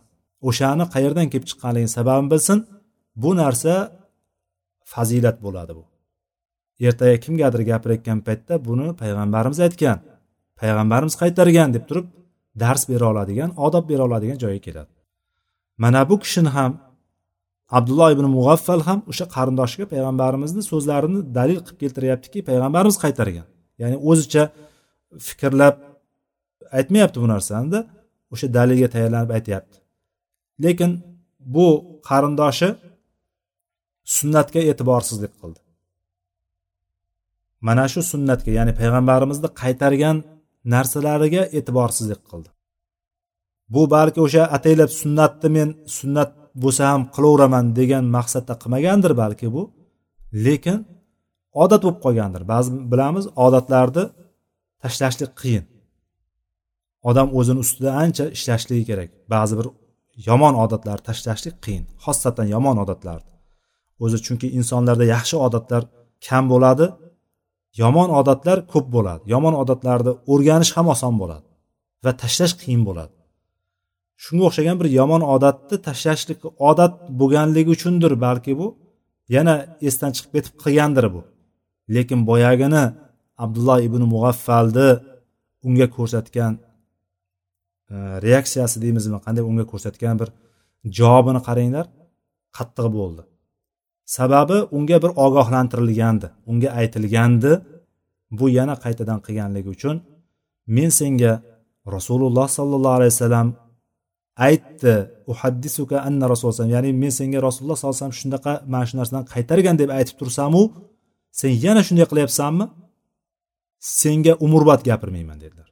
O'shani 0.49 0.85
qayerdan 0.93 1.27
kelib 1.31 1.47
chiqqanligini 1.49 1.91
sababini 1.97 2.29
bilsin 2.33 2.57
bu 3.23 3.29
narsa 3.41 3.73
fazilat 4.93 5.37
bo'ladi 5.45 5.73
bu. 5.79 5.83
Ertaga 6.87 7.15
kimgadir 7.25 7.61
gapirayotgan 7.71 8.19
paytda 8.27 8.53
buni 8.67 8.87
payg'ambarimiz 9.01 9.59
aytgan 9.65 9.97
payg'ambarimiz 10.61 11.15
qaytargan 11.21 11.69
deb 11.75 11.83
turib 11.89 12.07
dars 12.63 12.83
bera 12.91 13.05
oladigan 13.11 13.49
odob 13.65 13.85
bera 13.91 14.03
oladigan 14.07 14.37
joyga 14.43 14.61
keladi. 14.67 14.91
Mana 15.83 16.01
bu 16.09 16.15
kishini 16.23 16.49
ham 16.57 16.71
abdulloh 17.77 18.09
ibn 18.15 18.25
mug'affal 18.37 18.81
ham 18.87 18.99
o'sha 19.11 19.25
qarindoshiga 19.35 19.85
payg'ambarimizni 19.93 20.63
so'zlarini 20.71 21.19
dalil 21.37 21.59
qilib 21.65 21.79
keltiryaptiki 21.83 22.39
payg'ambarimiz 22.49 22.97
qaytargan. 23.03 23.47
Ya'ni 23.81 23.97
o'zicha 24.09 24.43
fikrlab 25.27 25.75
aytmayapti 26.77 27.17
bu 27.23 27.27
narsanida 27.33 27.79
o'sha 28.33 28.47
dalilga 28.57 28.87
tayanib 28.95 29.29
aytyapti. 29.37 29.77
Lekin 30.63 30.91
bu 31.55 31.67
qarindoshi 32.09 32.69
sunnatga 34.15 34.61
e'tiborsizlik 34.71 35.33
qildi. 35.41 35.59
Mana 37.67 37.85
shu 37.93 38.01
sunnatga 38.11 38.51
ya'ni 38.57 38.73
payg'ambarimizni 38.79 39.49
qaytargan 39.61 40.17
narsalariga 40.73 41.43
e'tiborsizlik 41.57 42.21
qildi. 42.29 42.49
Bu 43.73 43.81
balki 43.95 44.19
o'sha 44.25 44.43
ataylab 44.57 44.91
sunnatni 45.01 45.49
men 45.57 45.69
sunnat 45.97 46.31
bo'lsa 46.63 46.83
ham 46.91 47.01
qilaveraman 47.15 47.65
degan 47.79 48.05
maqsadda 48.17 48.53
qilmagandir 48.61 49.13
balki 49.21 49.47
bu. 49.55 49.63
Lekin 50.45 50.79
odat 51.63 51.81
bo'lib 51.85 51.99
qolgandir. 52.05 52.41
Ba'zi 52.53 52.69
bilamiz 52.91 53.25
odatlarni 53.45 54.03
tashlashlik 54.83 55.31
qiyin. 55.41 55.65
Odam 57.09 57.27
o'zini 57.39 57.59
ustida 57.65 57.91
ancha 58.03 58.25
ishlashligi 58.37 58.83
kerak. 58.89 59.09
Ba'zi 59.33 59.53
bir 59.59 59.67
yomon 60.27 60.53
odatlarni 60.63 61.03
tashlashlik 61.09 61.55
qiyin. 61.65 61.83
Xosatan 62.05 62.47
yomon 62.55 62.77
odatlarni. 62.83 63.36
O'zi 64.03 64.17
chunki 64.25 64.47
insonlarda 64.59 65.05
yaxshi 65.15 65.35
odatlar 65.47 65.83
kam 66.27 66.43
bo'ladi 66.53 66.85
yomon 67.81 68.09
odatlar 68.19 68.57
ko'p 68.73 68.87
bo'ladi. 68.95 69.23
Yomon 69.33 69.55
odatlarni 69.61 70.11
o'rganish 70.33 70.71
ham 70.77 70.87
oson 70.93 71.13
bo'ladi 71.21 71.45
va 72.05 72.11
tashlash 72.23 72.53
qiyin 72.61 72.83
bo'ladi. 72.89 73.13
Shunga 74.23 74.43
o'xshagan 74.49 74.75
bir 74.81 74.87
yomon 74.99 75.23
odatni 75.35 75.77
tashlashlik 75.87 76.39
odat 76.69 76.93
bo'lganligi 77.19 77.69
uchundir 77.77 78.11
balki 78.25 78.53
bu 78.59 78.67
yana 79.35 79.55
esdan 79.87 80.11
chiqib 80.15 80.31
ketib 80.35 80.55
qilgandir 80.63 81.05
bu. 81.15 81.21
Lekin 81.95 82.19
boyagini 82.29 82.83
abdulloh 83.43 83.79
ibn 83.87 84.01
mug'affalni 84.13 84.89
unga 85.67 85.87
ko'rsatgan 85.97 86.53
e, 87.93 87.95
reaksiyasi 88.25 88.77
deymizmi 88.83 89.19
qanday 89.25 89.43
unga 89.51 89.65
ko'rsatgan 89.71 90.15
bir 90.21 90.29
javobini 90.97 91.41
qaranglar 91.47 91.85
qattiq 92.57 92.87
bo'ldi. 92.99 93.23
Sababi 94.15 94.57
unga 94.77 94.97
bir 95.03 95.11
ogohlantirilgandi 95.25 96.27
unga 96.51 96.69
aytilgandi. 96.79 97.51
Bu 98.39 98.45
yana 98.57 98.75
qaytadan 98.83 99.19
qilganligi 99.25 99.69
uchun 99.75 99.95
men 100.77 100.89
senga 100.99 101.33
rasululloh 101.95 102.47
sollallohu 102.57 102.95
alayhi 102.99 103.13
vasallam 103.15 103.47
aytdi 104.47 104.95
uhaddisuka 105.31 105.97
anna 106.07 106.25
rasululloh 106.31 106.69
ya'ni 106.75 106.91
men 107.03 107.11
senga 107.19 107.39
rasululloh 107.47 107.77
sallallohu 107.77 107.97
alayhi 107.97 108.05
vasallam 108.05 108.21
shunaqa 108.23 108.53
mana 108.73 108.85
shu 108.89 108.95
narsadan 108.99 109.25
qaytargan 109.33 109.75
deb 109.81 109.89
aytib 109.97 110.15
tursamu 110.21 110.61
sen 111.39 111.51
yana 111.65 111.81
shunday 111.87 112.07
qilyapsanmi? 112.11 112.65
Senga 114.01 114.33
umrbod 114.45 114.81
gapirmayman 114.89 115.37
dedilar. 115.43 115.69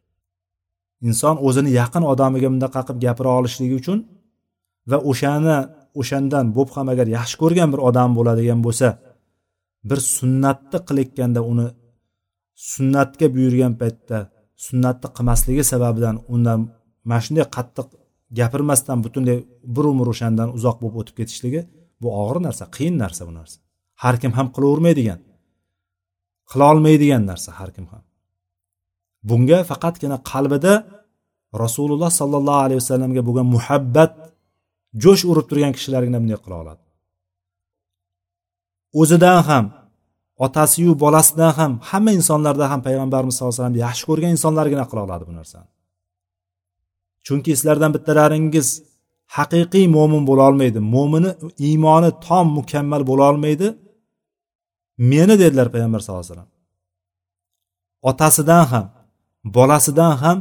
Inson 1.08 1.36
o'zini 1.48 1.72
yaqin 1.82 2.04
odamiga 2.12 2.50
bunaqa 2.56 2.82
qilib 2.88 3.00
gapira 3.06 3.32
olishligi 3.40 3.76
uchun 3.82 4.00
va 4.90 4.98
o'shani 5.10 5.58
o'shandan 6.00 6.46
bo'p 6.58 6.70
ham 6.76 6.88
agar 6.94 7.08
yaxshi 7.18 7.36
ko'rgan 7.42 7.70
bir 7.74 7.82
odam 7.90 8.10
bo'ladigan 8.18 8.60
bo'lsa 8.66 8.88
bir 9.90 10.00
sunnatni 10.18 10.80
qilayotganda 10.88 11.42
uni 11.52 11.68
sunnatga 12.72 13.28
buyurgan 13.36 13.74
paytda 13.82 14.18
sunnatni 14.66 15.08
qilmasligi 15.18 15.64
sababidan 15.72 16.16
undan 16.34 16.60
mana 17.10 17.22
shunday 17.26 17.46
qattiq 17.58 17.88
gapirmasdan 18.40 18.98
butunlay 19.06 19.38
bir 19.76 19.86
umr 19.94 20.08
o'shandan 20.14 20.50
uzoq 20.58 20.78
bo'lib 20.82 20.98
o'tib 21.02 21.16
ketishligi 21.20 21.62
bu 22.02 22.08
og'ir 22.22 22.38
narsa 22.48 22.64
qiyin 22.76 22.96
narsa 23.04 23.22
bu 23.28 23.34
narsa. 23.40 23.58
Har 24.04 24.16
kim 24.22 24.32
ham 24.38 24.48
qilavermaydigan 24.56 25.20
qilolmaydigan 26.52 27.24
narsa 27.32 27.50
har 27.60 27.70
kim 27.76 27.86
ham. 27.92 28.04
Bunga 29.30 29.60
faqatgina 29.70 30.18
qalbida 30.32 30.74
rasululloh 31.64 32.12
sollallohu 32.22 32.62
alayhi 32.66 32.80
vasallamga 32.84 33.22
bo'lgan 33.28 33.48
muhabbat 33.56 34.12
jo'sh 35.04 35.24
urib 35.32 35.46
turgan 35.50 35.74
kishilargina 35.78 36.18
bunday 36.22 36.40
qila 36.46 36.56
oladi. 36.64 36.82
O'zidan 39.02 39.40
ham 39.50 39.66
otasiyu 40.46 40.92
bolasidan 41.04 41.52
ham 41.60 41.72
hamma 41.90 42.12
insonlarda 42.20 42.66
ham 42.72 42.80
payg'ambarimiz 42.88 43.34
sallallohu 43.36 43.54
alayhi 43.54 43.64
vasallam 43.64 43.80
yaxshi 43.86 44.04
ko'rgan 44.10 44.32
insonlargina 44.38 44.86
qila 44.90 45.02
oladi 45.08 45.24
bu 45.30 45.34
narsani. 45.40 45.68
Chunki 47.26 47.52
sizlardan 47.58 47.92
bittalaringiz 47.96 48.68
haqiqiy 49.38 49.86
mo'min 49.96 50.24
bo'lolmaydi 50.30 50.80
mo'mini 50.96 51.32
iymoni 51.68 52.10
tom 52.28 52.46
mukammal 52.58 53.02
bo'lolmaydi 53.12 53.68
meni 55.12 55.36
dedilar 55.42 55.68
payg'ambar 55.74 56.00
sallallohu 56.02 56.24
alayhi 56.24 56.34
vasallam. 56.34 56.52
Otasidan 58.10 58.64
ham 58.72 58.86
bolasidan 59.58 60.14
ham 60.24 60.38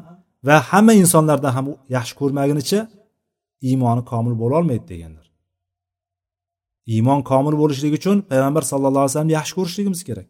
va 0.46 0.56
hamma 0.70 0.92
insonlardan 1.02 1.52
ham 1.56 1.66
yaxshi 1.96 2.14
ko'rmagunicha 2.20 2.80
iymoni 3.70 4.02
komil 4.10 4.34
bo'lolmaydi 4.42 4.86
deganlar. 4.92 5.26
Iymon 6.94 7.20
komil 7.30 7.54
bo'lishligi 7.62 7.96
uchun 8.00 8.16
payg'ambar 8.30 8.62
sallallohu 8.70 9.02
alayhi 9.04 9.12
vasallamni 9.12 9.36
yaxshi 9.38 9.54
ko'rishligimiz 9.58 10.00
kerak. 10.08 10.28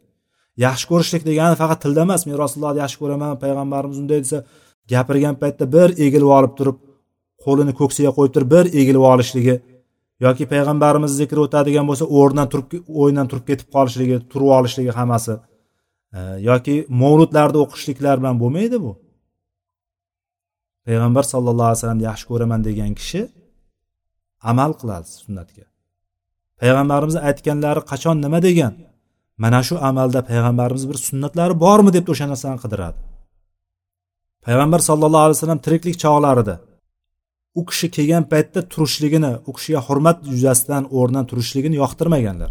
Yaxshi 0.66 0.86
ko'rishlik 0.90 1.22
degani 1.30 1.56
faqat 1.62 1.78
tilda 1.84 2.00
emas 2.06 2.22
men 2.26 2.36
rasulullohni 2.44 2.80
yaxshi 2.84 2.98
ko'raman 3.02 3.32
payg'ambarimiz 3.44 3.98
unday 4.02 4.20
desa 4.24 4.38
gapirgan 4.92 5.34
paytda 5.42 5.64
bir 5.74 5.88
egilib 6.06 6.30
olib 6.38 6.52
turib 6.58 6.78
qo'lini 7.44 7.72
ko'ksiga 7.80 8.10
qo'yib 8.16 8.34
turib 8.36 8.50
bir 8.54 8.64
egilib 8.80 9.04
olishligi 9.12 9.56
yoki 10.26 10.44
payg'ambarimiz 10.52 11.12
zikri 11.20 11.40
o'tadigan 11.46 11.86
bo'lsa 11.90 12.04
o'rnidan 12.18 12.48
turib 12.52 12.68
o'rnidan 13.00 13.30
turib 13.30 13.46
ketib 13.50 13.68
qolishligi 13.76 14.16
turib 14.32 14.50
olishligi 14.58 14.92
hammasi 14.98 15.34
e, 16.18 16.20
yoki 16.48 16.74
mavludlarni 17.02 17.58
o'qishliklar 17.64 18.16
bilan 18.20 18.40
bo'lmaydi 18.42 18.80
bu. 18.84 18.92
Payg'ambar 20.86 21.24
sallallohu 21.32 21.68
alayhi 21.68 21.78
vasallamni 21.80 22.04
yaxshi 22.10 22.26
ko'raman 22.30 22.60
degan 22.68 22.90
kishi 23.00 23.20
amal 24.50 24.72
qiladi 24.80 25.08
sunnatga. 25.20 25.64
Payg'ambarimiz 26.60 27.16
aytganlari 27.28 27.82
qachon 27.90 28.16
nima 28.24 28.38
degan? 28.48 28.74
Mana 29.42 29.60
shu 29.68 29.74
amalda 29.90 30.20
payg'ambarimiz 30.30 30.84
bir 30.90 30.98
sunnatlari 31.08 31.54
bormi 31.64 31.90
deb 31.96 32.06
o'sha 32.12 32.26
narsani 32.32 32.58
qidiradi. 32.64 32.98
Payg'ambar 34.44 34.80
sallallohu 34.88 35.24
alayhi 35.26 35.38
vasallam 35.38 35.60
tiriklik 35.66 35.96
chog'larida 36.04 36.54
u 37.58 37.62
kishi 37.68 37.86
kelgan 37.96 38.24
paytda 38.32 38.60
turishligini 38.72 39.32
u 39.48 39.50
kishiga 39.56 39.80
hurmat 39.86 40.18
yuzasidan 40.32 40.84
o'rnidan 40.98 41.26
turishligini 41.30 41.76
yoqtirmaganlar. 41.82 42.50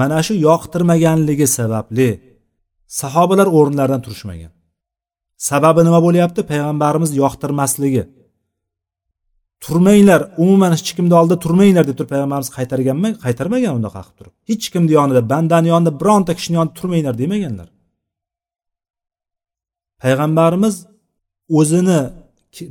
Mana 0.00 0.18
shu 0.26 0.34
yoqtirmaganligi 0.48 1.46
sababli 1.58 2.08
sahobalar 3.00 3.48
o'rinlaridan 3.58 4.02
turishmagan. 4.06 4.52
Sababi 5.48 5.80
nima 5.86 6.00
bo'lyapti? 6.06 6.40
Payg'ambarimiz 6.50 7.10
yoqtirmasligi. 7.22 8.02
Turmanglar 9.64 10.20
umuman 10.42 10.72
hech 10.76 10.90
kimni 10.96 11.14
oldida 11.20 11.36
turmanglar 11.44 11.84
deb 11.88 11.96
turib 11.98 12.10
payg'ambarimiz 12.14 12.50
qaytarganmi 12.56 13.10
qaytarmagan 13.24 13.72
undaqa 13.78 14.00
qilib 14.04 14.16
turib. 14.18 14.32
Hech 14.50 14.66
kimni 14.72 14.92
yonida 14.98 15.22
bandani 15.32 15.68
yonida 15.74 15.92
bironta 16.00 16.32
kishini 16.38 16.56
yonida 16.58 16.74
turmanglar 16.78 17.14
demaganlar. 17.22 17.68
Payg'ambarimiz 20.02 20.74
o'zini 21.58 22.00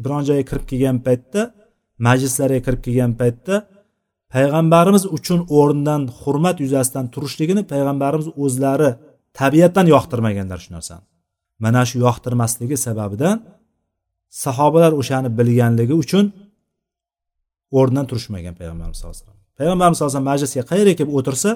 biron 0.03 0.23
joyga 0.27 0.43
kirib 0.49 0.65
kelgan 0.71 0.97
paytda 1.07 1.41
majlislarga 2.07 2.59
kirib 2.65 2.81
kelgan 2.85 3.13
paytda 3.21 3.55
payg'ambarimiz 4.33 5.03
uchun 5.17 5.39
o'rnidan 5.57 6.01
hurmat 6.19 6.57
yuzasidan 6.63 7.05
turishligini 7.13 7.63
payg'ambarimiz 7.71 8.27
o'zlari 8.43 8.89
tabiatdan 9.39 9.85
yoqtirmaganlar 9.93 10.59
shu 10.65 10.71
narsani. 10.77 11.03
Mana 11.63 11.81
shu 11.89 11.95
yoqtirmasligi 12.05 12.77
sababidan 12.85 13.35
sahobalar 14.43 14.91
o'shani 15.01 15.29
bilganligi 15.39 15.95
uchun 16.03 16.25
o'rnidan 17.77 18.05
turishmagan 18.09 18.53
payg'ambarimiz 18.59 18.97
sallallohu 18.99 19.15
alayhi 19.15 19.25
vasallam. 19.25 19.41
Payg'ambarimiz 19.59 19.95
sallallohu 19.97 20.13
alayhi 20.13 20.23
vasallam 20.23 20.31
majlisga 20.33 20.63
qayerga 20.71 20.93
kelib 20.99 21.11
o'tirsa 21.19 21.49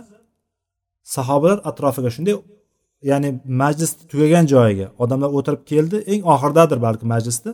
sahobalar 1.15 1.60
atrofiga 1.70 2.10
shunday 2.15 2.36
ya'ni 3.12 3.30
majlis 3.62 3.91
tugagan 4.12 4.46
joyiga 4.54 4.88
odamlar 5.04 5.30
o'tirib 5.38 5.62
keldi. 5.72 5.98
Eng 6.13 6.22
oxiridadir 6.34 6.78
balki 6.88 7.06
majlisda 7.13 7.50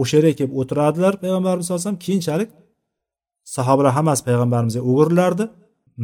o'sha 0.00 0.14
yerga 0.18 0.32
kelib 0.38 0.52
o'tiradilar 0.60 1.12
payg'ambarimiz 1.22 1.64
sallallohu 1.66 1.82
alayhi 1.82 1.90
vasallam. 1.90 2.04
Keyinchalik 2.06 2.48
sahobalar 3.56 3.92
hammasi 3.98 4.22
payg'ambarimizga 4.28 4.82
o'girilardi 4.90 5.44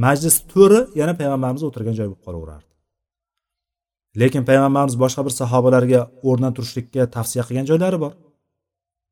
majlis 0.04 0.36
to'ri 0.52 0.80
yana 1.00 1.12
payg'ambarimiz 1.20 1.62
o'tirgan 1.68 1.94
joy 1.98 2.06
bo'lib 2.10 2.22
qolaverardi 2.26 2.71
lekin 4.20 4.42
payg'ambarimiz 4.48 4.96
boshqa 5.04 5.22
bir 5.26 5.34
sahobalarga 5.40 6.00
o'rnidan 6.28 6.52
turishlikka 6.56 7.02
tavsiya 7.16 7.42
qilgan 7.48 7.66
joylari 7.70 7.98
bor. 8.04 8.12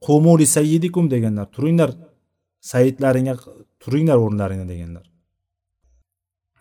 Qumuli 0.06 0.46
sayyidikum 0.56 1.04
deganlar 1.14 1.46
turinglar 1.56 1.90
sayidlaringga 2.72 3.34
turinglar 3.82 4.18
o'rnlaringda 4.24 4.66
deganlar. 4.72 5.06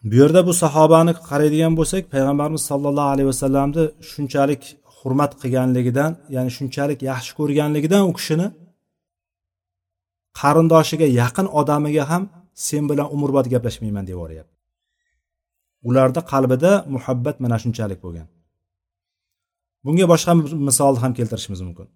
Bu 0.09 0.15
yerda 0.21 0.41
bu 0.47 0.53
sahobani 0.63 1.13
qaraydigan 1.29 1.73
bo'lsak 1.79 2.03
payg'ambarimiz 2.13 2.63
sollallohu 2.71 3.09
alayhi 3.13 3.29
vasallamni 3.33 3.83
shunchalik 4.11 4.63
hurmat 4.97 5.31
qilganligidan 5.41 6.11
ya'ni 6.35 6.51
shunchalik 6.57 6.99
yaxshi 7.11 7.31
ko'rganligidan 7.39 8.03
u 8.09 8.11
kishini 8.17 8.47
qarindoshiga 10.41 11.07
yaqin 11.21 11.47
odamiga 11.59 12.03
ham 12.11 12.23
sen 12.67 12.83
bilan 12.89 13.07
umrbod 13.15 13.45
gaplashmayman 13.53 14.03
deb 14.07 14.15
yuboryapti 14.17 14.58
ularda 15.87 16.21
qalbida 16.31 16.71
muhabbat 16.95 17.35
mana 17.43 17.57
shunchalik 17.63 17.99
bo'lgan. 18.05 18.27
Bunga 19.85 20.05
boshqa 20.13 20.31
misolni 20.67 20.99
ham 21.03 21.11
keltirishimiz 21.19 21.61
mumkin. 21.67 21.87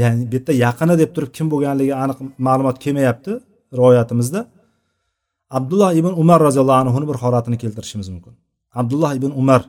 Ya'ni 0.00 0.22
bu 0.30 0.34
yerda 0.36 0.52
yaqini 0.64 0.94
deb 1.02 1.10
turib 1.14 1.30
kim 1.36 1.46
bo'lganligi 1.52 1.94
aniq 2.04 2.18
ma'lumot 2.46 2.76
kelmayapti 2.84 3.32
rivoyatimizda. 3.78 4.40
Abdulloh 5.58 5.90
ibn 6.00 6.12
umar 6.22 6.40
roziyallohu 6.48 6.80
anhuni 6.84 7.06
bir 7.10 7.16
holatini 7.22 7.56
keltirishimiz 7.62 8.08
mumkin. 8.14 8.34
Abdulloh 8.80 9.12
ibn 9.18 9.30
umar 9.40 9.62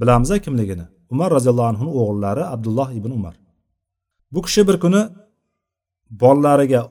bilamiz 0.00 0.30
kimligini? 0.46 0.86
Umar 1.14 1.28
roziyallohu 1.36 1.68
anhuni 1.72 1.90
o'g'illari 2.00 2.44
abdulloh 2.54 2.88
ibn 2.98 3.10
umar. 3.18 3.34
Bu 4.32 4.40
kishi 4.46 4.62
bir 4.68 4.76
kuni 4.84 5.02
bolalariga 6.22 6.82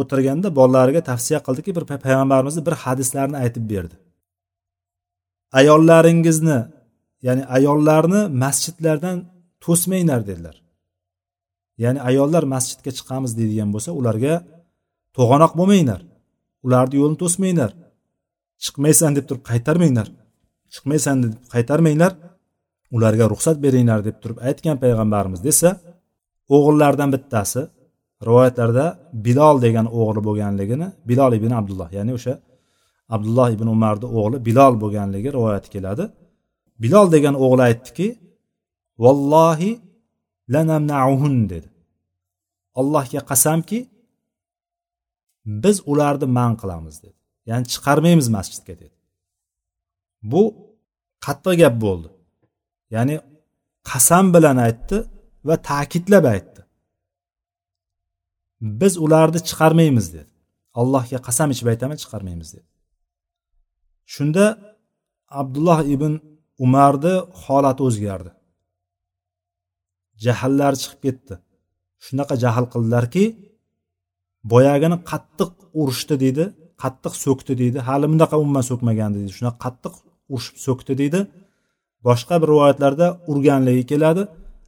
o'tirganda 0.00 0.48
bolalariga 0.58 1.00
tavsiya 1.10 1.38
qildiki 1.46 1.70
bir 1.76 1.84
payg'ambarimizni 1.90 2.62
bir 2.68 2.74
hadislarini 2.84 3.36
aytib 3.44 3.64
berdi. 3.72 3.96
Ayollaringizni 5.52 6.58
ya'ni 7.26 7.42
ayollarni 7.56 8.20
masjidlardan 8.42 9.16
to'smanglar 9.64 10.20
dedilar. 10.26 10.56
Ya'ni 11.84 12.00
ayollar 12.10 12.44
masjidga 12.54 12.90
chiqamiz 12.98 13.32
deydigan 13.38 13.70
bo'lsa 13.74 13.90
ularga 14.00 14.34
to'g'anoq 15.16 15.52
bo'lmanglar. 15.60 16.00
Ularni 16.66 16.96
yo'lini 17.00 17.18
to'smanglar. 17.22 17.70
Chiqmaysan 18.64 19.12
deb 19.16 19.24
turib 19.28 19.44
qaytarmanglar. 19.50 20.08
Chiqmaysan 20.74 21.16
deb 21.24 21.32
qaytarmanglar. 21.54 22.12
Ularga 22.96 23.24
ruxsat 23.32 23.56
beringlar 23.64 24.00
deb 24.08 24.16
turib 24.22 24.38
aytgan 24.48 24.76
payg'ambarimiz 24.82 25.40
desa 25.48 25.70
o'g'illardan 26.54 27.10
bittasi 27.14 27.62
rivoyatlarda 28.28 28.86
bilol 29.26 29.56
degan 29.66 29.86
o'g'li 29.98 30.20
bo'lganligini 30.28 30.88
bilol 31.10 31.32
ibn 31.38 31.52
abdulloh 31.60 31.88
ya'ni 31.96 32.12
o'sha 32.18 32.34
abdulloh 33.14 33.48
ibn 33.56 33.68
umarni 33.76 34.06
o'g'li 34.18 34.38
bilol 34.48 34.74
bo'lganligi 34.82 35.28
rivoyat 35.36 35.66
keladi. 35.74 36.04
Bilol 36.82 37.06
degan 37.14 37.34
o'g'li 37.44 37.62
aytdiki 37.68 38.08
vallohi 39.04 39.72
lanamnauhun 40.54 41.36
dedi. 41.52 41.68
Allohga 42.80 43.20
qasamki 43.30 43.78
biz 45.64 45.76
ularni 45.90 46.26
man 46.38 46.52
qilamiz 46.60 46.96
dedi. 47.04 47.18
Ya'ni 47.50 47.66
chiqarmaymiz 47.72 48.28
masjidga 48.36 48.74
dedi. 48.82 48.96
Bu 50.32 50.42
qattiq 51.24 51.54
gap 51.62 51.74
bo'ldi. 51.84 52.08
Ya'ni 52.94 53.16
qasam 53.90 54.26
bilan 54.34 54.56
aytdi 54.66 54.96
va 55.48 55.54
ta'kidlab 55.70 56.24
aytdi. 56.34 56.60
Biz 58.80 58.94
ularni 59.04 59.40
chiqarmaymiz 59.48 60.06
dedi. 60.16 60.30
Allohga 60.80 61.18
qasam 61.28 61.48
ichib 61.54 61.66
aytaman 61.72 61.98
chiqarmaymiz 62.02 62.48
dedi. 62.56 62.68
Shunda 64.14 64.44
abdulloh 65.40 65.80
ibn 65.94 66.12
umarni 66.64 67.14
holati 67.42 67.80
o'zgardi. 67.88 68.30
Jahllari 70.24 70.76
chiqib 70.82 71.00
ketdi. 71.06 71.34
Shunaqa 72.06 72.34
jahl 72.44 72.66
qildilarki 72.72 73.24
boyagini 74.52 74.96
qattiq 75.10 75.50
urishdi 75.80 76.14
deydi 76.24 76.44
qattiq 76.82 77.14
so'kdi 77.24 77.52
deydi 77.60 77.78
hali 77.88 78.06
bunaqa 78.12 78.36
umuman 78.44 78.64
so'kmagan 78.70 79.10
deydi 79.16 79.30
shunaqa 79.38 79.58
qattiq 79.64 79.94
urishib 80.34 80.58
so'kdi 80.66 80.92
deydi 81.00 81.20
boshqa 82.08 82.34
bir 82.42 82.48
rivoyatlarda 82.52 83.06
urganligi 83.30 83.84
keladi 83.92 84.22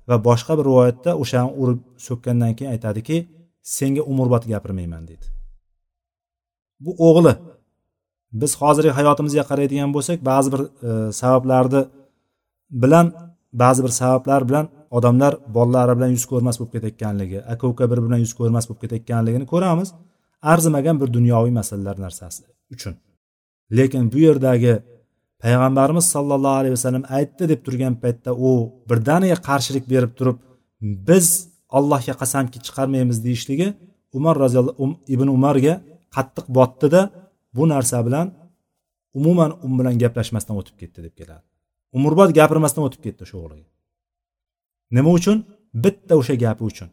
va 0.09 0.16
boshqa 0.29 0.53
bir 0.59 0.64
rivoyatda 0.70 1.11
o'shani 1.22 1.50
urib 1.62 1.81
so'kkandan 2.07 2.53
keyin 2.57 2.70
aytadiki 2.74 3.16
senga 3.76 4.03
umrbod 4.12 4.42
gapirmayman 4.53 5.03
deydi 5.11 5.26
bu 6.85 6.90
o'g'li 7.09 7.33
biz 8.32 8.56
hozirgi 8.60 8.92
hayotimizga 8.98 9.44
qaraydigan 9.50 9.90
bo'lsak 9.96 10.18
ba'zi 10.30 10.48
bir 10.54 10.62
e, 10.88 11.12
sabablarni 11.20 11.82
bilan 12.82 13.06
ba'zi 13.62 13.80
bir 13.84 13.92
sabablar 14.00 14.48
bilan 14.48 14.68
odamlar 14.90 15.32
bolalari 15.56 15.96
bilan 15.98 16.10
yuz 16.16 16.24
ko'rmas 16.32 16.56
bo'lib 16.60 16.72
ketayotganligi 16.76 17.38
aka 17.52 17.64
uka 17.72 17.90
bir 17.90 17.98
bilan 18.06 18.20
yuz 18.24 18.32
ko'rmas 18.38 18.64
bo'lib 18.68 18.80
ketayotganligini 18.84 19.46
ko'ramiz. 19.52 19.88
Arzimagan 20.52 20.96
bir 21.00 21.08
dunyoviy 21.16 21.52
masalalar 21.60 21.96
narsasi 22.00 22.42
uchun. 22.74 22.94
Lekin 23.76 24.12
bu 24.12 24.18
yerdagi 24.18 24.74
payg'ambarimiz 25.42 26.06
sollallohu 26.14 26.56
alayhi 26.60 26.74
vasallam 26.78 27.04
aytdi 27.18 27.48
deb 27.52 27.60
turgan 27.66 27.94
paytda 28.02 28.30
u 28.48 28.50
birdaniga 28.90 29.36
qarshilik 29.48 29.84
berib 29.92 30.12
turib 30.18 30.38
biz 31.08 31.26
allohga 31.78 32.14
qasamki 32.22 32.58
chiqarmaymiz 32.66 33.18
deyishligi 33.26 33.68
umar 34.18 34.34
roziyallohu 34.44 34.82
um, 34.84 34.92
ibn 35.14 35.28
umarga 35.36 35.74
qattiq 36.16 36.46
botdida 36.58 37.00
bu 37.56 37.68
narsa 37.72 37.98
bilan 38.06 38.26
umuman 39.18 39.50
u 39.64 39.66
bilan 39.78 39.94
gaplashmasdan 40.02 40.56
o'tib 40.60 40.76
ketdi 40.80 40.98
deb 41.06 41.14
keladi. 41.20 41.44
Umrbod 41.96 42.30
gapirmasdan 42.38 42.82
o'tib 42.86 43.02
ketdi 43.06 43.20
o'sha 43.26 43.36
o'g'liga. 43.42 43.68
Nima 44.96 45.10
uchun? 45.18 45.38
Bitta 45.84 46.14
o'sha 46.20 46.34
gapi 46.44 46.62
uchun. 46.70 46.88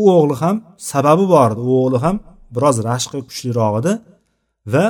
U 0.00 0.02
o'g'li 0.18 0.36
ham 0.42 0.56
sababi 0.90 1.24
bor 1.34 1.50
edi. 1.54 1.62
U 1.70 1.72
o'g'li 1.82 1.98
ham 2.04 2.16
biroz 2.54 2.76
rashqi 2.88 3.18
kuchliroq 3.28 3.74
edi 3.80 3.92
va 4.72 4.86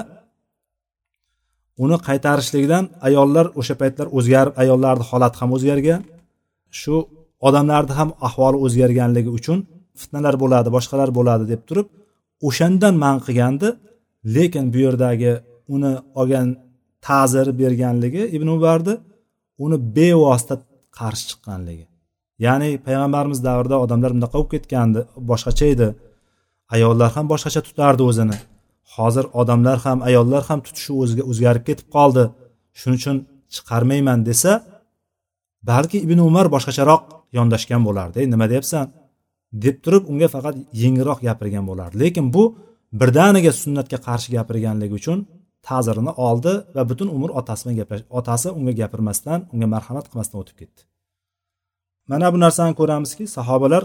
uni 1.84 1.96
qaytarishlikdan 2.08 2.84
ayollar 3.08 3.46
o'sha 3.60 3.74
paytlar 3.82 4.06
o'zgarib 4.18 4.54
ayollarni 4.62 5.04
holati 5.10 5.36
ham 5.40 5.50
o'zgargan. 5.56 6.00
Shu 6.80 6.94
odamlarni 7.48 7.94
ham 7.98 8.10
ahvoli 8.28 8.58
o'zgarganligi 8.64 9.30
uchun 9.38 9.58
fitnalar 10.00 10.34
bo'ladi 10.42 10.68
boshqalar 10.76 11.10
bo'ladi 11.18 11.44
deb 11.52 11.62
turib 11.68 11.86
o'shandan 12.48 12.94
man 13.04 13.16
qilgandi. 13.26 13.68
Lekin 14.24 14.72
bu 14.72 14.78
yerdagi 14.86 15.32
uni 15.68 15.92
olgan 16.20 16.56
ta'zir 17.06 17.58
berganligi 17.58 18.22
ibn 18.36 18.48
ubarni 18.56 18.94
uni 19.64 19.76
bevosita 19.96 20.54
qarshi 20.98 21.24
chiqqanligi. 21.30 21.86
Ya'ni 22.46 22.70
payg'ambarimiz 22.86 23.40
davrida 23.48 23.76
odamlar 23.84 24.10
bunaqa 24.16 24.36
bo'lib 24.38 24.50
ketgandi 24.54 25.00
boshqacha 25.30 25.66
edi. 25.74 25.88
Ayollar 26.74 27.10
ham 27.16 27.26
boshqacha 27.32 27.60
tutardi 27.68 28.02
o'zini. 28.10 28.36
Hozir 28.94 29.24
odamlar 29.40 29.78
ham 29.86 29.98
ayollar 30.08 30.42
ham 30.48 30.60
tutishi 30.66 30.92
o'ziga 31.02 31.24
o'zgarib 31.30 31.64
ketib 31.68 31.88
qoldi. 31.96 32.24
Shuning 32.78 32.98
uchun 33.00 33.16
chiqarmayman 33.54 34.20
desa 34.28 34.52
balki 35.70 35.98
ibn 36.06 36.18
umar 36.28 36.46
boshqacharoq 36.54 37.02
yondashgan 37.38 37.82
bo'lardi 37.88 38.16
ey 38.22 38.26
nima 38.32 38.46
deyapsan? 38.52 38.86
deb 39.52 39.76
turib 39.84 40.04
unga 40.10 40.28
faqat 40.34 40.54
yengilroq 40.82 41.20
gapirgan 41.26 41.64
bo'lardi. 41.70 41.98
Lekin 42.02 42.26
bu 42.34 42.44
birdaniga 42.92 43.52
sunnatga 43.62 43.98
qarshi 44.06 44.28
gapirganligi 44.36 44.94
uchun 45.00 45.18
ta'zirini 45.68 46.12
oldi 46.28 46.52
va 46.76 46.82
butun 46.90 47.08
umr 47.16 47.30
otasi 47.40 47.62
bilan 47.64 47.76
gaplash 47.80 48.04
otasi 48.18 48.48
unga 48.58 48.72
gapirmasdan 48.80 49.40
unga 49.52 49.66
marhamat 49.74 50.06
qilmasdan 50.10 50.38
o'tib 50.42 50.56
ketdi. 50.60 50.80
Mana 52.10 52.26
bu 52.34 52.38
narsani 52.44 52.72
ko'ramizki 52.80 53.24
sahobalar 53.36 53.82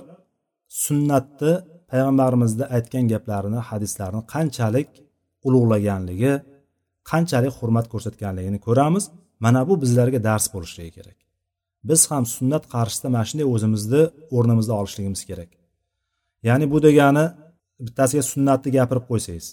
sunnatni 0.84 1.54
payg'ambarimizni 1.92 2.66
aytgan 2.76 3.06
gaplarini 3.14 3.60
hadislarni 3.70 4.22
qanchalik 4.34 4.90
ulug'laganligi 5.48 6.34
qanchalik 7.12 7.54
hurmat 7.60 7.86
ko'rsatganligini 7.94 8.60
ko'ramiz. 8.68 9.06
Mana 9.46 9.62
bu 9.70 9.74
bizlarga 9.84 10.20
dars 10.28 10.46
bo'lishligi 10.54 10.92
kerak. 10.98 11.18
Biz 11.90 12.02
ham 12.12 12.24
sunnat 12.36 12.64
qarshisida 12.74 13.10
mana 13.16 13.26
shunday 13.30 13.48
o'zimizni 13.54 14.02
o'rnimizni 14.36 14.74
olishligimiz 14.80 15.22
kerak. 15.30 15.52
Ya'ni 16.48 16.66
bu 16.74 16.78
degani 16.88 17.26
bittasiga 17.86 18.24
sunnatni 18.34 18.70
gapirib 18.78 19.06
qo'ysangiz 19.12 19.48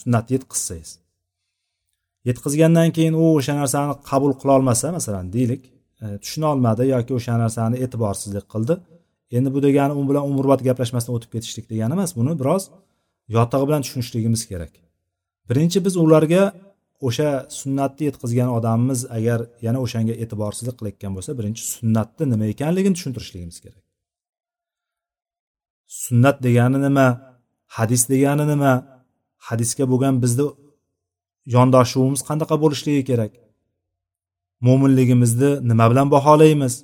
sunnatni 0.00 0.32
yetkazsangiz 0.36 0.90
yetkazgandan 2.28 2.90
keyin 2.96 3.14
u 3.22 3.24
o'sha 3.38 3.54
narsani 3.60 3.94
qabul 4.10 4.32
qilolmasa 4.40 4.92
masalan 4.98 5.26
deylik 5.36 5.62
e, 6.02 6.06
tushuna 6.22 6.46
olmadi 6.52 6.82
yoki 6.94 7.12
o'sha 7.18 7.34
narsani 7.42 7.76
e'tiborsizlik 7.84 8.46
qildi. 8.54 8.74
Endi 9.36 9.48
bu 9.54 9.62
degani 9.66 9.94
u 10.00 10.02
bilan 10.08 10.24
umrbod 10.30 10.60
gaplashmasdan 10.68 11.12
o'tib 11.16 11.30
ketishlik 11.34 11.66
degani 11.72 11.92
emas 11.98 12.12
buni 12.18 12.32
biroz 12.40 12.62
yotig'i 13.36 13.64
bilan 13.68 13.82
tushunishligimiz 13.84 14.42
kerak. 14.50 14.72
Birinchi 15.48 15.78
biz 15.86 15.94
ularga 16.04 16.42
o'sha 17.08 17.28
sunnatni 17.60 18.02
yetkazgan 18.08 18.50
odamimiz 18.58 19.00
agar 19.18 19.40
yana 19.66 19.78
o'shanga 19.84 20.14
e'tiborsizlik 20.22 20.76
qilayotgan 20.78 21.12
bo'lsa 21.16 21.30
birinchi 21.38 21.62
sunnatni 21.74 22.24
nima 22.32 22.46
ekanligini 22.54 22.94
tushuntirishligimiz 22.98 23.58
kerak. 23.64 23.85
Sunnat 25.86 26.36
degani 26.42 26.78
nima 26.86 27.06
hadis 27.76 28.02
degani 28.12 28.44
nima? 28.52 28.72
Hadisga 29.48 29.84
bo'lgan 29.92 30.14
bizni 30.22 30.46
yondoshuvimiz 31.54 32.20
qanaqa 32.28 32.56
bo'lishligi 32.62 33.02
kerak? 33.10 33.32
Mo'minligimizni 34.66 35.50
nima 35.70 35.84
bilan 35.90 36.08
baholaymiz? 36.14 36.74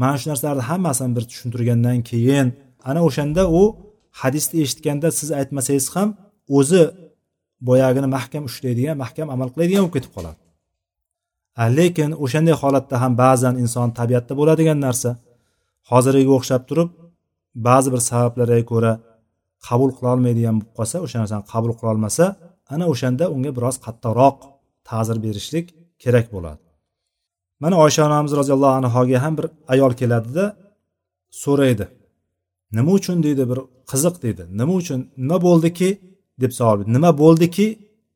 Mana 0.00 0.16
shu 0.20 0.26
narsalarni 0.30 0.64
hammasini 0.70 1.12
bir 1.16 1.24
tushuntirgandan 1.30 1.98
keyin 2.10 2.48
ana 2.88 3.00
o'shanda 3.08 3.42
u 3.60 3.62
hadisni 4.20 4.56
eshitganda 4.64 5.08
siz 5.18 5.28
aytmasangiz 5.40 5.86
ham 5.96 6.08
o'zi 6.58 6.82
boyagini 7.68 8.08
mahkam 8.16 8.42
ushlaydigan 8.50 8.96
mahkam 9.04 9.26
amal 9.34 9.48
qiladigan 9.54 9.82
bo'lib 9.84 9.94
ketib 9.96 10.12
qoladi. 10.16 10.38
Lekin 11.78 12.10
o'shanday 12.24 12.54
holatda 12.62 12.96
ham 13.02 13.12
ba'zan 13.24 13.54
inson 13.64 13.88
tabiatda 13.98 14.32
bo'ladigan 14.40 14.78
narsa 14.86 15.10
hozirgiga 15.90 16.32
o'xshab 16.38 16.62
turib 16.68 16.88
ba'zi 17.66 17.88
bir 17.94 18.00
sabablarga 18.10 18.64
ko'ra 18.72 18.92
qabul 19.66 19.90
qilolmaydigan 19.98 20.54
bo'lib 20.58 20.72
qolsa 20.78 20.96
o'sha 21.04 21.16
narsani 21.22 21.44
qabul 21.52 21.72
qilolmasa 21.80 22.24
ana 22.74 22.84
o'shanda 22.92 23.24
unga 23.34 23.50
biroz 23.56 23.76
qattiqroq 23.86 24.36
ta'zir 24.88 25.16
berishlik 25.24 25.66
kerak 26.02 26.26
bo'ladi. 26.34 26.62
Mana 27.62 27.76
oysha 27.84 28.02
onamiz 28.08 28.32
roziyallohu 28.40 28.74
anhoga 28.80 29.18
ham 29.24 29.34
bir 29.38 29.46
ayol 29.72 29.92
keladida 30.00 30.44
so'raydi. 31.42 31.86
Nima 32.76 32.90
uchun 32.98 33.16
deydi 33.26 33.44
bir 33.50 33.58
qiziq 33.90 34.14
deydi. 34.24 34.42
Nima 34.60 34.72
uchun 34.80 35.00
nima 35.22 35.38
bo'ldiki 35.46 35.88
deb 36.42 36.52
savol 36.58 36.78
nima 36.94 37.10
bo'ldiki 37.22 37.66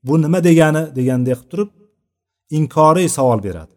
bu 0.07 0.15
nima 0.25 0.39
degani 0.49 0.83
degandek 0.99 1.39
qilib 1.39 1.51
turib 1.51 1.71
inkoriy 2.59 3.09
savol 3.19 3.39
beradi. 3.47 3.75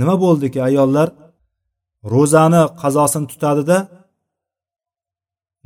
Nima 0.00 0.14
bo'ldiki 0.24 0.58
ayollar 0.68 1.08
ro'zani 2.14 2.62
qazosini 2.82 3.26
tutadida 3.32 3.78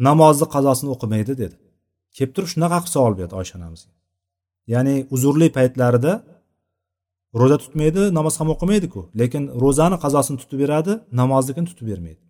namozni 0.07 0.47
qazosini 0.55 0.89
o'qimaydi 0.95 1.33
dedi. 1.43 1.57
Kelib 2.17 2.33
turib 2.35 2.51
shunaqa 2.55 2.77
qilib 2.81 2.95
savol 2.97 3.15
berdi 3.21 3.35
oysha 3.41 3.55
onamizga 3.59 3.93
ya'ni 4.73 4.95
uzrli 5.15 5.49
paytlarida 5.57 6.13
ro'za 7.41 7.57
tutmaydi 7.65 8.03
namoz 8.19 8.35
ham 8.41 8.49
o'qimaydiku 8.55 9.01
lekin 9.21 9.43
ro'zani 9.63 9.97
qazosini 10.05 10.39
tutib 10.43 10.59
beradi 10.63 10.93
namoznikini 11.21 11.67
tutib 11.71 11.87
bermaydi. 11.91 12.23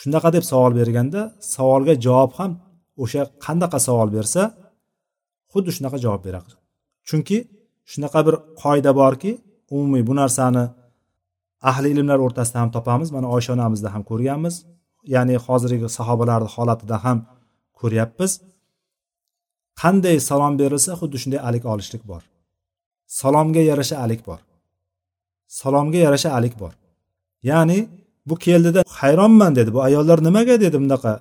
Shunaqa 0.00 0.28
deb 0.36 0.44
savol 0.50 0.72
berganda 0.80 1.20
savolga 1.54 1.94
javob 2.06 2.32
ham 2.38 2.52
o'sha 3.02 3.22
qanaqa 3.46 3.78
savol 3.88 4.08
bersa 4.16 4.42
xuddi 5.52 5.70
shunaqa 5.76 5.98
javob 6.04 6.22
beradi. 6.28 6.52
Chunki 7.08 7.38
shunaqa 7.92 8.20
bir 8.26 8.34
qoida 8.62 8.92
borki 9.00 9.32
umumiy 9.74 10.02
bu 10.08 10.14
narsani 10.20 10.64
ahli 11.70 11.88
ilmlar 11.94 12.18
o'rtasida 12.26 12.58
ham 12.62 12.70
topamiz 12.76 13.08
mana 13.16 13.26
oysha 13.36 13.50
onamizda 13.56 13.88
ham 13.94 14.02
ko'rganmiz. 14.10 14.54
Ya'ni 15.14 15.36
hozirgi 15.46 15.88
sahobalarni 15.98 16.48
holatida 16.54 16.96
ham 17.04 17.18
ko'ryapmiz. 17.78 18.32
Qanday 19.82 20.16
salom 20.28 20.54
berilsa 20.60 20.92
xuddi 21.00 21.16
shunday 21.22 21.40
alik 21.48 21.64
olishlik 21.72 22.02
bor. 22.10 22.22
Salomga 23.20 23.62
yarasha 23.70 23.96
alik 24.04 24.22
bor. 24.28 24.40
Salomga 25.60 25.98
yarasha 26.06 26.30
alik 26.38 26.54
bor. 26.62 26.72
Ya'ni 27.50 27.78
bu 28.28 28.34
keldida 28.46 28.80
hayronman 29.00 29.52
dedi. 29.58 29.70
Bu 29.76 29.80
ayollar 29.88 30.18
nimaga 30.28 30.54
dedi 30.64 30.76
bunaqa? 30.82 31.12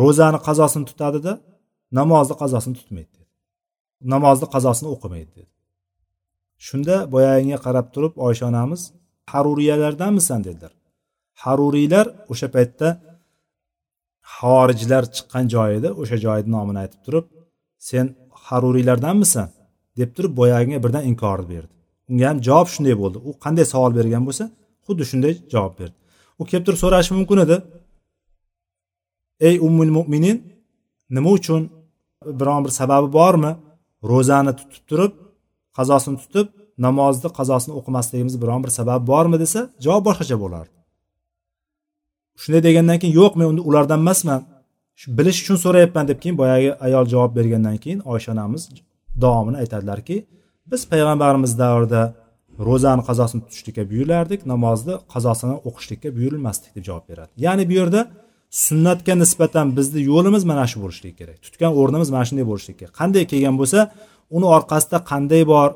Ro'zani 0.00 0.38
qazosini 0.46 0.84
tutadida 0.90 1.32
namozni 1.98 2.34
qazosini 2.42 2.74
tutmaydi 2.80 3.10
dedi. 3.16 3.30
Namozni 4.12 4.46
qazosini 4.54 4.88
o'qimaydi 4.94 5.32
dedi. 5.38 5.52
Shunda 6.66 6.96
boyagiga 7.14 7.58
qarab 7.66 7.86
turib 7.94 8.14
oysha 8.26 8.44
onamiz 8.50 8.82
haruriyalardanmisan 9.32 10.40
dedilar. 10.46 10.72
Haruriylar 11.42 12.06
o'sha 12.32 12.48
paytda 12.56 12.88
xorijlar 14.36 15.04
chiqqan 15.14 15.44
joy 15.54 15.70
edi 15.78 15.88
o'sha 16.00 16.16
joyni 16.24 16.48
nomini 16.56 16.78
aytib 16.84 17.00
turib 17.06 17.26
sen 17.88 18.06
haruriylardanmisan? 18.46 19.48
deb 19.98 20.10
turib 20.16 20.32
boyagiga 20.40 20.78
birdan 20.84 21.04
inkorni 21.10 21.46
berdi. 21.52 21.72
Unga 22.10 22.24
ham 22.30 22.38
javob 22.46 22.68
shunday 22.74 22.94
bo'ldi. 23.02 23.18
U 23.28 23.30
qanday 23.44 23.66
savol 23.72 23.92
bergan 23.98 24.22
bo'lsa 24.28 24.44
xuddi 24.86 25.04
shunday 25.10 25.34
javob 25.54 25.74
berdi. 25.80 25.96
U 26.40 26.42
kelib 26.50 26.64
turib 26.66 26.80
so'rashi 26.84 27.12
mumkin 27.18 27.38
edi 27.44 27.56
ey 29.48 29.56
ummul 29.66 29.90
mo'minin 29.98 30.36
nima 31.16 31.30
uchun 31.38 31.62
biron 32.40 32.60
bir 32.64 32.72
sababi 32.80 33.08
bormi? 33.18 33.52
Ro'zani 34.10 34.52
tutib 34.60 34.84
turib 34.90 35.12
qazosini 35.78 36.16
tutib 36.22 36.46
namozni 36.86 37.28
qazosini 37.38 37.72
o'qimasligimiz 37.78 38.34
biron 38.42 38.60
bir 38.64 38.72
sabab 38.78 39.00
bormi? 39.12 39.36
desa 39.44 39.60
javob 39.84 40.02
boshqacha 40.08 40.36
bo'lardi. 40.44 40.74
Shunday 42.42 42.62
degandan 42.68 42.98
keyin 43.02 43.14
yo'q 43.20 43.32
men 43.40 43.46
ulardan 43.68 44.00
emasman. 44.04 44.40
Bilish 45.18 45.38
uchun 45.42 45.56
so'rayapman 45.64 46.04
deb 46.10 46.18
keyin 46.22 46.36
boyagi 46.42 46.70
ayol 46.86 47.06
javob 47.12 47.32
bergandan 47.38 47.76
keyin 47.84 48.00
oysha 48.12 48.32
onamiz 48.34 48.62
davomini 49.24 49.56
aytadilarki 49.62 50.16
biz 50.70 50.82
payg'ambarimiz 50.92 51.52
davrida 51.62 52.02
ro'zani 52.68 53.02
qazosini 53.08 53.42
tutishlikka 53.46 53.82
buyurilardik 53.90 54.40
namozni 54.52 54.94
qazosini 55.14 55.54
o'qishlikka 55.68 56.08
buyurilmasdik 56.16 56.70
deb 56.76 56.84
javob 56.88 57.04
beradi. 57.10 57.32
Ya'ni 57.46 57.64
bu 57.70 57.74
yerda 57.80 58.00
sunnatga 58.66 59.14
nisbatan 59.22 59.66
bizni 59.76 60.00
yo'limiz 60.10 60.44
mana 60.50 60.64
shu 60.70 60.78
bo'lishligi 60.84 61.16
kerak. 61.20 61.38
Tutgan 61.46 61.72
o'rnimiz 61.80 62.08
mana 62.14 62.24
shunday 62.28 62.46
bo'lishligi 62.50 62.78
kerak. 62.80 62.94
Qanday 63.00 63.24
kelgan 63.32 63.56
bo'lsa 63.60 63.78
uni 64.36 64.46
orqasida 64.56 64.98
qanday 65.10 65.42
bor 65.52 65.68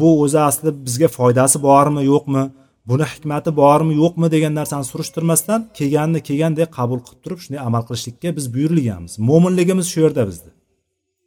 bu 0.00 0.08
o'zi 0.22 0.38
aslida 0.48 0.70
bizga 0.86 1.08
foydasi 1.18 1.56
bormi 1.68 2.02
yo'qmi 2.12 2.42
buni 2.88 3.04
hikmati 3.12 3.50
bormi 3.62 3.94
yo'qmi 4.02 4.28
degan 4.34 4.52
narsani 4.60 4.84
surishtirmasdan 4.92 5.60
kelganini 5.78 6.20
kelgandek 6.28 6.68
qabul 6.78 7.00
qilib 7.06 7.20
turib 7.24 7.40
shunday 7.44 7.60
amal 7.68 7.82
qilishlikka 7.88 8.28
biz 8.38 8.46
buyurilganmiz 8.54 9.12
mo'minligimiz 9.28 9.86
shu 9.92 9.98
yerda 10.04 10.22
bizni 10.30 10.50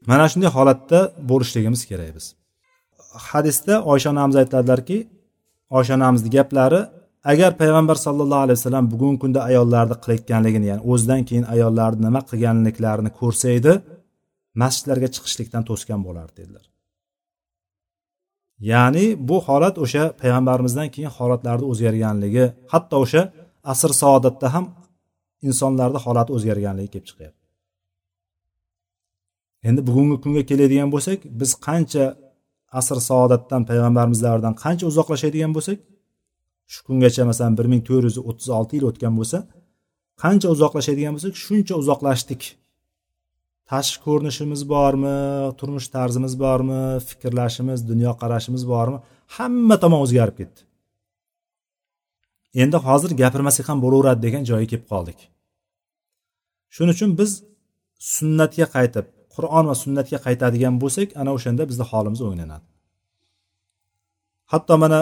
mana 0.10 0.26
shunday 0.32 0.50
holatda 0.58 1.00
bo'lishligimiz 1.30 1.82
kerak 1.90 2.12
biz. 2.18 2.26
Hadisda 3.30 3.74
oysha 3.92 4.10
onamiz 4.14 4.36
aytadilarki 4.42 4.98
oysha 5.78 5.94
onamizni 5.98 6.30
gaplari 6.38 6.82
agar 7.32 7.52
payg'ambar 7.62 7.98
sallallohu 8.06 8.44
alayhi 8.46 8.60
vasallam 8.60 8.86
bugungi 8.94 9.20
kunda 9.24 9.40
ayollarni 9.50 9.96
qilayotganligini 10.04 10.66
ya'ni 10.72 10.84
o'zidan 10.92 11.22
keyin 11.30 11.46
ayollarni 11.56 12.02
nima 12.08 12.22
qilganliklarini 12.30 13.12
ko'rsa 13.20 13.48
edi 13.60 13.74
masjidlarga 14.62 15.08
chiqishlikdan 15.16 15.64
to'sgan 15.70 16.00
bo'lardi 16.08 16.34
dedilar. 16.42 16.66
Ya'ni 18.60 19.06
bu 19.30 19.38
holat 19.48 19.76
o'sha 19.84 20.04
payg'ambarimizdan 20.22 20.88
keyin 20.96 21.12
holatlarni 21.18 21.66
o'zgarganligi 21.72 22.46
hatto 22.74 22.96
o'sha 23.06 23.22
asr 23.74 23.92
saodatda 24.02 24.48
ham 24.56 24.66
insonlarni 25.48 26.00
holati 26.06 26.32
o'zgarganligi 26.38 26.90
kelib 26.94 27.08
chiqyapti. 27.10 27.42
Endi 29.68 29.82
bugungi 29.88 30.18
kunga 30.24 30.44
keladigan 30.50 30.90
bo'lsak 30.96 31.20
biz 31.40 31.52
qancha 31.68 32.06
asr 32.80 32.98
saodatdan 33.10 33.62
payg'ambarimiz 33.70 34.20
davridan 34.26 34.56
qancha 34.64 34.86
uzoqlashadigan 34.92 35.52
bo'lsak 35.58 35.78
shu 36.74 36.80
kungacha 36.88 37.24
masalan 37.30 37.54
bir 37.60 37.68
ming 37.72 37.82
to'rt 37.88 38.04
yuz 38.10 38.18
o'ttiz 38.30 38.50
olti 38.58 38.74
yil 38.78 38.86
o'tgan 38.90 39.14
bo'lsa 39.20 39.38
qancha 40.24 40.48
uzoqlashadigan 40.56 41.14
bo'lsak 41.16 41.36
shuncha 41.46 41.74
uzoqlashdik 41.82 42.42
tashqi 43.72 43.98
ko'rinishimiz 44.06 44.62
bormi 44.74 45.16
turmush 45.60 45.88
tarzimiz 45.96 46.34
bormi 46.44 46.82
fikrlashimiz 47.10 47.80
dunyoqarashimiz 47.92 48.64
bormi 48.74 48.98
hamma 49.36 49.76
tomon 49.84 50.00
o'zgarib 50.06 50.36
ketdi. 50.42 50.60
Endi 52.64 52.78
hozir 52.88 53.12
gapirmasak 53.22 53.66
ham 53.70 53.80
bo'laveradi 53.86 54.22
degan 54.26 54.44
joyga 54.50 54.68
kelib 54.72 54.88
qoldik. 54.94 55.20
Shuning 56.76 56.96
uchun 56.98 57.12
biz 57.20 57.32
sunnatga 58.16 58.66
qaytib 58.76 59.06
qur'on 59.36 59.66
va 59.70 59.76
sunnatga 59.84 60.18
qaytadigan 60.26 60.76
bo'lsak 60.84 61.08
ana 61.22 61.32
o'shanda 61.38 61.64
bizni 61.72 61.86
holimiz 61.92 62.22
o'nglanadi 62.28 62.66
hatto 64.54 64.74
mana 64.84 65.00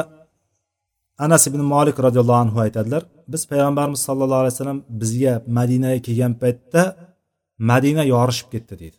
anas 1.25 1.43
ibn 1.49 1.61
molik 1.73 1.97
roziyallohu 2.05 2.41
anhu 2.45 2.57
aytadilar 2.65 3.03
biz 3.33 3.41
payg'ambarimiz 3.51 4.01
sallallohu 4.07 4.41
alayhi 4.43 4.55
vasallam 4.55 4.79
bizga 5.01 5.33
madinaga 5.57 5.99
kelgan 6.07 6.33
paytda 6.43 6.81
madina 7.69 8.03
yorishib 8.13 8.47
ketdi 8.53 8.75
deydi. 8.81 8.97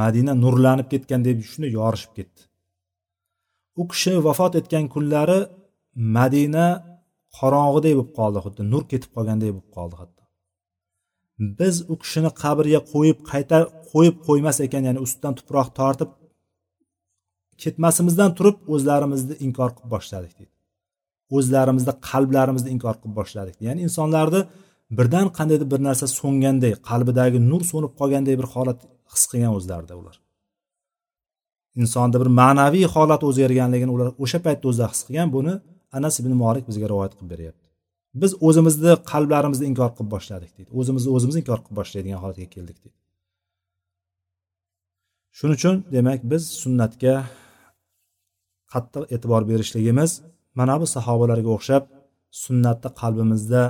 Madina 0.00 0.32
nurlanib 0.44 0.88
ketgan 0.92 1.20
deb 1.28 1.38
shunday 1.50 1.70
yorishib 1.80 2.12
ketdi. 2.18 2.40
U 3.80 3.82
kishi 3.90 4.12
vafot 4.26 4.52
etgan 4.60 4.84
kunlari 4.94 5.38
madina 6.16 6.66
qorong'idek 7.38 7.94
bo'lib 7.98 8.12
qoldi 8.18 8.38
xuddi 8.44 8.62
nur 8.72 8.84
ketib 8.92 9.10
qolgandek 9.16 9.50
bo'lib 9.54 9.70
qoldi 9.76 9.96
hatto. 10.00 10.22
Biz 11.58 11.74
u 11.92 11.94
kishini 12.02 12.30
qabrga 12.42 12.80
qo'yib 12.92 13.18
qaytar 13.30 13.62
qo'yib 13.92 14.16
qo'ymas 14.26 14.58
ekan 14.66 14.82
ya'ni 14.88 15.00
ustidan 15.06 15.34
tuproq 15.38 15.68
tortib 15.78 16.10
ketmasimizdan 17.62 18.30
turib 18.38 18.56
o'zlarimizni 18.74 19.34
inkor 19.46 19.70
qilib 19.76 19.90
boshladik 19.94 20.32
deydi. 20.38 20.54
O'zlarimizni 21.36 21.94
qalblarimizni 22.08 22.70
inkor 22.76 22.94
qilib 23.00 23.14
boshladik 23.20 23.56
ya'ni 23.66 23.80
insonlarni 23.86 24.40
birdan 24.90 25.26
qandaydir 25.38 25.68
bir 25.72 25.80
narsa 25.88 26.06
so'nganday 26.18 26.72
qalbidagi 26.88 27.38
nur 27.50 27.62
so'nib 27.70 27.92
qolganday 28.00 28.34
bir 28.40 28.48
holat 28.54 28.78
his 29.12 29.24
qilgan 29.30 29.52
o'zlarida 29.58 29.94
ular. 30.00 30.16
Insonda 31.82 32.16
bir 32.22 32.30
ma'naviy 32.40 32.86
holat 32.94 33.22
o'zgarganligini 33.28 33.92
ular 33.96 34.08
o'sha 34.24 34.38
paytda 34.46 34.64
o'zida 34.70 34.86
his 34.92 35.00
qilgan 35.06 35.28
buni 35.36 35.54
anas 35.98 36.14
ibn 36.20 36.32
molik 36.42 36.64
bizga 36.70 36.86
rivoyat 36.92 37.12
qilib 37.18 37.30
beryapti. 37.34 37.66
Biz 38.22 38.32
o'zimizni 38.46 38.92
qalblarimizni 39.10 39.66
inkor 39.70 39.90
qilib 39.96 40.10
boshladik 40.14 40.50
deydi. 40.56 40.70
O'zimizni 40.80 41.10
o'zimiz 41.16 41.36
inkor 41.40 41.58
qilib 41.64 41.76
boshlaydigan 41.80 42.18
holatga 42.22 42.46
keldik 42.54 42.78
deydi. 42.84 42.98
Shuning 45.38 45.56
uchun 45.60 45.76
demak 45.96 46.20
biz 46.32 46.42
sunnatga 46.62 47.14
qattiq 48.72 49.04
e'tibor 49.14 49.42
berishligimiz 49.50 50.10
mana 50.58 50.74
bu 50.80 50.86
sahobalarga 50.96 51.50
o'xshab 51.56 51.84
sunnatni 52.44 52.90
qalbimizda 53.00 53.62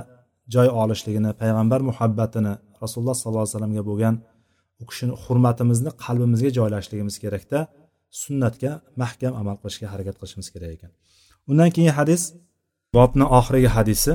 joy 0.54 0.68
olishligini 0.82 1.30
payg'ambar 1.40 1.80
muhabbatini 1.90 2.52
rasululloh 2.82 3.16
sollallohu 3.20 3.44
alayhi 3.44 3.54
vasallamga 3.54 3.82
bo'lgan 3.90 4.14
u 4.82 4.84
kishini 4.90 5.14
hurmatimizni 5.24 5.90
qalbimizga 6.04 6.50
joylashligimiz 6.58 7.16
kerakda 7.24 7.58
sunnatga 8.22 8.70
mahkam 9.02 9.32
amal 9.40 9.56
qilishga 9.62 9.86
harakat 9.92 10.14
qilishimiz 10.20 10.48
kerak 10.54 10.70
ekan 10.76 10.90
undan 11.50 11.68
keyingi 11.74 11.94
hadis 11.98 12.22
bobni 12.96 13.24
oxirgi 13.38 13.70
hadisi 13.78 14.12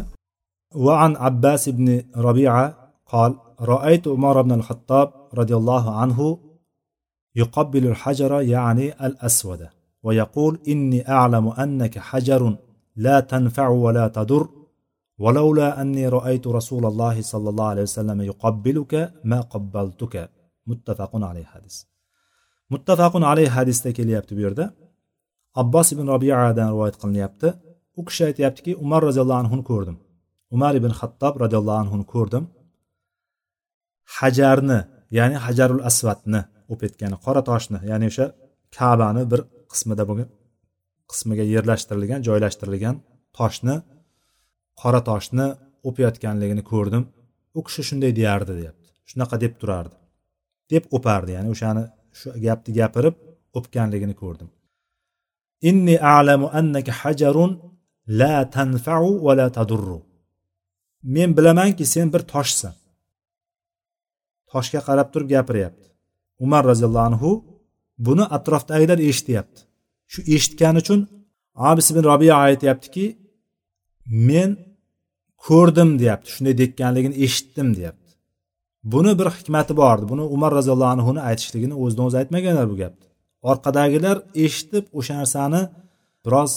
وعن 0.85 1.15
عباس 1.25 1.69
بن 1.69 2.03
ربيعة 2.17 2.93
قال 3.05 3.31
رأيت 3.61 4.07
عمر 4.07 4.41
بن 4.41 4.51
الخطاب 4.51 5.13
رضي 5.33 5.55
الله 5.55 5.99
عنه 5.99 6.39
يقبل 7.35 7.87
الحجر 7.87 8.41
يعني 8.41 9.05
الأسود 9.05 9.67
ويقول 10.03 10.59
إني 10.67 11.09
أعلم 11.09 11.47
أنك 11.47 11.99
حجر 11.99 12.41
لا 12.95 13.19
تنفع 13.19 13.67
ولا 13.67 14.07
تضر 14.07 14.47
ولولا 15.23 15.81
أني 15.81 16.07
رأيت 16.17 16.47
رسول 16.47 16.83
الله 16.85 17.21
صلى 17.21 17.47
الله 17.49 17.67
عليه 17.73 17.81
وسلم 17.81 18.21
يقبلك 18.21 18.93
ما 19.23 19.39
قبلتك 19.41 20.15
متفق 20.67 21.11
عليه 21.29 21.45
حديث 21.53 21.75
muttafaqun 22.73 23.23
alayhi 23.31 23.51
hadisda 23.57 23.89
kelyapti 23.97 24.31
bu 24.37 24.41
yerda 24.45 24.65
abbos 25.61 25.87
ibn 25.95 26.05
robiyadan 26.13 26.67
rivoyat 26.73 26.95
qilinyapti 27.01 27.47
u 27.99 28.01
kishi 28.07 28.23
aytyaptiki 28.29 28.71
umar 28.83 29.01
roziyallohu 29.07 29.39
anhuni 29.43 29.63
ko'rdim 29.71 29.97
umar 30.55 30.73
ibn 30.79 30.91
xattob 30.99 31.33
roziyallohu 31.43 31.79
anhuni 31.83 32.05
ko'rdim 32.13 32.43
hajarni 34.17 34.79
ya'ni 35.17 35.37
hajarul 35.45 35.81
asvatni 35.89 36.41
o'payotgani 36.71 37.17
qora 37.25 37.41
toshni 37.49 37.79
ya'ni 37.91 38.05
o'sha 38.11 38.25
kabani 38.77 39.23
bir 39.31 39.41
qismida 39.71 40.03
bo'lgan 40.09 40.29
qismiga 41.11 41.45
yerlashtirilgan 41.53 42.19
joylashtirilgan 42.27 42.95
toshni 43.37 43.75
qora 44.80 45.00
toshni 45.08 45.46
o'payotganligini 45.88 46.62
ko'rdim. 46.72 47.04
U 47.56 47.60
kishi 47.66 47.82
shunday 47.88 48.12
deyardi 48.18 48.52
deyapti. 48.60 48.88
Shunaqa 49.10 49.36
deb 49.44 49.54
turardi. 49.60 49.96
Deb 50.72 50.84
o'pardi 50.96 51.30
ya'ni 51.36 51.48
o'shani 51.54 51.84
shu 52.18 52.28
gapni 52.46 52.70
gapirib 52.78 53.16
o'pganligini 53.58 54.14
ko'rdim. 54.22 54.48
Inni 55.68 55.96
a'lamu 56.14 56.46
annaka 56.58 56.92
hajarun 57.00 57.52
la 58.20 58.34
tanfa'u 58.56 59.10
va 59.26 59.32
la 59.40 59.48
tadurru. 59.56 60.00
Men 61.14 61.30
bilamanki 61.36 61.84
sen 61.94 62.08
bir 62.14 62.22
toshsan. 62.32 62.74
Toshga 64.50 64.80
qarab 64.88 65.08
turib 65.12 65.28
gapiryapti. 65.34 65.86
Umar 66.44 66.62
roziyallohu 66.70 67.06
anhu 67.10 67.30
buni 68.06 68.24
atrofdagilar 68.36 68.98
eshityapti 69.10 69.60
shu 70.12 70.20
eshitgani 70.34 70.78
uchun 70.84 71.00
abis 71.70 71.86
ibn 71.92 72.02
robiya 72.10 72.34
aytyaptiki 72.46 73.04
men 74.06 74.50
ko'rdim 75.46 75.98
deyapti 75.98 76.28
shunday 76.34 76.58
dekkanligini 76.62 77.14
eshitdim 77.24 77.76
deyapti. 77.76 78.10
Buni 78.92 79.12
bir 79.18 79.28
hikmati 79.36 79.76
bor 79.76 79.98
edi 79.98 80.08
buni 80.12 80.24
umar 80.36 80.52
roziyallohu 80.58 80.92
anhuni 80.96 81.20
aytishligini 81.20 81.74
o'zidan 81.82 82.04
o'zi 82.08 82.16
aytmaganlar 82.22 82.66
bu 82.72 82.76
gapni. 82.82 83.06
Orqadagilar 83.50 84.16
eshitib 84.44 84.84
o'sha 84.98 85.14
narsani 85.20 85.62
biroz 86.24 86.52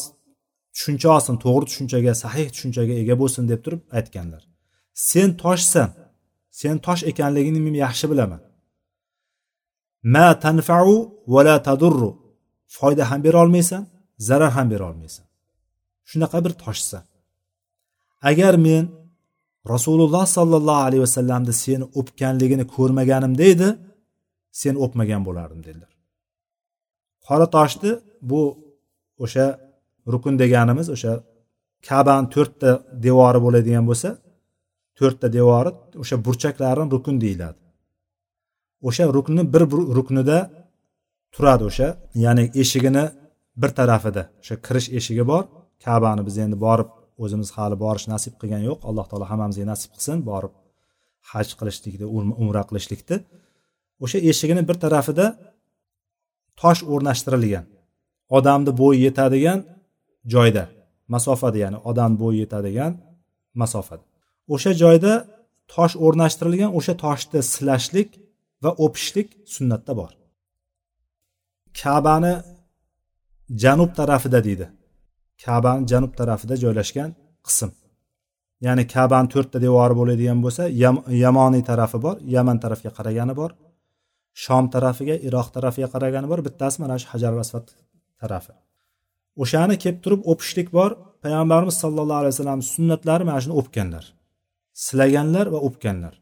tushuncha 0.75 1.07
olsin 1.15 1.35
to'g'ri 1.43 1.65
tushunchaga 1.69 2.13
sahih 2.23 2.47
tushunchaga 2.55 2.93
ega 3.01 3.15
bo'lsin 3.21 3.43
deb 3.51 3.59
turib 3.65 3.81
aytganlar. 3.97 4.43
Sen 5.09 5.29
toshsan 5.43 5.89
sen 6.59 6.75
tosh 6.85 7.03
ekanligingni 7.11 7.61
men 7.67 7.75
yaxshi 7.85 8.05
bilaman. 8.11 8.41
Ma 10.13 10.27
tanfau 10.43 10.91
va 11.33 11.41
la 11.47 11.55
tadurru. 11.67 12.11
Foyda 12.75 13.03
ham 13.11 13.19
bera 13.25 13.37
olmaysan 13.43 13.83
zarar 14.27 14.51
ham 14.57 14.67
bera 14.71 14.85
olmaysan. 14.91 15.25
Shunaqa 16.09 16.37
bir 16.45 16.53
toshsan. 16.63 17.03
Agar 18.21 18.55
men 18.67 18.83
rasululloh 19.73 20.25
sollallohu 20.37 20.81
alayhi 20.87 21.03
vasallamni 21.07 21.53
seni 21.63 21.85
o'pganligini 21.99 22.65
ko'rmaganimda 22.75 23.43
edi 23.53 23.69
sen 24.61 24.75
o'pmagan 24.85 25.21
bo'lardim 25.27 25.61
dedilar. 25.67 25.91
Qora 27.27 27.47
toshni 27.55 27.91
bu 28.29 28.41
o'sha 29.23 29.45
rukun 30.13 30.33
deganimiz 30.41 30.87
o'sha 30.95 31.13
kabani 31.87 32.27
to'rtta 32.35 32.69
devori 33.05 33.39
bo'ladigan 33.45 33.85
bo'lsa 33.89 34.09
to'rtta 34.99 35.27
devori 35.37 35.71
o'sha 36.01 36.15
burchaklarini 36.25 36.89
rukun 36.95 37.15
deyiladi. 37.23 37.59
O'sha 38.87 39.03
rukni 39.17 39.43
bir 39.53 39.63
ruknida 39.97 40.37
turadi 41.35 41.63
o'sha 41.69 41.87
ya'ni 42.23 42.43
eshigini 42.61 43.05
bir 43.61 43.69
tarafida 43.79 44.23
o'sha 44.41 44.55
kirish 44.65 44.87
eshigi 44.97 45.23
bor 45.31 45.43
kabani 45.85 46.21
biz 46.27 46.35
endi 46.43 46.57
borib 46.65 46.89
o'zimiz 47.23 47.49
hali 47.57 47.75
borish 47.83 48.05
nasib 48.13 48.33
qilgani 48.39 48.65
yo'q. 48.69 48.79
Alloh 48.89 49.05
taolo 49.09 49.25
hammamizga 49.31 49.65
nasib 49.73 49.89
qilsin 49.95 50.17
borib 50.29 50.53
haj 51.31 51.47
qilishlikni 51.59 52.05
um-, 52.17 52.35
umra 52.43 52.63
qilishlikni. 52.69 53.17
O'sha 54.03 54.19
eshigini 54.29 54.63
bir 54.69 54.77
tarafida 54.83 55.25
tosh 56.61 56.81
o'rnashtirilgan. 56.93 57.65
Odamni 58.37 58.71
bo'yi 58.81 58.99
yetadigan 59.07 59.59
joyda 60.33 60.63
masofada 61.13 61.57
ya'ni 61.63 61.77
odam 61.89 62.11
bo'yi 62.21 62.37
yetadigan 62.43 62.91
masofada. 63.61 64.03
O'sha 64.53 64.71
joyda 64.83 65.13
tosh 65.73 65.93
o'rnashtirilgan 66.05 66.71
o'sha 66.77 66.93
toshni 67.03 67.39
silashlik 67.53 68.09
va 68.63 68.71
o'pishlik 68.85 69.27
sunnatda 69.55 69.93
bor. 69.99 70.11
Kabani 71.79 72.33
janub 73.63 73.91
tarafida 73.99 74.39
deydi. 74.47 74.67
Kabani 75.45 75.83
janub 75.91 76.11
tarafida 76.19 76.55
joylashgan 76.63 77.09
qism. 77.47 77.69
Ya'ni 78.65 78.83
kabani 78.95 79.27
to'rtta 79.33 79.57
devori 79.65 79.95
bo'ladigan 79.99 80.39
bo'lsa 80.45 80.63
yamoniy 81.23 81.63
tarafi 81.69 81.97
bor 82.05 82.15
yaman 82.35 82.57
tarafga 82.63 82.91
qaragani 82.97 83.33
bor 83.41 83.51
shom 84.43 84.65
tarafiga 84.73 85.15
iroq 85.27 85.47
tarafiga 85.55 85.87
qaragani 85.93 86.27
bor 86.31 86.39
bittasi 86.47 86.77
mana 86.83 86.95
shu 87.01 87.07
hajar 87.13 87.31
asvad 87.43 87.65
tarafi. 88.21 88.53
O'shani 89.43 89.75
kelib 89.83 89.99
turib 90.05 90.21
o'pishlik 90.31 90.69
bor. 90.77 90.91
Payg'ambarimiz 91.23 91.75
sollallohu 91.83 92.21
alayhi 92.21 92.33
vasallam 92.35 92.61
sunnatlari 92.73 93.23
mana 93.29 93.39
shuni 93.43 93.55
o'pganlar. 93.61 94.05
Silaganlar 94.85 95.47
va 95.53 95.59
o'pganlar. 95.67 96.13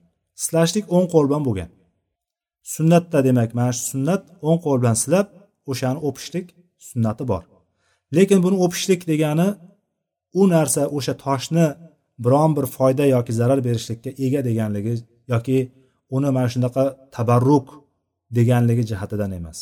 Silashlik 0.44 0.86
o'ng 0.96 1.08
qo'l 1.14 1.26
bilan 1.30 1.44
bo'lgan. 1.48 1.70
Sunnatda 2.76 3.20
demak 3.28 3.52
mana 3.60 3.72
shu 3.76 3.84
sunnat 3.92 4.24
o'ng 4.48 4.60
qo'l 4.66 4.78
bilan 4.82 4.98
silab 5.04 5.28
o'shani 5.72 6.00
o'pishlik 6.08 6.48
sunnati 6.90 7.24
bor. 7.32 7.44
Lekin 8.18 8.40
buni 8.46 8.58
o'pishlik 8.66 9.02
degani 9.12 9.48
u 10.40 10.42
narsa 10.56 10.82
o'sha 10.98 11.14
toshni 11.26 11.68
biron 12.24 12.52
bir 12.58 12.66
foyda 12.76 13.06
yoki 13.16 13.34
zarar 13.40 13.60
berishlikka 13.68 14.10
ega 14.26 14.40
deganligi 14.50 14.94
yoki 15.34 15.58
uni 16.16 16.30
mana 16.36 16.48
shunaqa 16.54 16.84
tabarruk 17.16 17.68
deganligi 18.38 18.84
jihatidan 18.92 19.32
emas. 19.40 19.60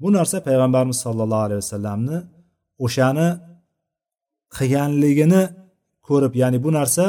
Bu 0.00 0.08
narsa 0.16 0.36
payg'ambarimiz 0.48 0.98
sollallohu 1.04 1.44
alayhi 1.46 1.60
vasallamni 1.64 2.18
o'shani 2.84 3.28
qilganligini 4.56 5.42
ko'rib 6.08 6.34
ya'ni 6.42 6.58
bu 6.64 6.70
narsa 6.78 7.04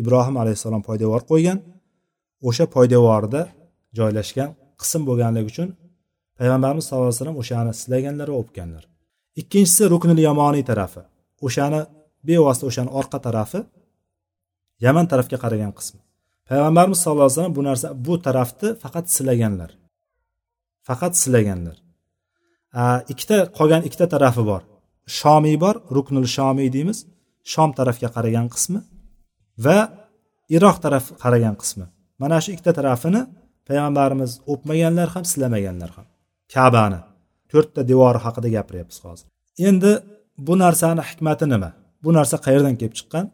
ibrohim 0.00 0.36
alayhissalom 0.42 0.82
poydevor 0.88 1.22
qo'ygan 1.30 1.58
o'sha 2.48 2.64
poydevorda 2.74 3.42
joylashgan 3.98 4.50
qism 4.80 5.02
bo'lganligi 5.08 5.46
uchun 5.52 5.68
payg'ambarimiz 6.38 6.84
sallallohu 6.86 7.08
alayhi 7.08 7.20
vasallam 7.20 7.38
o'shani 7.42 7.72
silaganlar 7.82 8.28
va 8.32 8.38
o'pganlar. 8.42 8.84
Ikkinchisi 9.40 9.84
ruknil 9.92 10.20
yamoniy 10.28 10.64
tarafi. 10.70 11.02
O'shani 11.46 11.80
bevosita 12.28 12.64
o'shani 12.70 12.90
orqa 13.00 13.18
tarafi 13.26 13.60
yaman 14.86 15.06
tarafga 15.10 15.36
qaragan 15.44 15.72
qismi. 15.78 16.00
Payg'ambarimiz 16.48 16.98
sallallohu 17.02 17.26
alayhi 17.28 17.38
vasallam 17.38 17.56
bu 17.58 17.62
narsa 17.68 17.88
bu 18.06 18.14
tarafni 18.26 18.68
faqat 18.82 19.06
silaganlar. 19.16 19.70
Faqat 20.88 21.12
silaganlar. 21.22 21.76
Ikkita 23.12 23.36
qolgan 23.58 23.82
ikkita 23.88 24.06
tarafi 24.14 24.42
bor. 24.50 24.62
Shomiy 25.18 25.56
bor 25.64 25.74
ruknul 25.96 26.28
shomiy 26.36 26.68
deymiz. 26.76 26.98
Shom 27.52 27.70
tarafga 27.78 28.08
qaragan 28.16 28.46
qismi 28.54 28.80
va 29.64 29.78
iroq 30.56 30.76
taraf 30.84 31.04
qaragan 31.22 31.54
qismi. 31.60 31.86
Mana 32.22 32.36
shu 32.42 32.50
ikkita 32.54 32.72
tarafini 32.78 33.22
payg'ambarimiz 33.68 34.32
o'pmaganlar 34.52 35.08
ham 35.14 35.24
silamaganlar 35.32 35.90
ham. 35.96 36.06
Kabani. 36.54 37.00
To'rtta 37.50 37.80
devori 37.90 38.18
haqida 38.24 38.48
gapiryapmiz 38.56 38.98
hozir. 39.04 39.26
Endi 39.68 39.92
bu 40.46 40.54
narsani 40.64 41.02
hikmati 41.08 41.44
nima? 41.52 41.70
Bu 42.04 42.10
narsa 42.18 42.36
qayerdan 42.46 42.74
kelib 42.80 42.94
chiqqan? 42.98 43.26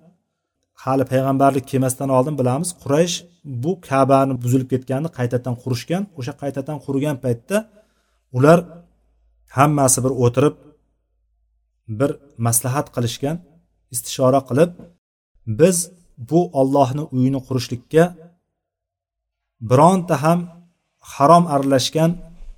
Hali 0.85 1.05
payg'ambarlik 1.13 1.65
kelmasdan 1.71 2.09
oldin 2.17 2.35
bilamiz 2.41 2.71
quraysh 2.83 3.17
bu 3.65 3.73
kabani 3.89 4.35
buzilib 4.43 4.69
ketganini 4.73 5.11
qaytadan 5.19 5.55
qurishgan 5.63 6.03
o'sha 6.19 6.33
qaytadan 6.43 6.79
qurgan 6.87 7.17
paytda 7.25 7.57
ular 8.37 8.59
hammasi 9.57 9.99
bir 10.05 10.13
o'tirib 10.25 10.57
bir 11.99 12.11
maslahat 12.47 12.87
qilishgan 12.95 13.37
istishora 13.95 14.41
qilib 14.49 14.71
biz 15.61 15.77
bu 16.31 16.41
ollohni 16.61 17.05
uyini 17.17 17.41
qurishlikka 17.47 18.05
bironta 19.71 20.17
ham 20.25 20.41
harom 21.15 21.45
aralashgan 21.55 22.11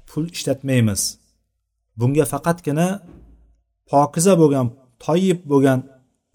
pul 0.08 0.24
ishlatmaymiz. 0.36 1.02
Bunga 2.00 2.24
faqatgina 2.32 2.88
pokiza 3.92 4.34
bo'lgan 4.40 4.66
toyib 5.04 5.40
bo'lgan 5.50 5.78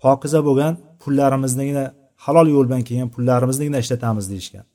pokiza 0.03 0.39
bo'lgan 0.47 0.73
pullarimiznigina 1.01 1.85
halol 2.25 2.47
yo'l 2.55 2.65
bilan 2.69 2.83
kelgan 2.87 3.09
pullarimiznigina 3.15 3.77
ishlatamiz 3.83 4.25
deyishgan. 4.31 4.65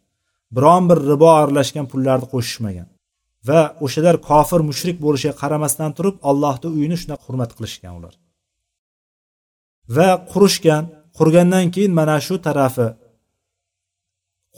Biron 0.56 0.82
bir 0.90 0.98
ribo 1.10 1.30
aralashgan 1.40 1.86
pullarni 1.92 2.26
qo'shishmagan. 2.32 2.88
Va 3.48 3.60
o'shalar 3.84 4.16
kofir 4.28 4.60
mushrik 4.70 4.96
bo'lishiga 5.04 5.34
qaramasdan 5.42 5.90
turib 5.96 6.16
allohni 6.30 6.68
uyini 6.76 6.96
shunaqa 7.02 7.24
hurmat 7.28 7.50
qilishgan 7.56 7.92
ular. 7.98 8.14
Va 9.96 10.08
qurishgan 10.32 10.82
qurgandan 11.18 11.66
keyin 11.74 11.92
mana 12.00 12.16
shu 12.26 12.34
tarafi 12.46 12.88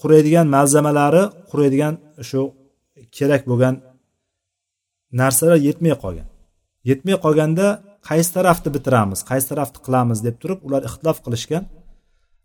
quraydigan 0.00 0.46
malzamalari 0.56 1.24
quraydigan 1.50 1.94
shu 2.30 2.40
kerak 3.16 3.42
bo'lgan 3.50 3.74
narsalar 5.12 5.58
yetmay 5.68 5.94
qolgan. 6.02 6.28
Yetmay 6.90 7.16
qolganda 7.24 7.66
qaysi 8.08 8.30
tarafni 8.36 8.70
bitiramiz 8.76 9.20
qaysi 9.30 9.46
tarafni 9.52 9.78
qilamiz 9.86 10.18
deb 10.26 10.36
turib 10.42 10.60
ular 10.66 10.82
ixtilof 10.88 11.18
qilishgan 11.24 11.64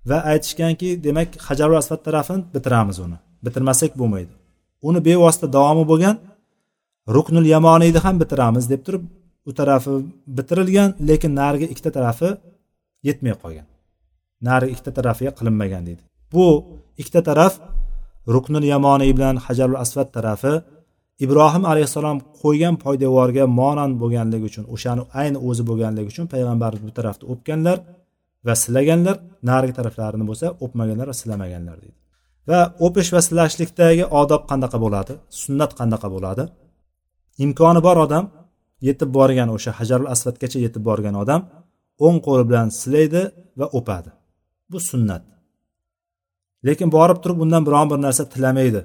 va 0.10 0.18
aytishganki 0.32 0.90
demak 1.06 1.30
hajarul 1.48 1.78
asvad 1.82 2.02
tarafini 2.08 2.44
bitiramiz 2.56 2.98
uni. 3.06 3.18
Bitirmasak 3.46 3.92
bo'lmaydi. 4.00 4.34
Uni 4.88 5.00
bevosita 5.08 5.48
davomi 5.56 5.84
bo'lgan 5.92 6.16
ruknul 7.16 7.46
yamoniyni 7.56 8.00
ham 8.06 8.16
bitiramiz 8.22 8.66
deb 8.74 8.82
turib 8.86 9.04
u 9.50 9.52
tarafi 9.60 9.94
bitirilgan 10.38 10.90
lekin 11.10 11.32
narigi 11.42 11.66
ikkita 11.74 11.92
tarafi 11.98 12.30
yetmay 13.08 13.34
qolgan. 13.44 13.68
Narigi 14.48 14.72
ikkita 14.74 14.92
tarafiga 14.98 15.32
qilinmagan 15.40 15.84
deydi. 15.88 16.04
Bu 16.34 16.46
ikkita 17.02 17.22
taraf 17.30 17.54
ruknul 18.36 18.66
yamoniy 18.74 19.12
bilan 19.18 19.36
hajarul 19.46 19.80
asvad 19.84 20.10
tarafi 20.16 20.54
ibrohim 21.24 21.64
alayhissalom 21.72 22.18
qo'ygan 22.42 22.76
poydevorga 22.84 23.44
monand 23.60 23.94
bo'lganligi 24.02 24.46
uchun 24.52 24.66
o'shani 24.76 25.04
ayni 25.22 25.38
o'zi 25.50 25.64
bo'lganligi 25.70 26.10
uchun 26.14 26.26
payg'ambarimiz 26.34 26.84
bu 26.90 26.94
tarafni 27.00 27.26
o'pganlar 27.34 27.78
va 28.48 28.54
silaganlar. 28.64 29.16
Narigi 29.50 29.74
taraflarini 29.80 30.26
bo'lsa 30.30 30.46
o'pmaganlar 30.66 31.06
va 31.12 31.16
silamaganlar 31.22 31.78
deydi. 31.84 31.98
Va 32.50 32.60
o'pish 32.86 33.10
va 33.16 33.22
silashlikdagi 33.28 34.04
odob 34.22 34.42
qanaqa 34.52 34.78
bo'ladi? 34.86 35.14
Sunnat 35.42 35.72
qanaqa 35.80 36.08
bo'ladi? 36.16 36.44
Imkoni 37.46 37.82
bor 37.88 37.98
odam 38.06 38.26
yetib 38.88 39.10
borgan 39.18 39.50
o'sha 39.56 39.72
hajarul 39.80 40.10
asvadgacha 40.14 40.60
yetib 40.66 40.84
borgan 40.90 41.16
odam 41.24 41.42
o'ng 42.06 42.18
qo'li 42.28 42.44
bilan 42.50 42.68
silaydi 42.82 43.22
va 43.60 43.66
o'padi. 43.78 44.10
Bu 44.72 44.80
sunnat. 44.90 45.24
Lekin 46.68 46.90
borib 46.98 47.18
turib 47.24 47.38
undan 47.44 47.64
biron 47.68 47.88
bir 47.92 48.00
narsa 48.06 48.24
tilamaydi 48.34 48.82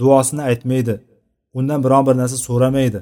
duosini 0.00 0.42
aytmaydi. 0.50 0.94
Undan 1.58 1.80
biron 1.84 2.06
bir 2.08 2.14
narsa 2.22 2.36
so'ramaydi. 2.48 3.00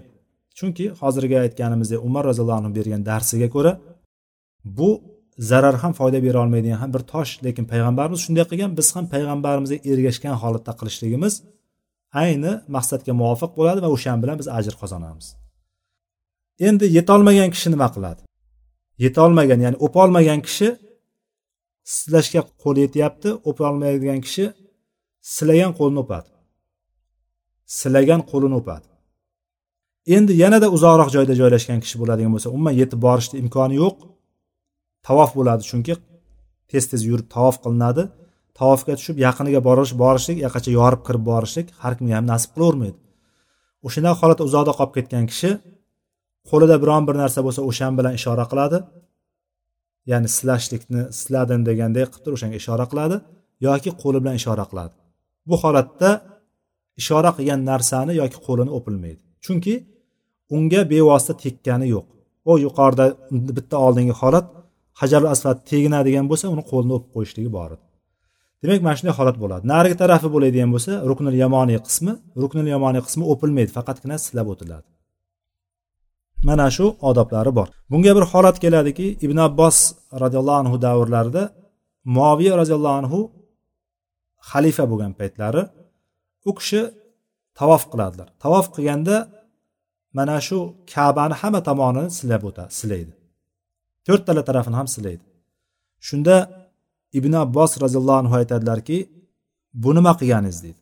Chunki 0.58 0.84
hozirgi 1.00 1.36
aytganimizdek 1.44 1.98
umar 2.08 2.24
roziyallohu 2.30 2.58
anhu 2.60 2.70
bergan 2.78 3.02
darsiga 3.10 3.48
ko'ra 3.54 3.72
bu 4.78 4.88
zarar 5.38 5.74
ham 5.82 5.92
foyda 5.92 6.18
bera 6.26 6.38
olmaydigan 6.44 6.78
ham 6.82 6.90
bir 6.94 7.02
tosh 7.12 7.32
lekin 7.44 7.64
payg'ambarimiz 7.72 8.20
shunday 8.26 8.44
qilgan 8.50 8.72
biz 8.78 8.88
ham 8.96 9.06
payg'ambarimizga 9.14 9.78
ergashgan 9.92 10.34
holatda 10.42 10.72
qilishligimiz 10.80 11.34
ayni 12.22 12.52
maqsadga 12.76 13.12
muvofiq 13.20 13.50
bo'ladi 13.58 13.80
va 13.84 13.88
o'shan 13.96 14.16
bilan 14.22 14.36
biz 14.40 14.48
ajr 14.58 14.74
qozonamiz. 14.82 15.26
Endi 16.68 16.84
yetolmagan 16.98 17.50
kishi 17.54 17.68
nima 17.74 17.88
qiladi? 17.94 18.22
Yetolmagan 19.04 19.60
ya'ni 19.64 19.78
o'polmagan 19.86 20.40
kishi 20.46 20.68
silashga 21.96 22.40
qo'li 22.62 22.80
yetyapti 22.86 23.30
o'polmaydigan 23.50 24.20
kishi 24.26 24.44
silagan 25.34 25.72
qo'lini 25.78 26.00
o'padi. 26.04 26.28
Silagan 27.76 28.20
qo'lini 28.30 28.56
o'padi. 28.60 28.86
Endi 30.16 30.32
yanada 30.42 30.68
uzoqroq 30.76 31.10
joyda 31.16 31.34
joylashgan 31.40 31.80
kishi 31.84 31.96
bo'ladigan 32.00 32.32
bo'lsa 32.34 32.48
umuman 32.54 32.74
yetib 32.80 33.00
borishni 33.06 33.36
imkoni 33.42 33.74
yo'q. 33.82 33.96
Tavof 35.06 35.30
bo'ladi 35.38 35.62
chunki 35.70 35.94
tez 36.70 36.84
tez 36.90 37.00
yurib 37.10 37.26
tavof 37.34 37.56
qilinadi. 37.64 38.02
Tavofga 38.58 38.94
tushib 38.98 39.16
yaqiniga 39.26 39.60
borish 39.68 39.92
borishlik 40.02 40.38
yaqacha 40.46 40.70
yorib 40.78 41.02
kirib 41.06 41.24
borishlik 41.30 41.66
har 41.82 41.92
kimga 41.98 42.14
ham 42.18 42.26
nasib 42.32 42.50
qilavermaydi. 42.54 42.98
O'shanday 43.86 44.14
holatda 44.20 44.42
uzoqda 44.48 44.72
qolib 44.78 44.94
ketgan 44.96 45.24
kishi 45.30 45.50
qo'lida 46.50 46.76
biron 46.82 47.02
bir 47.08 47.14
narsa 47.22 47.40
bo'lsa 47.46 47.60
o'shan 47.70 47.92
bilan 47.98 48.12
ishora 48.20 48.44
qiladi. 48.52 48.78
Ya'ni 50.10 50.28
silashlikni 50.36 51.02
siladim 51.20 51.60
degandek 51.68 52.08
qilib 52.12 52.24
turib 52.24 52.36
o'shanga 52.38 52.56
ishora 52.62 52.84
qiladi 52.90 53.16
yoki 53.66 53.90
qo'li 54.02 54.18
bilan 54.22 54.36
ishora 54.40 54.64
qiladi. 54.70 54.94
Bu 55.48 55.56
holatda 55.62 56.10
ishora 57.00 57.30
qilgan 57.36 57.60
narsani 57.70 58.12
yoki 58.20 58.38
qo'lini 58.46 58.70
o'pilmaydi. 58.78 59.20
Chunki 59.44 59.74
unga 60.56 60.80
bevosita 60.92 61.34
tekkani 61.44 61.86
yo'q. 61.94 62.06
U 62.50 62.52
yuqorida 62.66 63.04
bitta 63.56 63.76
oldingi 63.86 64.14
holat 64.20 64.46
hajar 65.00 65.22
asfat 65.34 65.58
teginadigan 65.70 66.26
bo'lsa 66.30 66.46
uni 66.54 66.62
qo'lini 66.70 66.92
o'pib 66.96 67.10
qo'yishligi 67.16 67.50
bor 67.58 67.70
edi. 67.74 67.84
Demak 68.62 68.80
mana 68.86 68.96
shunday 68.98 69.14
holat 69.18 69.36
bo'ladi. 69.42 69.64
Narigi 69.72 69.96
tarafi 70.02 70.28
bo'ladigan 70.34 70.70
bo'lsa 70.74 70.92
ruknil 71.10 71.36
yamoniy 71.44 71.78
qismi 71.88 72.12
ruknil 72.42 72.68
yamoniy 72.74 73.02
qismi 73.06 73.24
o'pilmaydi 73.32 73.70
faqatgina 73.76 74.16
silab 74.26 74.48
o'tiladi. 74.52 74.86
Mana 76.48 76.66
shu 76.76 76.86
odoblari 77.08 77.52
bor. 77.58 77.68
Bunga 77.92 78.12
bir 78.16 78.24
holat 78.32 78.56
keladiki 78.64 79.06
ibn 79.26 79.38
abbos 79.48 79.76
roziyallohu 80.22 80.58
anhu 80.62 80.76
davrlarida 80.86 81.42
muoviya 82.16 82.54
roziyallohu 82.60 82.96
anhu 83.02 83.20
xalifa 84.50 84.84
bo'lgan 84.90 85.12
paytlari 85.20 85.62
u 86.48 86.52
kishi 86.58 86.82
tavof 87.58 87.82
qiladilar. 87.92 88.28
Tavof 88.44 88.66
qilganda 88.74 89.16
mana 90.16 90.36
shu 90.46 90.58
kabani 90.92 91.34
hamma 91.40 91.60
tomonini 91.68 92.10
silab 92.18 92.42
o'tadi 92.48 92.72
silaydi. 92.80 93.12
To'rttala 94.06 94.42
tarafini 94.48 94.76
ham 94.80 94.88
silaydi. 94.96 95.24
Shunda 96.08 96.36
ibn 97.18 97.32
abbos 97.44 97.72
roziyallohu 97.84 98.18
anhu 98.22 98.34
aytadilarki 98.40 98.98
bu 99.82 99.90
nima 99.96 100.12
qilganingiz? 100.20 100.58
deydi. 100.64 100.80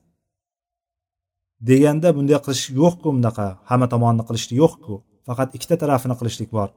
Deganda 1.68 2.08
bunday 2.16 2.38
qilish 2.46 2.64
yo'qku 2.80 3.08
bunaqa 3.16 3.46
hamma 3.70 3.86
tomonni 3.92 4.22
qilishlik 4.28 4.56
yo'qku. 4.62 4.94
Faqat 5.28 5.48
ikkita 5.56 5.76
tarafini 5.82 6.14
qilishlik 6.20 6.50
bor. 6.56 6.68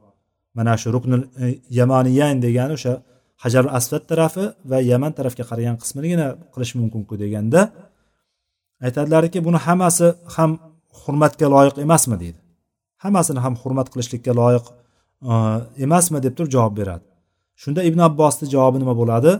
Mana 0.58 0.72
shu 0.80 0.88
ruknul 0.96 1.22
e, 1.42 1.44
yamaniyan 1.78 2.36
degani 2.46 2.72
o'sha 2.78 2.94
hajar 3.42 3.64
asvad 3.78 4.02
tarafi 4.10 4.44
va 4.70 4.78
yaman 4.90 5.12
tarafga 5.18 5.44
qaragan 5.50 5.76
qismigina 5.82 6.26
qilish 6.54 6.72
mumkinku 6.78 7.14
deganda 7.22 7.60
aytadilarki 8.84 9.38
buni 9.46 9.58
hammasi 9.66 10.06
ham 10.34 10.50
hurmatga 11.02 11.46
loyiq 11.54 11.76
emasmi 11.86 12.16
deydi. 12.22 12.38
Hammasini 13.04 13.40
ham 13.44 13.54
hurmat 13.62 13.88
qilishlikka 13.92 14.32
loyiq 14.40 14.64
e, 15.30 15.32
emasmi 15.84 16.18
deb 16.24 16.34
turib 16.36 16.50
javob 16.56 16.74
beradi. 16.80 17.04
Shunda 17.62 17.80
ibn 17.88 18.00
abbosni 18.08 18.46
javobi 18.54 18.78
nima 18.82 18.94
bo'ladi? 19.00 19.32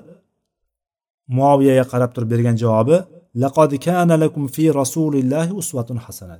Muoviyaga 1.36 1.84
qarab 1.92 2.10
turib 2.14 2.30
bergan 2.34 2.56
javobi 2.62 2.96
laqad 3.42 3.70
kana 3.86 4.14
lakum 4.22 4.44
fi 4.54 4.64
rasulillahi 4.80 5.52
usvatun 5.60 5.98
hasana 6.04 6.36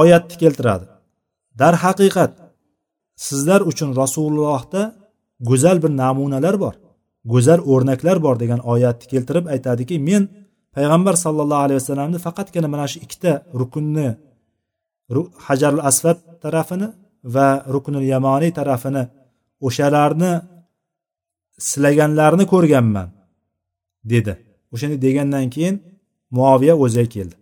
oyatni 0.00 0.36
keltiradi. 0.42 0.86
Darhaqiqat 1.60 2.32
sizlar 3.26 3.60
uchun 3.70 3.90
rasulullohda 4.02 4.82
go'zal 5.48 5.76
bir 5.82 5.92
namunalar 6.02 6.54
bor 6.64 6.74
go'zal 7.32 7.60
o'rnaklar 7.72 8.16
bor 8.26 8.36
degan 8.42 8.60
oyatni 8.72 9.06
keltirib 9.12 9.46
aytadiki 9.54 9.96
men 10.08 10.22
payg'ambar 10.78 11.14
sallallohu 11.24 11.62
alayhi 11.66 11.78
vasallamni 11.82 12.18
faqatgina 12.26 12.68
mana 12.74 12.86
shu 12.92 12.98
ikkita 13.04 13.32
rukunni 13.60 14.08
hajarul 15.46 15.82
asvad 15.90 16.18
tarafini 16.44 16.88
va 17.34 17.48
ruknul 17.74 18.06
yamoniy 18.14 18.52
tarafini 18.60 19.02
o'shalarni 19.66 20.32
silaganlarini 21.70 22.44
ko'rganman 22.52 23.08
dedi. 24.12 24.32
O'shani 24.74 24.96
degandan 25.04 25.46
keyin 25.54 25.76
muoviya 26.38 26.74
o'ziga 26.84 27.08
keldi. 27.14 27.36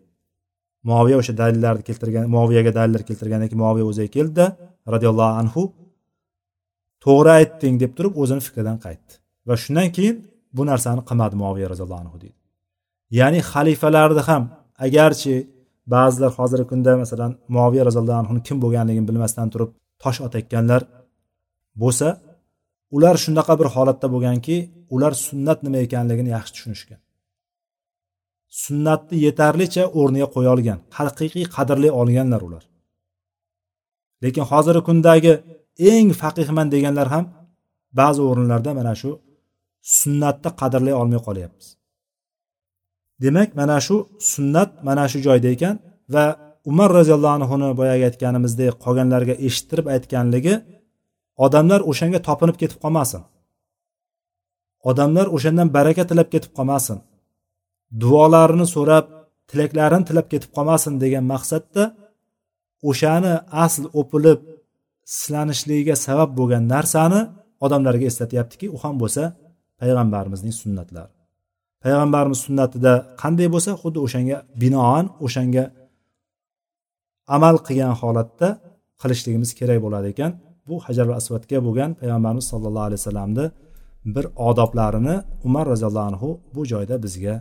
Muoviya 0.89 1.17
o'sha 1.21 1.33
dalillarni 1.43 1.83
keltirgan 1.89 2.25
muoviyaga 2.37 2.71
dalillar 2.79 3.03
keltirgandan 3.09 3.49
keyin 3.51 3.63
muoviya 3.65 3.87
o'ziga 3.91 4.11
keldida 4.17 4.47
roziyallohu 4.95 5.33
anhu 5.43 5.63
to'g'ri 7.05 7.31
aytding 7.39 7.75
deb 7.83 7.93
turib 7.97 8.15
o'zini 8.23 8.43
fikridan 8.47 8.79
qaytdi. 8.87 9.13
Va 9.49 9.55
shundan 9.63 9.89
keyin 9.97 10.17
bu 10.57 10.63
narsani 10.71 11.03
qilmadi 11.09 11.35
muoviya 11.43 11.67
roziyallohu 11.73 12.03
anhu 12.05 12.19
deydi 12.25 12.46
ya'ni 13.19 13.41
xalifalarni 13.51 14.23
ham 14.29 14.43
agarchi 14.87 15.35
ba'zilar 15.95 16.31
hozirgi 16.39 16.67
kunda 16.71 16.93
masalan 17.03 17.33
muoviya 17.55 17.83
roziyallohu 17.89 18.21
anhuni 18.23 18.41
kim 18.47 18.57
bo'lganligini 18.65 19.07
bilmasdan 19.11 19.49
turib 19.53 19.71
tosh 20.03 20.19
otayotganlar 20.27 20.83
bo'lsa 21.83 22.09
ular 22.97 23.15
shunaqa 23.25 23.55
bir 23.61 23.69
holatda 23.75 24.07
bo'lganki 24.15 24.57
ular 24.95 25.13
sunnat 25.27 25.59
nima 25.67 25.79
ekanligini 25.87 26.31
yaxshi 26.37 26.53
tushunishgan. 26.57 27.01
Sunnatni 28.65 29.17
yetarlicha 29.27 29.85
o'rniga 30.01 30.29
qo'ya 30.35 30.51
olgan 30.55 30.79
haqiqiy 30.99 31.45
qadrlay 31.57 31.91
olganlar 32.01 32.43
ular. 32.49 32.65
Lekin 34.23 34.45
hozirgi 34.51 34.83
kundagi 34.89 35.33
eng 35.93 36.09
faqihman 36.21 36.69
deganlar 36.75 37.09
ham 37.15 37.25
ba'zi 38.01 38.21
o'rinlarda 38.31 38.71
mana 38.79 38.95
shu 39.01 39.11
sunnatni 39.99 40.51
qadrlay 40.61 40.95
olmay 41.01 41.21
qolyapmiz 41.27 41.67
demak 43.25 43.49
mana 43.61 43.77
shu 43.87 43.97
sunnat 44.33 44.71
mana 44.89 45.05
shu 45.11 45.19
joyda 45.27 45.49
ekan 45.57 45.75
va 46.15 46.25
umar 46.71 46.89
roziyallohu 46.99 47.35
anhuni 47.39 47.69
boyagi 47.81 48.05
aytganimizdek 48.11 48.73
qolganlarga 48.85 49.35
eshittirib 49.47 49.87
aytganligi 49.95 50.55
odamlar 51.45 51.81
o'shanga 51.91 52.21
topinib 52.29 52.57
ketib 52.63 52.79
qolmasin. 52.85 53.23
Odamlar 54.91 55.27
o'shandan 55.37 55.69
baraka 55.77 56.03
tilab 56.11 56.29
ketib 56.35 56.53
qolmasin. 56.59 56.99
Duolarini 58.03 58.67
so'rab 58.75 59.07
tilaklarini 59.51 60.05
tilab 60.09 60.27
ketib 60.33 60.51
qolmasin 60.57 60.93
degan 61.03 61.25
maqsadda 61.33 61.83
o'shani 62.91 63.33
asl 63.65 63.85
o'pilib 64.01 64.41
silanishligiga 65.19 65.95
sabab 66.07 66.31
bo'lgan 66.39 66.65
narsani 66.75 67.21
odamlarga 67.65 68.05
eslatyaptiki 68.11 68.67
u 68.75 68.77
ham 68.85 68.95
bo'lsa 69.03 69.23
payg'ambarimizning 69.81 70.55
sunnatlari 70.63 71.16
payg'ambarimiz 71.87 72.41
sunnatida 72.47 72.93
qanday 73.23 73.49
bo'lsa 73.55 73.71
xuddi 73.83 73.99
o'shanga 74.07 74.37
binoan 74.63 75.05
o'shanga 75.27 75.65
amal 77.37 77.57
qilgan 77.67 77.95
holatda 78.01 78.49
qilishligimiz 79.01 79.51
kerak 79.59 79.79
bo'ladi 79.85 80.07
ekan. 80.15 80.33
Bu 80.69 80.75
hajar 80.87 81.07
asvadga 81.21 81.59
bo'lgan 81.67 81.91
payg'ambarimiz 82.01 82.47
sollallohu 82.53 82.87
alayhi 82.89 83.01
vasallamni 83.03 83.47
bir 84.15 84.25
odoblarini 84.49 85.17
umar 85.47 85.65
roziyallohu 85.73 86.09
anhu 86.11 86.29
bu 86.55 86.63
joyda 86.73 86.97
bizga 87.05 87.35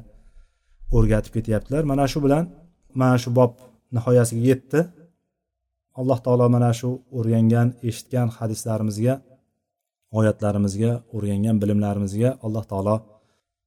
o'rgatib 0.97 1.31
ketyaptilar. 1.37 1.81
Mana 1.91 2.05
shu 2.11 2.19
bilan 2.25 2.43
mana 3.01 3.17
shu 3.23 3.29
bob 3.39 3.51
nihoyasiga 3.95 4.43
yetdi. 4.51 4.79
Alloh 5.99 6.19
taolo 6.25 6.45
mana 6.55 6.71
shu 6.79 6.89
o'rgangan 7.17 7.67
eshitgan 7.89 8.27
hadislarimizga 8.37 9.13
oyatlarimizga 10.19 10.91
o'rgangan 11.15 11.55
bilimlarimizga 11.61 12.29
alloh 12.45 12.65
taolo 12.71 12.95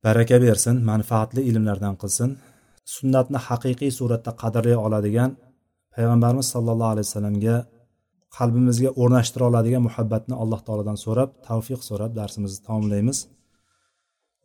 baraka 0.06 0.36
bersin 0.46 0.76
manfaatli 0.92 1.42
ilmlardan 1.50 1.96
qilsin 2.02 2.30
sunnatni 2.96 3.40
haqiqiy 3.48 3.92
suratda 4.00 4.32
qadrlay 4.42 4.76
oladigan 4.86 5.32
payg'ambarimiz 5.96 6.48
sollallohu 6.54 6.92
alayhi 6.94 7.08
vasallamga 7.10 7.56
qalbimizga 8.38 8.90
o'rnashtira 9.02 9.44
oladigan 9.50 9.84
muhabbatni 9.88 10.36
alloh 10.44 10.60
taolodan 10.68 10.98
so'rab 11.06 11.30
tavfiq 11.48 11.82
so'rab 11.90 12.12
darsimizni 12.20 12.62
tamomlaymiz 12.68 13.18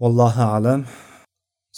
vallohu 0.03 0.43
alam 0.57 0.81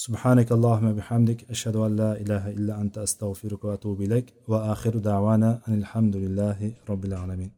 سبحانك 0.06 0.52
اللهم 0.52 0.92
بحمدك 0.98 1.50
أشهد 1.50 1.76
أن 1.76 1.96
لا 1.96 2.12
إله 2.22 2.50
إلا 2.56 2.80
أنت 2.80 2.98
أستغفرك 2.98 3.64
وأتوب 3.64 4.02
إليك 4.02 4.26
وآخر 4.48 4.96
دعوانا 4.96 5.60
أن 5.68 5.74
الحمد 5.82 6.16
لله 6.16 6.72
رب 6.90 7.04
العالمين 7.04 7.48